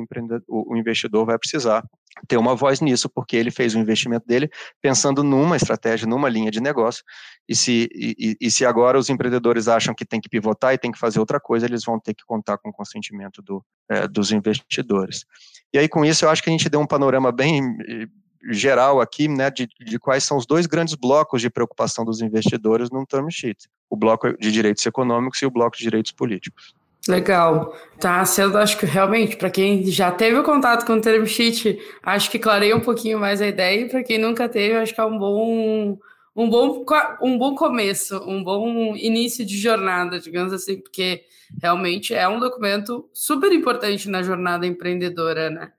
o, 0.48 0.72
o 0.72 0.76
investidor 0.76 1.26
vai 1.26 1.38
precisar 1.38 1.84
ter 2.28 2.36
uma 2.36 2.54
voz 2.54 2.80
nisso, 2.80 3.08
porque 3.08 3.36
ele 3.36 3.50
fez 3.50 3.74
o 3.74 3.78
investimento 3.78 4.26
dele 4.26 4.50
pensando 4.80 5.22
numa 5.22 5.56
estratégia, 5.56 6.06
numa 6.06 6.28
linha 6.28 6.50
de 6.50 6.60
negócio, 6.60 7.02
e 7.48 7.56
se, 7.56 7.88
e, 7.94 8.36
e, 8.40 8.50
se 8.50 8.64
agora 8.64 8.98
os 8.98 9.10
empreendedores 9.10 9.68
acham 9.68 9.94
que 9.94 10.04
tem 10.04 10.20
que 10.20 10.28
pivotar 10.28 10.74
e 10.74 10.78
tem 10.78 10.92
que 10.92 10.98
fazer 10.98 11.18
outra 11.18 11.40
coisa, 11.40 11.66
eles 11.66 11.84
vão 11.84 11.98
ter 11.98 12.14
que 12.14 12.24
contar 12.24 12.58
com 12.58 12.68
o 12.68 12.72
consentimento 12.72 13.42
do, 13.42 13.64
é, 13.88 14.06
dos 14.06 14.30
investidores. 14.30 15.24
E 15.72 15.78
aí, 15.78 15.88
com 15.88 16.04
isso, 16.04 16.24
eu 16.24 16.30
acho 16.30 16.42
que 16.42 16.50
a 16.50 16.52
gente 16.52 16.68
deu 16.68 16.80
um 16.80 16.86
panorama 16.86 17.32
bem 17.32 17.76
geral 18.50 19.00
aqui, 19.00 19.28
né, 19.28 19.50
de, 19.50 19.68
de 19.80 19.98
quais 19.98 20.24
são 20.24 20.36
os 20.36 20.46
dois 20.46 20.66
grandes 20.66 20.94
blocos 20.94 21.40
de 21.40 21.50
preocupação 21.50 22.04
dos 22.04 22.20
investidores 22.20 22.90
num 22.90 23.04
term 23.04 23.28
sheet: 23.30 23.68
o 23.88 23.96
bloco 23.96 24.36
de 24.38 24.50
direitos 24.50 24.84
econômicos 24.84 25.40
e 25.42 25.46
o 25.46 25.50
bloco 25.50 25.76
de 25.76 25.84
direitos 25.84 26.12
políticos. 26.12 26.74
Legal. 27.08 27.76
Tá 27.98 28.24
sendo, 28.24 28.58
acho 28.58 28.78
que 28.78 28.86
realmente, 28.86 29.36
para 29.36 29.50
quem 29.50 29.84
já 29.86 30.10
teve 30.10 30.38
o 30.38 30.44
contato 30.44 30.86
com 30.86 30.94
o 30.94 31.00
term 31.00 31.24
sheet, 31.24 31.78
acho 32.02 32.30
que 32.30 32.38
clareia 32.38 32.76
um 32.76 32.80
pouquinho 32.80 33.18
mais 33.18 33.40
a 33.40 33.46
ideia, 33.46 33.80
e 33.80 33.88
para 33.88 34.02
quem 34.02 34.18
nunca 34.18 34.48
teve, 34.48 34.76
acho 34.76 34.94
que 34.94 35.00
é 35.00 35.04
um 35.04 35.18
bom, 35.18 35.98
um 36.36 36.48
bom, 36.48 36.84
um 37.20 37.38
bom 37.38 37.54
começo, 37.54 38.16
um 38.18 38.42
bom 38.42 38.94
início 38.96 39.44
de 39.44 39.58
jornada, 39.58 40.20
digamos 40.20 40.52
assim, 40.52 40.80
porque 40.80 41.24
realmente 41.60 42.14
é 42.14 42.26
um 42.28 42.38
documento 42.38 43.08
super 43.12 43.52
importante 43.52 44.08
na 44.08 44.22
jornada 44.22 44.66
empreendedora, 44.66 45.50
né? 45.50 45.72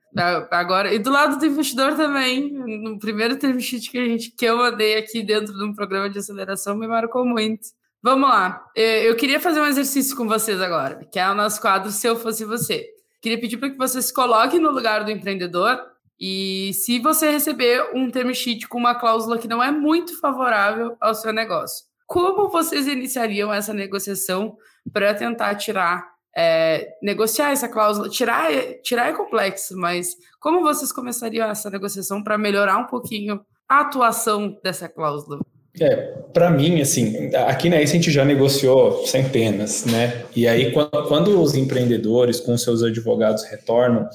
Agora, 0.50 0.94
e 0.94 0.98
do 0.98 1.10
lado 1.10 1.38
do 1.38 1.46
investidor 1.46 1.96
também, 1.96 2.52
no 2.52 2.98
primeiro 2.98 3.36
term 3.36 3.58
sheet 3.58 3.90
que, 3.90 3.98
a 3.98 4.04
gente, 4.04 4.30
que 4.30 4.44
eu 4.44 4.58
mandei 4.58 4.96
aqui 4.96 5.22
dentro 5.22 5.52
de 5.52 5.64
um 5.64 5.74
programa 5.74 6.08
de 6.08 6.18
aceleração, 6.18 6.76
me 6.76 6.86
marcou 6.86 7.24
muito. 7.24 7.68
Vamos 8.04 8.28
lá, 8.28 8.70
eu 8.76 9.16
queria 9.16 9.40
fazer 9.40 9.62
um 9.62 9.64
exercício 9.64 10.14
com 10.14 10.28
vocês 10.28 10.60
agora, 10.60 11.06
que 11.10 11.18
é 11.18 11.26
o 11.26 11.34
nosso 11.34 11.58
quadro 11.58 11.90
Se 11.90 12.06
Eu 12.06 12.16
Fosse 12.16 12.44
Você. 12.44 12.86
Queria 13.22 13.40
pedir 13.40 13.56
para 13.56 13.70
que 13.70 13.78
você 13.78 14.02
se 14.02 14.12
coloque 14.12 14.58
no 14.58 14.70
lugar 14.70 15.06
do 15.06 15.10
empreendedor 15.10 15.80
e 16.20 16.70
se 16.74 16.98
você 16.98 17.30
receber 17.30 17.92
um 17.94 18.10
term 18.10 18.30
sheet 18.34 18.68
com 18.68 18.76
uma 18.76 18.94
cláusula 18.94 19.38
que 19.38 19.48
não 19.48 19.62
é 19.62 19.70
muito 19.70 20.20
favorável 20.20 20.94
ao 21.00 21.14
seu 21.14 21.32
negócio, 21.32 21.86
como 22.06 22.50
vocês 22.50 22.86
iniciariam 22.86 23.50
essa 23.50 23.72
negociação 23.72 24.54
para 24.92 25.14
tentar 25.14 25.54
tirar 25.54 26.06
é, 26.36 26.86
negociar 27.02 27.52
essa 27.52 27.70
cláusula, 27.70 28.10
tirar, 28.10 28.50
tirar 28.82 29.08
é 29.08 29.14
complexo, 29.14 29.78
mas 29.78 30.14
como 30.38 30.60
vocês 30.60 30.92
começariam 30.92 31.48
essa 31.48 31.70
negociação 31.70 32.22
para 32.22 32.36
melhorar 32.36 32.76
um 32.76 32.86
pouquinho 32.86 33.40
a 33.66 33.80
atuação 33.80 34.60
dessa 34.62 34.90
cláusula? 34.90 35.40
É, 35.80 35.96
para 36.32 36.50
mim, 36.50 36.80
assim, 36.80 37.30
aqui 37.34 37.68
na 37.68 37.80
ICE 37.80 37.92
a 37.92 37.96
gente 37.96 38.10
já 38.10 38.24
negociou 38.24 39.04
centenas, 39.06 39.84
né? 39.84 40.24
E 40.34 40.46
aí, 40.46 40.70
quando, 40.72 41.08
quando 41.08 41.42
os 41.42 41.54
empreendedores 41.54 42.38
com 42.38 42.56
seus 42.56 42.82
advogados 42.82 43.44
retornam, 43.44 44.08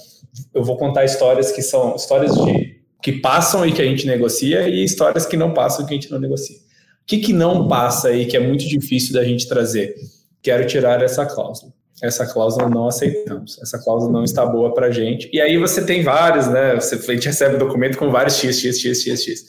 eu 0.53 0.63
vou 0.63 0.77
contar 0.77 1.03
histórias 1.03 1.51
que 1.51 1.61
são 1.61 1.95
histórias 1.95 2.33
de 2.33 2.79
que 3.01 3.13
passam 3.13 3.65
e 3.65 3.71
que 3.71 3.81
a 3.81 3.85
gente 3.85 4.05
negocia 4.05 4.67
e 4.67 4.83
histórias 4.83 5.25
que 5.25 5.37
não 5.37 5.53
passam 5.53 5.83
e 5.83 5.87
que 5.87 5.93
a 5.93 5.95
gente 5.95 6.11
não 6.11 6.19
negocia. 6.19 6.57
O 6.57 7.05
que, 7.05 7.17
que 7.17 7.33
não 7.33 7.67
passa 7.67 8.09
aí 8.09 8.25
que 8.25 8.37
é 8.37 8.39
muito 8.39 8.67
difícil 8.67 9.13
da 9.13 9.23
gente 9.23 9.47
trazer? 9.47 9.95
Quero 10.41 10.65
tirar 10.65 11.01
essa 11.01 11.25
cláusula 11.25 11.73
essa 12.01 12.25
cláusula 12.25 12.69
não 12.69 12.87
aceitamos, 12.87 13.59
essa 13.61 13.77
cláusula 13.77 14.11
não 14.11 14.23
está 14.23 14.45
boa 14.45 14.73
para 14.73 14.89
gente. 14.91 15.29
E 15.33 15.41
aí 15.41 15.57
você 15.57 15.83
tem 15.83 16.03
vários, 16.03 16.47
né? 16.47 16.75
Você, 16.75 16.95
a 16.95 17.13
gente 17.13 17.27
recebe 17.27 17.55
um 17.55 17.59
documento 17.59 17.97
com 17.97 18.09
vários 18.09 18.37
X, 18.37 18.59
X, 18.59 18.79
X, 18.79 19.01
X, 19.01 19.23
X. 19.23 19.45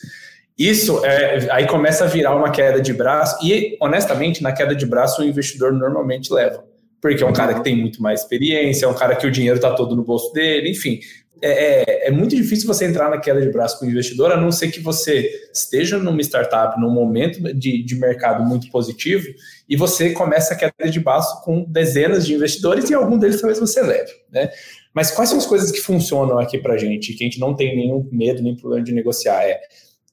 Isso 0.61 1.03
é, 1.07 1.49
aí 1.51 1.67
começa 1.67 2.05
a 2.05 2.07
virar 2.07 2.37
uma 2.37 2.51
queda 2.51 2.83
de 2.83 2.93
braço, 2.93 3.39
e 3.43 3.79
honestamente, 3.81 4.43
na 4.43 4.53
queda 4.53 4.77
de 4.77 4.85
braço, 4.85 5.23
o 5.23 5.25
investidor 5.25 5.73
normalmente 5.73 6.31
leva, 6.31 6.63
porque 7.01 7.25
é 7.25 7.27
um 7.27 7.33
cara 7.33 7.55
que 7.55 7.65
tem 7.65 7.75
muito 7.75 8.03
mais 8.03 8.21
experiência, 8.21 8.85
é 8.85 8.89
um 8.91 8.93
cara 8.93 9.17
que 9.17 9.27
o 9.27 9.31
dinheiro 9.31 9.57
está 9.57 9.73
todo 9.73 9.97
no 9.97 10.05
bolso 10.05 10.31
dele, 10.35 10.69
enfim. 10.69 11.01
é, 11.41 11.49
é, 11.49 12.09
é, 12.09 12.11
muito 12.11 12.37
difícil 12.37 12.67
você 12.67 12.85
entrar 12.85 13.09
na 13.09 13.17
queda 13.17 13.41
de 13.41 13.49
braço 13.49 13.79
com 13.79 13.87
o 13.87 13.89
investidor, 13.89 14.33
a 14.33 14.37
não 14.39 14.53
ser 14.53 14.71
que 14.71 14.81
você 14.81 15.31
esteja 15.51 15.97
numa 15.97 16.21
startup, 16.21 16.79
num 16.79 16.91
momento 16.91 17.41
de, 17.55 17.83
de 17.83 17.95
mercado 17.95 18.45
muito 18.47 18.71
positivo, 18.71 19.27
e 19.67 19.77
você 19.77 20.11
começa 20.11 20.53
a 20.53 20.57
queda 20.59 20.91
de 20.91 21.01
braço 21.01 21.43
com 21.43 21.65
dezenas 21.67 22.27
de 22.27 22.35
investidores 22.35 22.91
e 22.91 22.93
algum 22.93 23.17
deles 23.19 23.41
talvez 23.41 23.59
você 23.59 23.81
leve. 23.81 24.13
Né? 24.31 24.51
Mas 24.93 25.11
quais 25.11 25.31
são 25.31 25.39
as 25.39 25.47
coisas 25.47 25.73
que 25.73 25.81
funcionam 25.81 26.39
aqui 26.39 26.59
para 26.59 26.77
gente, 26.77 27.15
que 27.15 27.25
a 27.25 27.27
gente 27.27 27.41
não 27.41 27.57
tem 27.57 27.75
nenhum 27.75 28.07
medo 28.13 28.43
nem 28.43 28.55
problema 28.55 28.85
de 28.85 28.93
negociar? 28.93 29.43
É 29.45 29.59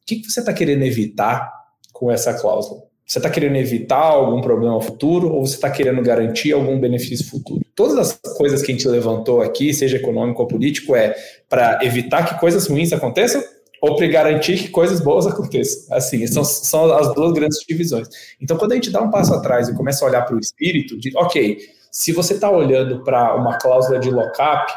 que, 0.07 0.15
que 0.21 0.31
você 0.31 0.39
está 0.39 0.53
querendo 0.53 0.83
evitar 0.83 1.51
com 1.91 2.09
essa 2.09 2.33
cláusula? 2.33 2.81
Você 3.05 3.19
está 3.19 3.29
querendo 3.29 3.55
evitar 3.55 4.01
algum 4.01 4.41
problema 4.41 4.81
futuro 4.81 5.29
ou 5.29 5.45
você 5.45 5.55
está 5.55 5.69
querendo 5.69 6.01
garantir 6.01 6.51
algum 6.51 6.79
benefício 6.79 7.29
futuro? 7.29 7.61
Todas 7.75 7.97
as 7.97 8.19
coisas 8.35 8.61
que 8.61 8.71
a 8.71 8.75
gente 8.75 8.87
levantou 8.87 9.41
aqui, 9.41 9.73
seja 9.73 9.97
econômico 9.97 10.41
ou 10.41 10.47
político, 10.47 10.95
é 10.95 11.15
para 11.47 11.79
evitar 11.83 12.25
que 12.25 12.39
coisas 12.39 12.67
ruins 12.67 12.91
aconteçam 12.91 13.43
ou 13.81 13.95
para 13.95 14.07
garantir 14.07 14.57
que 14.57 14.69
coisas 14.69 14.99
boas 14.99 15.27
aconteçam. 15.27 15.95
Assim, 15.95 16.25
são, 16.27 16.43
são 16.43 16.93
as 16.93 17.13
duas 17.13 17.31
grandes 17.33 17.59
divisões. 17.67 18.07
Então, 18.41 18.57
quando 18.57 18.73
a 18.73 18.75
gente 18.75 18.89
dá 18.89 19.01
um 19.01 19.11
passo 19.11 19.33
atrás 19.33 19.69
e 19.69 19.75
começa 19.75 20.03
a 20.03 20.07
olhar 20.09 20.23
para 20.23 20.35
o 20.35 20.39
espírito, 20.39 20.99
de, 20.99 21.11
ok, 21.15 21.59
se 21.91 22.11
você 22.11 22.33
está 22.33 22.49
olhando 22.49 23.03
para 23.03 23.35
uma 23.35 23.57
cláusula 23.57 23.99
de 23.99 24.11
lock-up, 24.11 24.71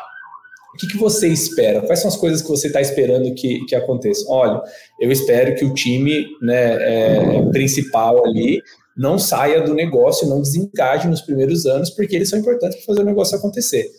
o 0.75 0.77
que, 0.79 0.87
que, 0.87 0.97
você 0.97 1.29
espera? 1.29 1.83
Quais 1.83 2.01
são 2.01 2.09
as 2.09 2.17
coisas 2.17 2.43
que 2.43 2.49
você 2.49 2.69
está 2.69 2.81
esperando 2.81 3.35
que, 3.35 3.65
que 3.67 3.75
aconteçam? 3.75 4.33
Olha, 4.33 4.63
eu 5.01 5.11
espero 5.11 5.55
que 5.57 5.65
o 5.65 5.75
time 5.75 6.27
né, 6.41 6.77
é, 6.81 7.43
principal 7.51 8.25
ali 8.25 8.63
não 8.97 9.19
saia 9.19 9.63
do 9.63 9.75
negócio, 9.75 10.29
não 10.29 10.43
desengaje 10.43 11.09
nos 11.09 11.23
primeiros 11.23 11.67
anos, 11.67 11.91
porque 11.91 12.15
eles 12.15 12.29
são 12.29 12.39
importantes 12.39 12.77
para 12.77 12.87
fazer 12.87 13.03
o 13.03 13.07
negócio 13.07 13.37
acontecer. 13.37 13.91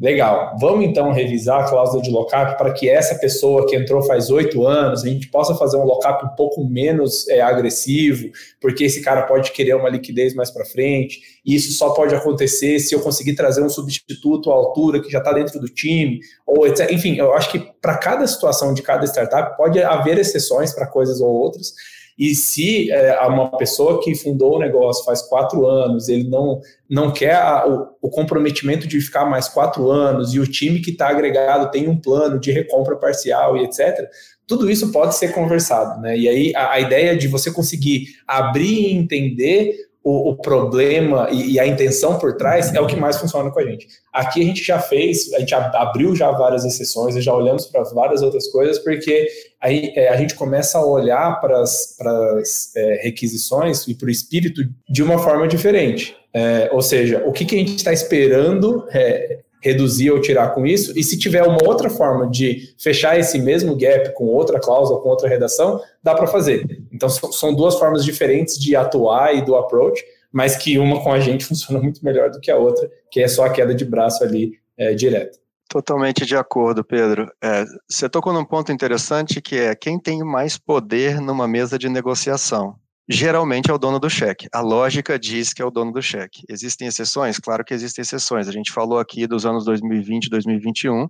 Legal. 0.00 0.56
Vamos 0.60 0.84
então 0.84 1.12
revisar 1.12 1.60
a 1.60 1.68
cláusula 1.68 2.02
de 2.02 2.10
lockup 2.10 2.58
para 2.58 2.72
que 2.72 2.88
essa 2.88 3.14
pessoa 3.14 3.66
que 3.66 3.76
entrou 3.76 4.02
faz 4.02 4.30
oito 4.30 4.66
anos, 4.66 5.04
a 5.04 5.08
gente 5.08 5.28
possa 5.28 5.54
fazer 5.54 5.76
um 5.76 5.84
lockup 5.84 6.26
um 6.26 6.36
pouco 6.36 6.64
menos 6.64 7.28
é, 7.28 7.40
agressivo, 7.40 8.28
porque 8.60 8.84
esse 8.84 9.00
cara 9.00 9.22
pode 9.22 9.52
querer 9.52 9.74
uma 9.74 9.88
liquidez 9.88 10.34
mais 10.34 10.50
para 10.50 10.64
frente. 10.64 11.20
E 11.44 11.54
isso 11.54 11.72
só 11.72 11.90
pode 11.90 12.14
acontecer 12.14 12.80
se 12.80 12.94
eu 12.94 13.00
conseguir 13.00 13.34
trazer 13.34 13.62
um 13.62 13.68
substituto 13.68 14.50
à 14.50 14.54
altura 14.54 15.00
que 15.00 15.10
já 15.10 15.18
está 15.18 15.32
dentro 15.32 15.60
do 15.60 15.68
time, 15.68 16.18
ou 16.46 16.66
etc. 16.66 16.90
Enfim, 16.90 17.16
eu 17.16 17.32
acho 17.32 17.50
que 17.50 17.60
para 17.80 17.96
cada 17.96 18.26
situação 18.26 18.74
de 18.74 18.82
cada 18.82 19.06
startup 19.06 19.56
pode 19.56 19.80
haver 19.82 20.18
exceções 20.18 20.72
para 20.72 20.86
coisas 20.86 21.20
ou 21.20 21.30
outras. 21.30 21.74
E 22.18 22.34
se 22.34 22.90
é, 22.90 23.18
uma 23.26 23.56
pessoa 23.56 24.02
que 24.02 24.14
fundou 24.14 24.56
o 24.56 24.58
negócio 24.58 25.04
faz 25.04 25.22
quatro 25.22 25.66
anos, 25.66 26.08
ele 26.08 26.28
não, 26.28 26.60
não 26.88 27.10
quer 27.10 27.34
a, 27.34 27.66
o, 27.66 27.88
o, 28.02 28.10
comprometimento 28.10 28.86
de 28.86 29.00
ficar 29.00 29.24
mais 29.24 29.48
quatro 29.48 29.90
anos, 29.90 30.34
e 30.34 30.40
o 30.40 30.46
time 30.46 30.80
que 30.80 30.90
está 30.90 31.08
agregado 31.08 31.70
tem 31.70 31.88
um 31.88 31.96
plano 31.96 32.38
de 32.38 32.52
recompra 32.52 32.96
parcial 32.96 33.56
e 33.56 33.64
etc., 33.64 34.08
tudo 34.46 34.70
isso 34.70 34.92
pode 34.92 35.16
ser 35.16 35.32
conversado. 35.32 36.00
Né? 36.00 36.18
E 36.18 36.28
aí 36.28 36.52
a, 36.54 36.72
a 36.72 36.80
ideia 36.80 37.16
de 37.16 37.28
você 37.28 37.50
conseguir 37.50 38.08
abrir 38.26 38.88
e 38.88 38.92
entender 38.92 39.76
o, 40.04 40.30
o 40.30 40.36
problema 40.36 41.28
e, 41.30 41.52
e, 41.52 41.60
a 41.60 41.66
intenção 41.66 42.18
por 42.18 42.36
trás 42.36 42.74
é 42.74 42.80
o 42.80 42.86
que 42.86 42.96
mais 42.96 43.18
funciona 43.18 43.50
com 43.50 43.60
a 43.60 43.64
gente. 43.64 43.86
Aqui 44.12 44.42
a 44.42 44.44
gente 44.44 44.62
já 44.64 44.78
fez, 44.78 45.32
a 45.32 45.38
gente 45.38 45.54
abriu 45.54 46.14
já 46.16 46.30
várias 46.32 46.64
exceções 46.64 47.14
e 47.14 47.20
já 47.20 47.32
olhamos 47.32 47.66
para 47.66 47.82
várias 47.84 48.20
outras 48.20 48.48
coisas, 48.48 48.78
porque 48.80 49.28
aí 49.60 49.92
é, 49.94 50.08
a 50.08 50.16
gente 50.16 50.34
começa 50.34 50.78
a 50.78 50.84
olhar 50.84 51.40
para 51.40 51.60
as 51.60 52.72
é, 52.74 53.00
requisições 53.02 53.86
e 53.86 53.94
para 53.94 54.06
o 54.06 54.10
espírito 54.10 54.62
de 54.88 55.02
uma 55.02 55.18
forma 55.18 55.46
diferente. 55.46 56.16
É, 56.34 56.70
ou 56.72 56.82
seja, 56.82 57.22
o 57.26 57.32
que, 57.32 57.44
que 57.44 57.54
a 57.54 57.58
gente 57.58 57.76
está 57.76 57.92
esperando 57.92 58.86
é, 58.92 59.40
reduzir 59.62 60.10
ou 60.10 60.20
tirar 60.20 60.48
com 60.50 60.66
isso, 60.66 60.92
e 60.98 61.02
se 61.04 61.16
tiver 61.16 61.42
uma 61.44 61.58
outra 61.64 61.88
forma 61.88 62.28
de 62.28 62.74
fechar 62.76 63.18
esse 63.18 63.38
mesmo 63.38 63.76
gap 63.76 64.12
com 64.14 64.24
outra 64.26 64.58
cláusula, 64.60 65.00
com 65.00 65.08
outra 65.08 65.28
redação, 65.28 65.80
dá 66.02 66.14
para 66.14 66.26
fazer. 66.26 66.82
Então 66.92 67.08
são 67.08 67.54
duas 67.54 67.78
formas 67.78 68.04
diferentes 68.04 68.58
de 68.58 68.74
atuar 68.74 69.34
e 69.34 69.42
do 69.42 69.54
approach, 69.54 70.04
mas 70.32 70.56
que 70.56 70.78
uma 70.78 71.00
com 71.02 71.12
a 71.12 71.20
gente 71.20 71.44
funciona 71.46 71.80
muito 71.80 72.04
melhor 72.04 72.30
do 72.30 72.40
que 72.40 72.50
a 72.50 72.56
outra, 72.56 72.90
que 73.10 73.22
é 73.22 73.28
só 73.28 73.44
a 73.44 73.50
queda 73.50 73.74
de 73.74 73.84
braço 73.84 74.24
ali 74.24 74.52
é, 74.76 74.92
direto. 74.92 75.38
Totalmente 75.68 76.26
de 76.26 76.36
acordo, 76.36 76.84
Pedro. 76.84 77.30
É, 77.42 77.64
você 77.88 78.06
tocou 78.06 78.32
num 78.32 78.44
ponto 78.44 78.70
interessante 78.70 79.40
que 79.40 79.56
é 79.56 79.74
quem 79.74 79.98
tem 79.98 80.22
mais 80.22 80.58
poder 80.58 81.18
numa 81.18 81.48
mesa 81.48 81.78
de 81.78 81.88
negociação 81.88 82.76
geralmente 83.08 83.70
é 83.70 83.74
o 83.74 83.78
dono 83.78 83.98
do 83.98 84.08
cheque. 84.08 84.48
A 84.52 84.60
lógica 84.60 85.18
diz 85.18 85.52
que 85.52 85.60
é 85.60 85.64
o 85.64 85.70
dono 85.70 85.92
do 85.92 86.02
cheque. 86.02 86.42
Existem 86.48 86.88
exceções? 86.88 87.38
Claro 87.38 87.64
que 87.64 87.74
existem 87.74 88.02
exceções. 88.02 88.48
A 88.48 88.52
gente 88.52 88.72
falou 88.72 88.98
aqui 88.98 89.26
dos 89.26 89.44
anos 89.44 89.64
2020 89.64 90.26
e 90.26 90.30
2021, 90.30 91.08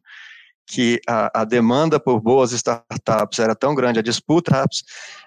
que 0.67 1.01
a, 1.09 1.41
a, 1.41 1.45
demanda 1.45 1.99
por 1.99 2.21
boas 2.21 2.53
startups 2.53 3.39
era 3.39 3.55
tão 3.55 3.75
grande, 3.75 3.99
a 3.99 4.03
disputa 4.03 4.65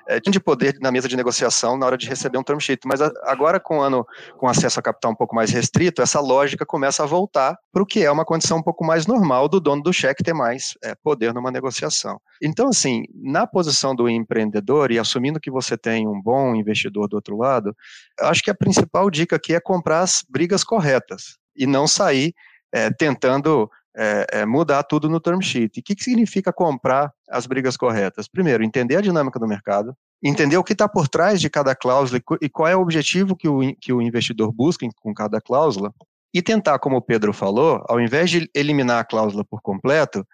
é, 0.08 0.20
de 0.20 0.40
poder 0.40 0.78
na 0.80 0.92
mesa 0.92 1.08
de 1.08 1.16
negociação 1.16 1.78
na 1.78 1.86
hora 1.86 1.98
de 1.98 2.08
receber 2.08 2.38
um 2.38 2.44
term 2.44 2.60
sheet. 2.60 2.82
Mas 2.86 3.02
a, 3.02 3.12
agora, 3.24 3.60
com 3.60 3.80
o 3.80 3.82
ano 3.82 4.06
com 4.38 4.48
acesso 4.48 4.80
a 4.80 4.84
capital 4.84 5.12
um 5.12 5.16
pouco 5.16 5.36
mais 5.36 5.52
restrito, 5.52 6.02
essa 6.02 6.20
lógica 6.20 6.66
começa 6.66 7.04
a 7.04 7.06
voltar 7.06 7.58
para 7.72 7.84
o 7.84 7.86
que 7.86 8.04
é 8.04 8.12
uma 8.12 8.26
condição 8.26 8.58
um 8.58 8.64
pouco 8.64 8.86
mais 8.86 9.06
normal 9.06 9.48
do 9.48 9.60
dono 9.60 9.84
do 9.84 9.94
cheque 9.94 10.24
ter 10.24 10.34
mais 10.34 10.74
é, 10.84 10.96
poder 10.96 11.34
numa 11.34 11.52
negociação. 11.52 12.20
Então, 12.42 12.70
assim, 12.70 13.04
na 13.14 13.46
posição 13.46 13.96
do 13.96 14.10
empreendedor 14.10 14.92
e 14.92 15.00
assumindo 15.00 15.40
que 15.40 15.52
você 15.52 15.78
tem 15.78 16.08
um 16.08 16.22
bom 16.22 16.56
investidor 16.56 17.08
do 17.08 17.16
outro 17.16 17.38
lado, 17.38 17.76
acho 18.22 18.42
que 18.42 18.52
a 18.52 18.56
principal 18.56 19.10
dica 19.10 19.36
aqui 19.36 19.54
é 19.54 19.60
comprar 19.60 20.02
as 20.02 20.24
brigas 20.28 20.64
corretas 20.64 21.38
e 21.56 21.66
não 21.66 21.88
sair 21.88 22.34
é, 22.74 22.90
tentando 22.90 23.70
é, 23.96 24.28
é, 24.32 24.46
mudar 24.46 24.84
tudo 24.84 25.10
no 25.10 25.20
term 25.20 25.40
sheet. 25.42 25.78
E 25.78 25.80
o 25.80 25.84
que, 25.84 25.96
que 25.96 26.04
significa 26.04 26.52
comprar 26.52 27.12
as 27.30 27.48
brigas 27.48 27.78
corretas? 27.78 28.28
Primeiro, 28.28 28.64
entender 28.64 28.98
a 28.98 29.02
dinâmica 29.02 29.40
do 29.40 29.48
mercado, 29.48 29.96
entender 30.22 30.58
o 30.58 30.64
que 30.64 30.74
está 30.74 30.88
por 30.88 31.08
trás 31.08 31.40
de 31.40 31.50
cada 31.50 31.74
cláusula 31.76 32.22
e 32.42 32.50
qual 32.50 32.68
é 32.68 32.76
o 32.76 32.82
objetivo 32.82 33.36
que 33.36 33.48
o, 33.48 33.60
que 33.80 33.94
o 33.94 34.02
investidor 34.02 34.52
busca 34.52 34.86
com 35.02 35.14
cada 35.14 35.40
cláusula, 35.40 35.94
e 36.34 36.42
tentar, 36.42 36.78
como 36.80 36.98
o 36.98 37.02
Pedro 37.02 37.32
falou, 37.32 37.82
ao 37.88 38.00
invés 38.02 38.30
de 38.30 38.50
eliminar 38.54 39.00
a 39.00 39.06
cláusula 39.06 39.46
por 39.46 39.62
completo, 39.62 40.28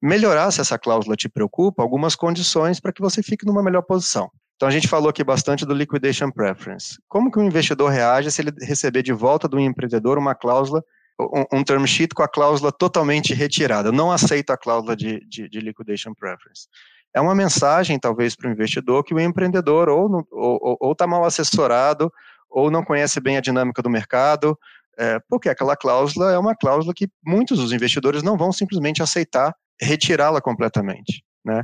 melhorar, 0.00 0.50
se 0.50 0.62
essa 0.62 0.78
cláusula 0.78 1.14
te 1.14 1.28
preocupa, 1.28 1.82
algumas 1.82 2.16
condições 2.16 2.80
para 2.80 2.90
que 2.90 3.02
você 3.02 3.22
fique 3.22 3.44
numa 3.44 3.62
melhor 3.62 3.82
posição. 3.82 4.30
Então 4.56 4.66
a 4.66 4.72
gente 4.72 4.88
falou 4.88 5.10
aqui 5.10 5.22
bastante 5.22 5.66
do 5.66 5.74
liquidation 5.74 6.30
preference. 6.30 6.96
Como 7.06 7.30
que 7.30 7.38
o 7.38 7.42
investidor 7.42 7.90
reage 7.90 8.30
se 8.30 8.40
ele 8.40 8.52
receber 8.62 9.02
de 9.02 9.12
volta 9.12 9.46
do 9.46 9.60
empreendedor 9.60 10.16
uma 10.16 10.34
cláusula 10.34 10.82
um, 11.20 11.58
um 11.58 11.64
term 11.64 11.84
sheet 11.84 12.14
com 12.14 12.22
a 12.22 12.28
cláusula 12.28 12.72
totalmente 12.72 13.34
retirada. 13.34 13.92
Não 13.92 14.10
aceito 14.10 14.50
a 14.50 14.56
cláusula 14.56 14.96
de, 14.96 15.20
de, 15.28 15.48
de 15.48 15.60
liquidation 15.60 16.14
preference. 16.14 16.66
É 17.14 17.20
uma 17.20 17.34
mensagem, 17.34 17.98
talvez, 17.98 18.34
para 18.34 18.48
o 18.48 18.52
investidor 18.52 19.04
que 19.04 19.14
o 19.14 19.20
empreendedor 19.20 19.88
ou 19.88 20.92
está 20.92 21.04
tá 21.04 21.06
mal 21.06 21.24
assessorado, 21.24 22.10
ou 22.48 22.70
não 22.70 22.84
conhece 22.84 23.20
bem 23.20 23.36
a 23.36 23.40
dinâmica 23.40 23.82
do 23.82 23.90
mercado, 23.90 24.58
é, 24.98 25.18
porque 25.28 25.48
aquela 25.48 25.76
cláusula 25.76 26.32
é 26.32 26.38
uma 26.38 26.54
cláusula 26.54 26.94
que 26.94 27.08
muitos 27.24 27.58
dos 27.58 27.72
investidores 27.72 28.22
não 28.22 28.36
vão 28.36 28.52
simplesmente 28.52 29.02
aceitar 29.02 29.54
retirá-la 29.80 30.40
completamente. 30.40 31.24
Né? 31.44 31.62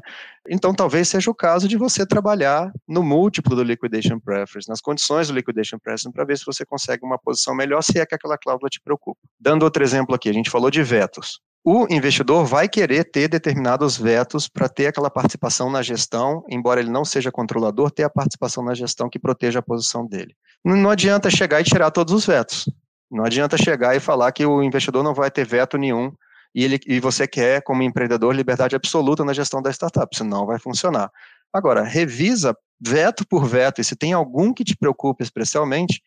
Então, 0.49 0.75
talvez 0.75 1.09
seja 1.09 1.31
o 1.31 1.35
caso 1.35 1.69
de 1.69 1.77
você 1.77 2.05
trabalhar 2.05 2.73
no 2.87 3.03
múltiplo 3.03 3.55
do 3.55 3.63
liquidation 3.63 4.19
preference, 4.19 4.69
nas 4.69 4.81
condições 4.81 5.29
do 5.29 5.35
liquidation 5.35 5.79
preference, 5.79 6.13
para 6.13 6.25
ver 6.25 6.37
se 6.37 6.45
você 6.45 6.65
consegue 6.65 7.05
uma 7.05 7.19
posição 7.19 7.55
melhor, 7.55 7.83
se 7.83 7.99
é 7.99 8.05
que 8.05 8.15
aquela 8.15 8.37
cláusula 8.37 8.69
te 8.69 8.81
preocupa. 8.81 9.21
Dando 9.39 9.63
outro 9.63 9.83
exemplo 9.83 10.15
aqui, 10.15 10.29
a 10.29 10.33
gente 10.33 10.51
falou 10.51 10.71
de 10.71 10.83
vetos. 10.83 11.41
O 11.65 11.87
investidor 11.91 12.45
vai 12.45 12.69
querer 12.69 13.05
ter 13.05 13.29
determinados 13.29 13.97
vetos 13.97 14.49
para 14.49 14.69
ter 14.69 14.87
aquela 14.87 15.11
participação 15.11 15.71
na 15.71 15.83
gestão, 15.83 16.45
embora 16.49 16.81
ele 16.81 16.91
não 16.91 17.05
seja 17.05 17.31
controlador, 17.31 17.91
ter 17.91 18.05
a 18.05 18.11
participação 18.11 18.65
na 18.65 18.75
gestão 18.75 19.09
que 19.09 19.19
proteja 19.19 19.59
a 19.59 19.63
posição 19.63 20.07
dele. 20.07 20.35
Não 20.65 20.91
adianta 20.91 21.31
chegar 21.31 21.61
e 21.61 21.65
tirar 21.65 21.91
todos 21.91 22.15
os 22.15 22.25
vetos. 22.25 22.69
Não 23.11 23.25
adianta 23.25 23.57
chegar 23.57 23.95
e 23.97 24.01
falar 24.01 24.33
que 24.33 24.45
o 24.45 24.63
investidor 24.63 25.03
não 25.03 25.15
vai 25.15 25.31
ter 25.31 25.47
veto 25.47 25.79
nenhum 25.79 26.13
e, 26.55 26.65
ele, 26.65 26.79
e 26.87 27.01
você 27.01 27.27
quer, 27.27 27.63
como 27.63 27.83
empreendedor, 27.83 28.35
liberdade 28.35 28.75
absoluta 28.75 29.25
na 29.25 29.33
gestão 29.33 29.63
da 29.63 29.71
startup, 29.71 30.17
senão 30.17 30.47
vai 30.47 30.59
funcionar. 30.59 31.11
Agora, 31.53 31.83
revisa 31.83 32.57
veto 32.81 33.27
por 33.27 33.47
veto, 33.47 33.81
e 33.81 33.85
se 33.85 33.97
tem 33.97 34.13
algum 34.13 34.53
que 34.53 34.65
te 34.65 34.77
preocupe 34.77 35.23
especialmente, 35.23 36.03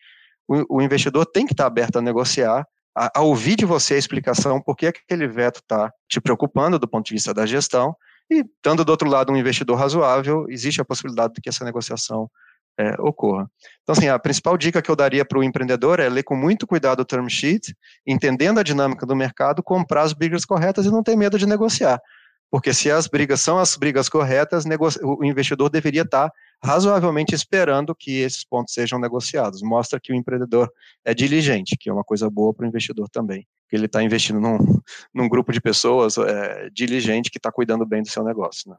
o, 0.47 0.77
o 0.77 0.81
investidor 0.81 1.25
tem 1.25 1.45
que 1.45 1.53
estar 1.53 1.65
aberto 1.65 1.97
a 1.97 2.01
negociar, 2.01 2.65
a, 2.95 3.19
a, 3.19 3.21
ouvir 3.21 3.55
de 3.55 3.65
você 3.65 3.95
a 3.95 3.97
explicação 3.97 4.61
por 4.61 4.75
que 4.75 4.87
aquele 4.87 5.27
veto 5.27 5.59
está 5.59 5.91
te 6.09 6.19
preocupando 6.19 6.77
do 6.77 6.87
ponto 6.87 7.05
de 7.05 7.13
vista 7.13 7.33
da 7.33 7.45
gestão, 7.45 7.95
e 8.29 8.41
estando 8.41 8.85
do 8.85 8.89
outro 8.89 9.09
lado 9.09 9.31
um 9.31 9.37
investidor 9.37 9.77
razoável, 9.77 10.45
existe 10.49 10.79
a 10.81 10.85
possibilidade 10.85 11.33
de 11.33 11.41
que 11.41 11.49
essa 11.49 11.65
negociação 11.65 12.29
é, 12.81 12.95
ocorra. 12.99 13.49
Então, 13.83 13.93
assim, 13.93 14.07
a 14.07 14.17
principal 14.17 14.57
dica 14.57 14.81
que 14.81 14.89
eu 14.89 14.95
daria 14.95 15.23
para 15.23 15.37
o 15.37 15.43
empreendedor 15.43 15.99
é 15.99 16.09
ler 16.09 16.23
com 16.23 16.35
muito 16.35 16.65
cuidado 16.65 17.01
o 17.01 17.05
term 17.05 17.27
sheet, 17.27 17.75
entendendo 18.05 18.59
a 18.59 18.63
dinâmica 18.63 19.05
do 19.05 19.15
mercado, 19.15 19.61
comprar 19.61 20.01
as 20.01 20.13
brigas 20.13 20.45
corretas 20.45 20.85
e 20.85 20.91
não 20.91 21.03
ter 21.03 21.15
medo 21.15 21.37
de 21.37 21.45
negociar. 21.45 22.01
Porque 22.49 22.73
se 22.73 22.89
as 22.91 23.07
brigas 23.07 23.39
são 23.39 23.57
as 23.59 23.77
brigas 23.77 24.09
corretas, 24.09 24.65
o 25.01 25.23
investidor 25.23 25.69
deveria 25.69 26.01
estar 26.01 26.31
razoavelmente 26.63 27.33
esperando 27.33 27.95
que 27.95 28.19
esses 28.19 28.43
pontos 28.43 28.73
sejam 28.73 28.99
negociados. 28.99 29.61
Mostra 29.61 29.99
que 29.99 30.11
o 30.11 30.15
empreendedor 30.15 30.71
é 31.03 31.13
diligente, 31.13 31.75
que 31.79 31.89
é 31.89 31.93
uma 31.93 32.03
coisa 32.03 32.29
boa 32.29 32.53
para 32.53 32.65
o 32.65 32.67
investidor 32.67 33.09
também. 33.09 33.47
Que 33.67 33.75
ele 33.75 33.85
está 33.85 34.03
investindo 34.03 34.39
num, 34.39 34.57
num, 35.15 35.27
grupo 35.27 35.51
de 35.51 35.59
pessoas 35.59 36.17
é, 36.17 36.69
diligente 36.71 37.31
que 37.31 37.37
está 37.37 37.51
cuidando 37.51 37.85
bem 37.85 38.01
do 38.01 38.09
seu 38.09 38.23
negócio. 38.23 38.69
Né? 38.69 38.75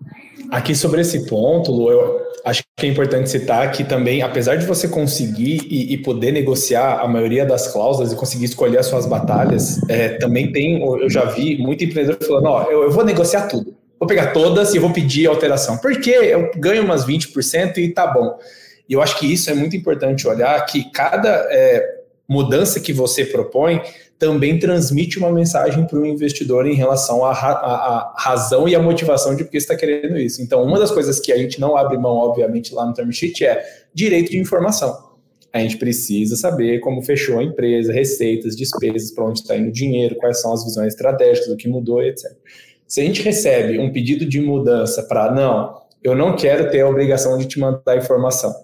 Aqui 0.51 0.75
sobre 0.75 1.01
esse 1.01 1.27
ponto, 1.27 1.73
Lu, 1.73 1.91
eu 1.91 2.21
acho 2.45 2.63
que 2.77 2.87
é 2.87 2.89
importante 2.89 3.31
citar 3.31 3.73
que 3.73 3.83
também, 3.83 4.23
apesar 4.23 4.57
de 4.57 4.67
você 4.67 4.87
conseguir 4.87 5.63
e, 5.65 5.95
e 5.95 5.99
poder 5.99 6.31
negociar 6.31 7.01
a 7.01 7.09
maioria 7.09 7.45
das 7.45 7.73
cláusulas 7.73 8.13
e 8.13 8.17
conseguir 8.17 8.45
escolher 8.45 8.79
as 8.79 8.87
suas 8.87 9.07
batalhas, 9.07 9.81
é, 9.89 10.11
também 10.19 10.53
tem, 10.53 10.81
eu 10.81 11.11
já 11.11 11.25
vi 11.25 11.59
muito 11.59 11.83
empreendedor 11.83 12.25
falando, 12.25 12.47
ó, 12.47 12.63
eu, 12.65 12.85
eu 12.85 12.91
vou 12.91 13.05
negociar 13.05 13.49
tudo 13.49 13.82
vou 14.03 14.07
pegar 14.09 14.33
todas 14.33 14.75
e 14.75 14.81
vou 14.81 14.93
pedir 14.93 15.29
alteração. 15.29 15.79
Porque 15.79 16.11
eu 16.11 16.51
ganho 16.57 16.83
umas 16.83 17.07
20% 17.07 17.79
e 17.79 17.89
tá 17.89 18.05
bom. 18.05 18.37
E 18.89 18.95
eu 18.95 19.01
acho 19.01 19.17
que 19.17 19.33
isso 19.33 19.49
é 19.49 19.55
muito 19.55 19.77
importante 19.77 20.27
olhar 20.27 20.61
que 20.67 20.91
cada 20.91 21.47
é, 21.49 22.01
mudança 22.29 22.81
que 22.81 22.93
você 22.93 23.25
propõe 23.25 23.81
também 24.19 24.59
transmite 24.59 25.19
uma 25.19 25.31
mensagem 25.31 25.87
para 25.87 26.01
o 26.01 26.05
investidor 26.05 26.67
em 26.67 26.75
relação 26.75 27.25
à, 27.25 27.33
ra 27.33 27.53
à, 27.53 28.15
razão 28.19 28.69
e 28.69 28.75
à 28.75 28.83
motivação 28.83 29.37
de 29.37 29.45
por 29.45 29.53
que 29.53 29.57
está 29.57 29.77
querendo 29.77 30.19
isso. 30.19 30.43
Então, 30.43 30.65
uma 30.65 30.81
das 30.81 30.91
coisas 30.91 31.21
que 31.21 31.33
a 31.33 31.39
gente 31.39 31.61
não 31.61 31.77
abre 31.77 31.97
mão, 31.97 32.17
obviamente, 32.17 32.75
lá 32.75 32.85
no 32.85 32.93
term 32.93 33.11
sheet 33.13 33.45
é 33.45 33.65
direito 33.95 34.33
de 34.33 34.39
informação. 34.39 35.13
A 35.53 35.61
gente 35.61 35.77
precisa 35.77 36.35
saber 36.35 36.81
como 36.81 37.03
fechou 37.03 37.39
a 37.39 37.45
empresa, 37.45 37.93
receitas, 37.93 38.57
despesas, 38.57 39.13
para 39.13 39.27
onde 39.27 39.41
está 39.41 39.57
indo 39.57 39.69
o 39.69 39.73
dinheiro, 39.73 40.17
quais 40.17 40.41
são 40.41 40.53
as 40.53 40.65
visões 40.65 40.89
estratégicas, 40.89 41.53
o 41.53 41.57
que 41.57 41.69
mudou, 41.69 42.03
etc. 42.03 42.33
Se 42.93 43.01
a 43.01 43.05
gente 43.05 43.23
recebe 43.23 43.79
um 43.79 43.91
pedido 43.91 44.27
de 44.27 44.39
mudança 44.39 45.03
para 45.05 45.33
não, 45.33 45.81
eu 46.05 46.15
não 46.15 46.37
quero 46.37 46.71
ter 46.71 46.83
a 46.83 46.87
obrigação 46.87 47.39
de 47.39 47.47
te 47.47 47.59
mandar 47.59 47.97
informação. 47.97 48.55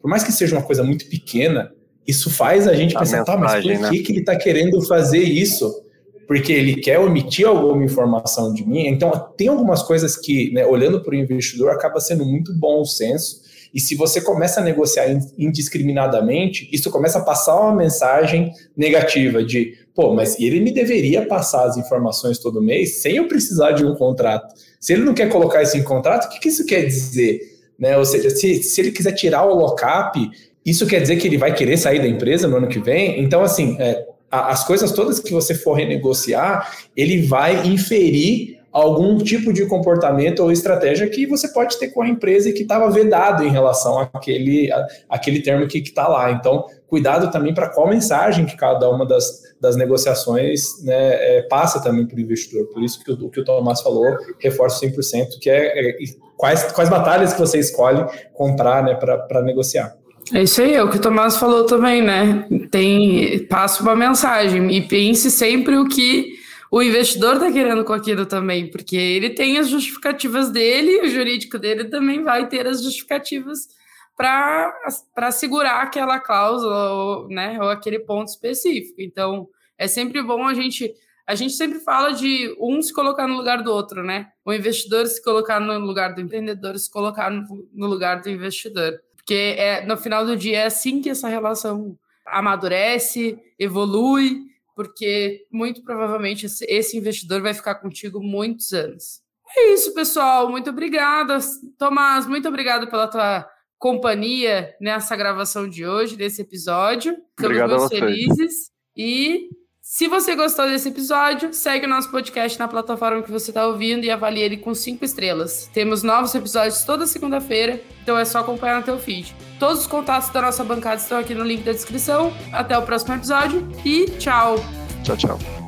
Por 0.00 0.10
mais 0.10 0.24
que 0.24 0.32
seja 0.32 0.56
uma 0.56 0.62
coisa 0.64 0.82
muito 0.82 1.08
pequena, 1.08 1.70
isso 2.04 2.28
faz 2.28 2.66
a 2.66 2.74
gente 2.74 2.96
a 2.96 2.98
pensar, 2.98 3.24
tá, 3.24 3.36
mas 3.36 3.62
por 3.62 3.78
né? 3.78 3.88
que, 3.88 4.00
que 4.00 4.10
ele 4.10 4.18
está 4.18 4.34
querendo 4.34 4.82
fazer 4.88 5.20
isso? 5.20 5.84
Porque 6.26 6.52
ele 6.52 6.80
quer 6.80 6.98
omitir 6.98 7.46
alguma 7.46 7.84
informação 7.84 8.52
de 8.52 8.66
mim. 8.66 8.88
Então, 8.88 9.12
tem 9.36 9.46
algumas 9.46 9.84
coisas 9.84 10.16
que, 10.16 10.52
né, 10.52 10.66
olhando 10.66 11.00
para 11.00 11.12
o 11.12 11.14
investidor, 11.14 11.70
acaba 11.70 12.00
sendo 12.00 12.26
muito 12.26 12.52
bom 12.54 12.84
senso. 12.84 13.40
E 13.72 13.78
se 13.78 13.94
você 13.94 14.20
começa 14.20 14.60
a 14.60 14.64
negociar 14.64 15.06
indiscriminadamente, 15.38 16.68
isso 16.72 16.90
começa 16.90 17.20
a 17.20 17.24
passar 17.24 17.54
uma 17.60 17.76
mensagem 17.76 18.50
negativa 18.76 19.44
de 19.44 19.85
pô, 19.96 20.14
mas 20.14 20.38
ele 20.38 20.60
me 20.60 20.70
deveria 20.70 21.24
passar 21.24 21.64
as 21.64 21.78
informações 21.78 22.38
todo 22.38 22.60
mês 22.60 22.98
sem 23.00 23.16
eu 23.16 23.26
precisar 23.26 23.72
de 23.72 23.84
um 23.84 23.94
contrato. 23.94 24.54
Se 24.78 24.92
ele 24.92 25.02
não 25.02 25.14
quer 25.14 25.30
colocar 25.30 25.62
isso 25.62 25.78
em 25.78 25.82
contrato, 25.82 26.26
o 26.26 26.28
que, 26.28 26.38
que 26.38 26.48
isso 26.48 26.66
quer 26.66 26.84
dizer? 26.84 27.40
Né? 27.78 27.96
Ou 27.96 28.04
seja, 28.04 28.28
se, 28.28 28.62
se 28.62 28.80
ele 28.80 28.92
quiser 28.92 29.12
tirar 29.12 29.44
o 29.46 29.54
lockup, 29.54 30.30
isso 30.64 30.86
quer 30.86 31.00
dizer 31.00 31.16
que 31.16 31.26
ele 31.26 31.38
vai 31.38 31.54
querer 31.54 31.78
sair 31.78 31.98
da 31.98 32.06
empresa 32.06 32.46
no 32.46 32.58
ano 32.58 32.68
que 32.68 32.78
vem? 32.78 33.22
Então, 33.22 33.42
assim, 33.42 33.76
é, 33.80 34.06
as 34.30 34.64
coisas 34.64 34.92
todas 34.92 35.18
que 35.18 35.32
você 35.32 35.54
for 35.54 35.72
renegociar, 35.72 36.70
ele 36.94 37.22
vai 37.22 37.66
inferir 37.66 38.56
algum 38.70 39.16
tipo 39.16 39.54
de 39.54 39.64
comportamento 39.64 40.40
ou 40.40 40.52
estratégia 40.52 41.08
que 41.08 41.26
você 41.26 41.48
pode 41.48 41.78
ter 41.78 41.88
com 41.88 42.02
a 42.02 42.08
empresa 42.08 42.50
e 42.50 42.52
que 42.52 42.60
estava 42.60 42.90
vedado 42.90 43.42
em 43.42 43.48
relação 43.48 43.98
àquele, 43.98 44.70
à, 44.70 44.86
àquele 45.08 45.40
termo 45.40 45.66
que 45.66 45.78
está 45.78 46.06
lá. 46.06 46.30
Então, 46.32 46.66
cuidado 46.86 47.30
também 47.30 47.54
para 47.54 47.70
qual 47.70 47.88
mensagem 47.88 48.44
que 48.44 48.54
cada 48.54 48.90
uma 48.90 49.06
das, 49.06 49.45
das 49.60 49.76
negociações 49.76 50.82
né, 50.82 51.38
é, 51.38 51.42
passa 51.42 51.82
também 51.82 52.06
para 52.06 52.16
o 52.16 52.20
investidor. 52.20 52.66
Por 52.66 52.82
isso 52.82 53.02
que 53.02 53.10
o, 53.10 53.30
que 53.30 53.40
o 53.40 53.44
Tomás 53.44 53.80
falou, 53.80 54.16
reforço 54.38 54.84
100%, 54.84 55.38
que 55.40 55.48
é, 55.48 55.90
é 55.90 55.96
quais, 56.36 56.70
quais 56.72 56.90
batalhas 56.90 57.32
que 57.32 57.40
você 57.40 57.58
escolhe 57.58 58.04
comprar 58.34 58.82
né, 58.82 58.94
para 58.94 59.42
negociar. 59.42 59.96
É 60.34 60.42
isso 60.42 60.60
aí, 60.60 60.74
é 60.74 60.82
o 60.82 60.90
que 60.90 60.96
o 60.96 61.00
Tomás 61.00 61.36
falou 61.36 61.64
também, 61.66 62.02
né? 62.02 62.46
Tem, 62.70 63.46
passa 63.46 63.82
uma 63.82 63.94
mensagem 63.94 64.74
e 64.74 64.82
pense 64.82 65.30
sempre 65.30 65.76
o 65.76 65.88
que 65.88 66.34
o 66.70 66.82
investidor 66.82 67.34
está 67.34 67.50
querendo 67.50 67.84
com 67.84 67.92
aquilo 67.92 68.26
também, 68.26 68.68
porque 68.68 68.96
ele 68.96 69.30
tem 69.30 69.56
as 69.58 69.68
justificativas 69.68 70.50
dele, 70.50 71.00
o 71.02 71.08
jurídico 71.08 71.58
dele 71.58 71.84
também 71.84 72.24
vai 72.24 72.48
ter 72.48 72.66
as 72.66 72.82
justificativas 72.82 73.68
para 74.16 75.30
segurar 75.30 75.82
aquela 75.82 76.18
cláusula 76.18 76.92
ou, 76.92 77.28
né, 77.28 77.58
ou 77.60 77.68
aquele 77.68 77.98
ponto 77.98 78.28
específico. 78.28 79.00
Então, 79.00 79.48
é 79.78 79.86
sempre 79.86 80.22
bom 80.22 80.44
a 80.46 80.54
gente. 80.54 80.94
A 81.26 81.34
gente 81.34 81.54
sempre 81.54 81.80
fala 81.80 82.12
de 82.12 82.56
um 82.58 82.80
se 82.80 82.94
colocar 82.94 83.26
no 83.26 83.36
lugar 83.36 83.62
do 83.62 83.72
outro, 83.72 84.02
né? 84.02 84.28
O 84.44 84.52
investidor 84.52 85.06
se 85.06 85.22
colocar 85.22 85.58
no 85.58 85.76
lugar 85.80 86.14
do 86.14 86.20
empreendedor, 86.20 86.78
se 86.78 86.88
colocar 86.88 87.30
no, 87.30 87.86
lugar 87.86 88.20
do 88.20 88.30
investidor. 88.30 89.00
Porque 89.16 89.56
é, 89.58 89.84
no 89.84 89.96
final 89.96 90.24
do 90.24 90.36
dia 90.36 90.60
é 90.60 90.66
assim 90.66 91.02
que 91.02 91.10
essa 91.10 91.28
relação 91.28 91.98
amadurece, 92.24 93.36
evolui, 93.58 94.44
porque 94.76 95.44
muito 95.50 95.82
provavelmente 95.82 96.46
esse 96.46 96.96
investidor 96.96 97.42
vai 97.42 97.52
ficar 97.52 97.74
contigo 97.76 98.22
muitos 98.22 98.72
anos. 98.72 99.20
É 99.56 99.72
isso, 99.72 99.92
pessoal. 99.94 100.48
Muito 100.48 100.70
obrigada. 100.70 101.38
Tomás, 101.76 102.26
muito 102.26 102.46
obrigado 102.46 102.88
pela 102.88 103.08
tua 103.08 103.48
companhia 103.78 104.74
nessa 104.80 105.16
gravação 105.16 105.68
de 105.68 105.86
hoje, 105.86 106.16
desse 106.16 106.42
episódio. 106.42 107.12
Ficamos 107.12 107.56
Obrigado 107.56 107.78
muito 107.78 107.88
felizes. 107.88 108.70
E 108.96 109.48
se 109.88 110.08
você 110.08 110.34
gostou 110.34 110.66
desse 110.66 110.88
episódio, 110.88 111.54
segue 111.54 111.86
o 111.86 111.88
nosso 111.88 112.10
podcast 112.10 112.58
na 112.58 112.66
plataforma 112.66 113.22
que 113.22 113.30
você 113.30 113.50
está 113.50 113.66
ouvindo 113.66 114.04
e 114.04 114.10
avalie 114.10 114.42
ele 114.42 114.56
com 114.56 114.74
cinco 114.74 115.04
estrelas. 115.04 115.70
Temos 115.72 116.02
novos 116.02 116.34
episódios 116.34 116.82
toda 116.82 117.06
segunda-feira, 117.06 117.80
então 118.02 118.18
é 118.18 118.24
só 118.24 118.40
acompanhar 118.40 118.80
no 118.80 118.84
teu 118.84 118.98
feed. 118.98 119.32
Todos 119.60 119.82
os 119.82 119.86
contatos 119.86 120.30
da 120.30 120.42
nossa 120.42 120.64
bancada 120.64 121.00
estão 121.00 121.18
aqui 121.18 121.34
no 121.34 121.44
link 121.44 121.62
da 121.62 121.72
descrição. 121.72 122.32
Até 122.52 122.76
o 122.76 122.82
próximo 122.82 123.14
episódio 123.14 123.66
e 123.84 124.06
tchau! 124.18 124.56
Tchau, 125.04 125.16
tchau. 125.16 125.65